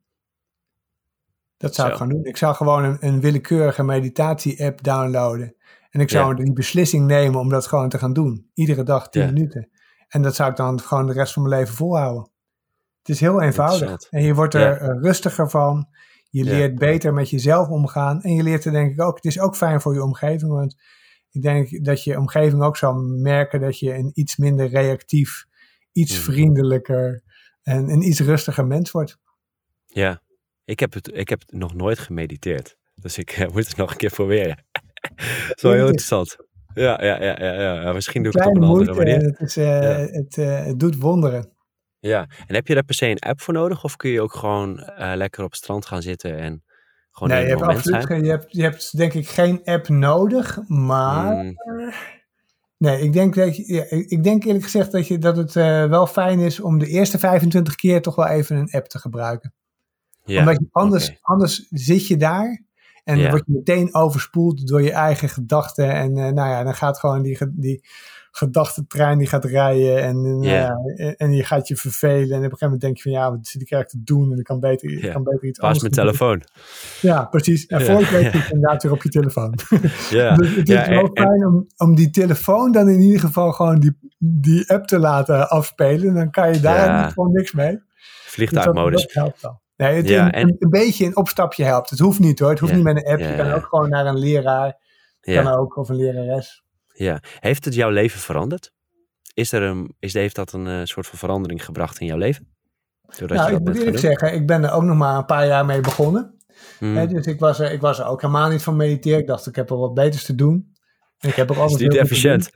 [1.57, 2.25] Dat zou ik gewoon doen.
[2.25, 5.55] Ik zou gewoon een, een willekeurige meditatie-app downloaden.
[5.89, 8.49] En ik zou die beslissing nemen om dat gewoon te gaan doen.
[8.53, 9.69] Iedere dag 10 minuten.
[10.07, 12.31] En dat zou ik dan gewoon de rest van mijn leven volhouden.
[12.99, 14.01] Het is heel eenvoudig.
[14.09, 15.87] En je wordt er eh, rustiger van.
[16.29, 18.21] Je leert beter met jezelf omgaan.
[18.21, 20.51] En je leert er denk ik ook, het is ook fijn voor je omgeving.
[20.51, 20.75] Want
[21.31, 25.45] ik denk dat je omgeving ook zal merken dat je een iets minder reactief,
[25.91, 26.23] iets mm.
[26.23, 27.23] vriendelijker
[27.67, 29.17] en een iets rustiger mens wordt.
[29.85, 30.21] Ja,
[30.65, 32.77] ik heb het, ik heb het nog nooit gemediteerd.
[32.95, 34.65] Dus ik uh, moet het nog een keer proberen.
[35.61, 36.35] Wel heel interessant.
[36.73, 37.93] Ja, ja, ja, ja, ja.
[37.93, 39.21] misschien doe ik het op een andere manier.
[39.21, 41.51] Het, is, uh, het, uh, het doet wonderen.
[41.99, 43.83] Ja, en heb je daar per se een app voor nodig?
[43.83, 46.63] Of kun je ook gewoon lekker op het strand gaan zitten en
[47.11, 48.05] gewoon nee, moment zijn?
[48.05, 51.33] Geen, je, hebt, je hebt denk ik geen app nodig, maar...
[51.33, 51.55] Hmm.
[52.77, 55.53] Nee, ik denk, dat je, ik denk eerlijk gezegd dat, je, dat het
[55.89, 59.53] wel fijn is om de eerste 25 keer toch wel even een app te gebruiken.
[60.23, 62.65] Ja, Omdat je anders, anders zit je daar
[63.03, 65.93] en dan word je meteen overspoeld door je eigen gedachten.
[65.93, 67.83] En uh, nou ja, dan gaat gewoon die, die
[68.37, 70.03] gedachtentrein die gaat rijden.
[70.03, 70.77] En, uh, ja,
[71.17, 72.19] en, je gaat je vervelen.
[72.19, 74.31] En op een gegeven moment denk je van ja, wat zit ik eigenlijk te doen?
[74.31, 76.43] En ik kan beter, ik kan beter iets Pas anders mijn telefoon.
[77.01, 77.65] Ja, precies.
[77.65, 79.53] En voor je weet je inderdaad weer op je telefoon.
[80.09, 80.35] Ja.
[80.35, 83.97] dus het is wel fijn om, om die telefoon dan in ieder geval gewoon die,
[84.17, 86.13] die app te laten afspelen.
[86.13, 87.79] Dan kan je daar gewoon niks mee.
[88.25, 89.03] Vliegtuigmodus.
[89.03, 89.61] Dus dat, helpt wel.
[89.77, 91.89] Nee, het ja, een, een, beetje een opstapje helpt.
[91.89, 92.49] Het hoeft niet hoor.
[92.49, 93.19] Het hoeft niet met een app.
[93.19, 94.77] je kan ook gewoon naar een leraar.
[95.21, 96.65] Kan ook, of een lerares.
[96.97, 97.21] Ja.
[97.39, 98.71] Heeft het jouw leven veranderd?
[99.33, 102.55] Is er een, is, heeft dat een uh, soort van verandering gebracht in jouw leven?
[103.17, 105.65] Doordat nou, ik moet eerlijk zeggen, ik ben er ook nog maar een paar jaar
[105.65, 106.35] mee begonnen.
[106.79, 107.07] Hmm.
[107.07, 109.19] dus ik was, er, ik was er ook helemaal niet van mediteren.
[109.19, 110.75] Ik dacht, ik heb er wat beters te doen.
[111.17, 112.49] En ik heb ook altijd het is niet efficiënt.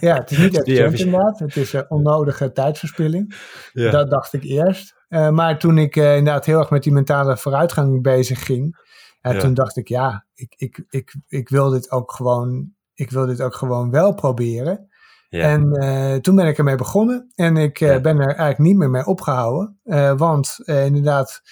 [0.00, 1.38] Ja, het is niet efficiënt inderdaad.
[1.38, 3.34] Het is een onnodige tijdverspilling.
[3.72, 3.90] Ja.
[3.90, 4.94] Dat dacht ik eerst.
[5.08, 8.78] Uh, maar toen ik uh, inderdaad heel erg met die mentale vooruitgang bezig ging,
[9.22, 9.38] uh, ja.
[9.38, 13.40] toen dacht ik, ja, ik, ik, ik, ik, wil dit ook gewoon, ik wil dit
[13.40, 14.88] ook gewoon wel proberen.
[15.28, 15.42] Ja.
[15.42, 19.78] En toen ben ik ermee begonnen en ik ben er eigenlijk niet meer mee opgehouden.
[20.16, 21.42] want inderdaad,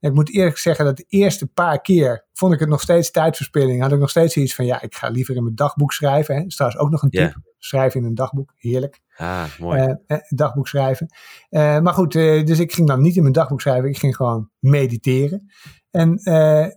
[0.00, 3.82] ik moet eerlijk zeggen dat de eerste paar keer vond ik het nog steeds tijdverspilling.
[3.82, 6.34] Had ik nog steeds iets van, ja, ik ga liever in mijn dagboek schrijven.
[6.34, 6.40] Hè.
[6.40, 7.34] Dat is trouwens ook nog een tip.
[7.58, 9.00] Schrijven in een dagboek, heerlijk.
[9.16, 9.96] Ah, mooi.
[10.06, 11.06] Uh, dagboek schrijven.
[11.50, 13.88] Uh, maar goed, uh, dus ik ging dan niet in mijn dagboek schrijven.
[13.88, 15.50] Ik ging gewoon mediteren.
[15.90, 16.16] En,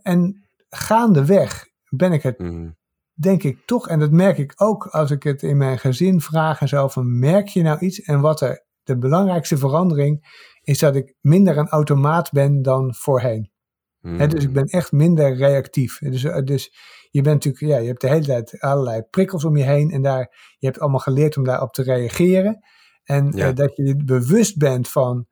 [0.01, 2.75] en gaandeweg ben ik het, mm.
[3.15, 6.61] Denk ik toch, en dat merk ik ook als ik het in mijn gezin vraag
[6.61, 8.01] en zo, van merk je nou iets?
[8.01, 13.53] En wat er de belangrijkste verandering is dat ik minder een automaat ben dan voorheen.
[14.01, 14.29] Mm.
[14.29, 15.97] dus ik ben echt minder reactief.
[15.99, 16.73] Dus, dus
[17.09, 20.01] je bent natuurlijk, ja, je hebt de hele tijd allerlei prikkels om je heen en
[20.01, 22.59] daar, je hebt allemaal geleerd om daarop te reageren.
[23.03, 25.27] En eh, dat je bewust bent van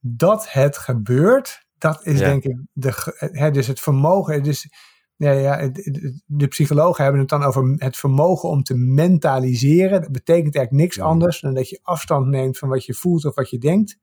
[0.00, 2.92] dat het gebeurt, dat is denk ik de,
[3.32, 4.42] hè, dus het vermogen.
[4.42, 4.68] Dus
[5.16, 5.70] ja, ja,
[6.26, 10.00] de psychologen hebben het dan over het vermogen om te mentaliseren.
[10.00, 13.34] Dat betekent eigenlijk niks anders dan dat je afstand neemt van wat je voelt of
[13.34, 13.98] wat je denkt.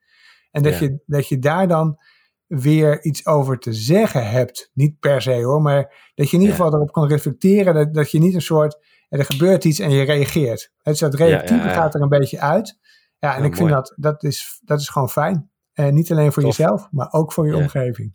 [0.52, 2.00] En dat, je, dat je daar dan
[2.48, 4.70] weer iets over te zeggen hebt.
[4.74, 7.74] Niet per se hoor, maar dat je in ieder geval erop kan reflecteren.
[7.74, 8.78] Dat, dat je niet een soort,
[9.10, 10.72] er gebeurt iets en je reageert.
[10.82, 12.80] Het, dat reactieve gaat er een beetje uit.
[13.20, 15.52] Ja, en ik vind dat, dat is, dat is gewoon fijn.
[15.74, 18.14] En niet alleen voor jezelf, maar ook voor je omgeving.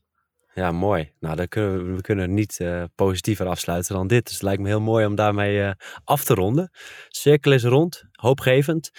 [0.58, 1.12] Ja, mooi.
[1.20, 4.24] Nou, dan kunnen we, kunnen niet uh, positiever afsluiten dan dit.
[4.24, 5.70] Dus het lijkt me heel mooi om daarmee uh,
[6.04, 6.70] af te ronden.
[7.08, 8.90] Cirkel is rond, hoopgevend.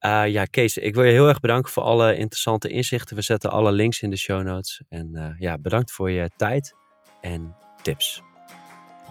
[0.00, 3.16] Uh, ja, Kees, ik wil je heel erg bedanken voor alle interessante inzichten.
[3.16, 4.82] We zetten alle links in de show notes.
[4.88, 6.74] En ja, bedankt voor je tijd
[7.20, 8.22] en tips.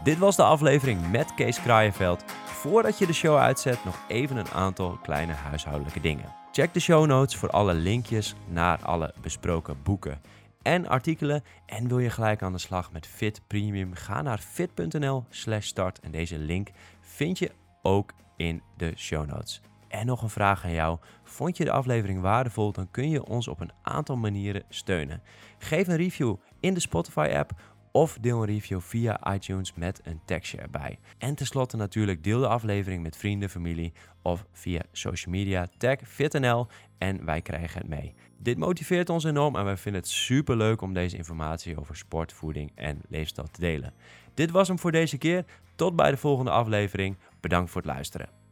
[0.03, 2.23] Dit was de aflevering met Kees Kraaienveld.
[2.45, 6.33] Voordat je de show uitzet, nog even een aantal kleine huishoudelijke dingen.
[6.51, 10.21] Check de show notes voor alle linkjes naar alle besproken boeken
[10.65, 11.43] en artikelen.
[11.65, 13.93] En wil je gelijk aan de slag met Fit Premium?
[13.93, 15.99] Ga naar fit.nl/slash start.
[15.99, 16.69] En deze link
[17.01, 17.51] vind je
[17.81, 19.61] ook in de show notes.
[19.87, 20.97] En nog een vraag aan jou.
[21.23, 22.71] Vond je de aflevering waardevol?
[22.71, 25.21] Dan kun je ons op een aantal manieren steunen.
[25.57, 27.51] Geef een review in de Spotify-app
[27.95, 30.99] of deel een review via iTunes met een tekstje erbij.
[31.17, 35.67] En tenslotte natuurlijk deel de aflevering met vrienden, familie of via social media.
[35.77, 36.67] Tag FitNL
[36.97, 38.13] en wij krijgen het mee.
[38.37, 42.33] Dit motiveert ons enorm en wij vinden het super leuk om deze informatie over sport,
[42.33, 43.93] voeding en leefstijl te delen.
[44.33, 45.45] Dit was hem voor deze keer.
[45.75, 47.17] Tot bij de volgende aflevering.
[47.39, 48.44] Bedankt voor het luisteren.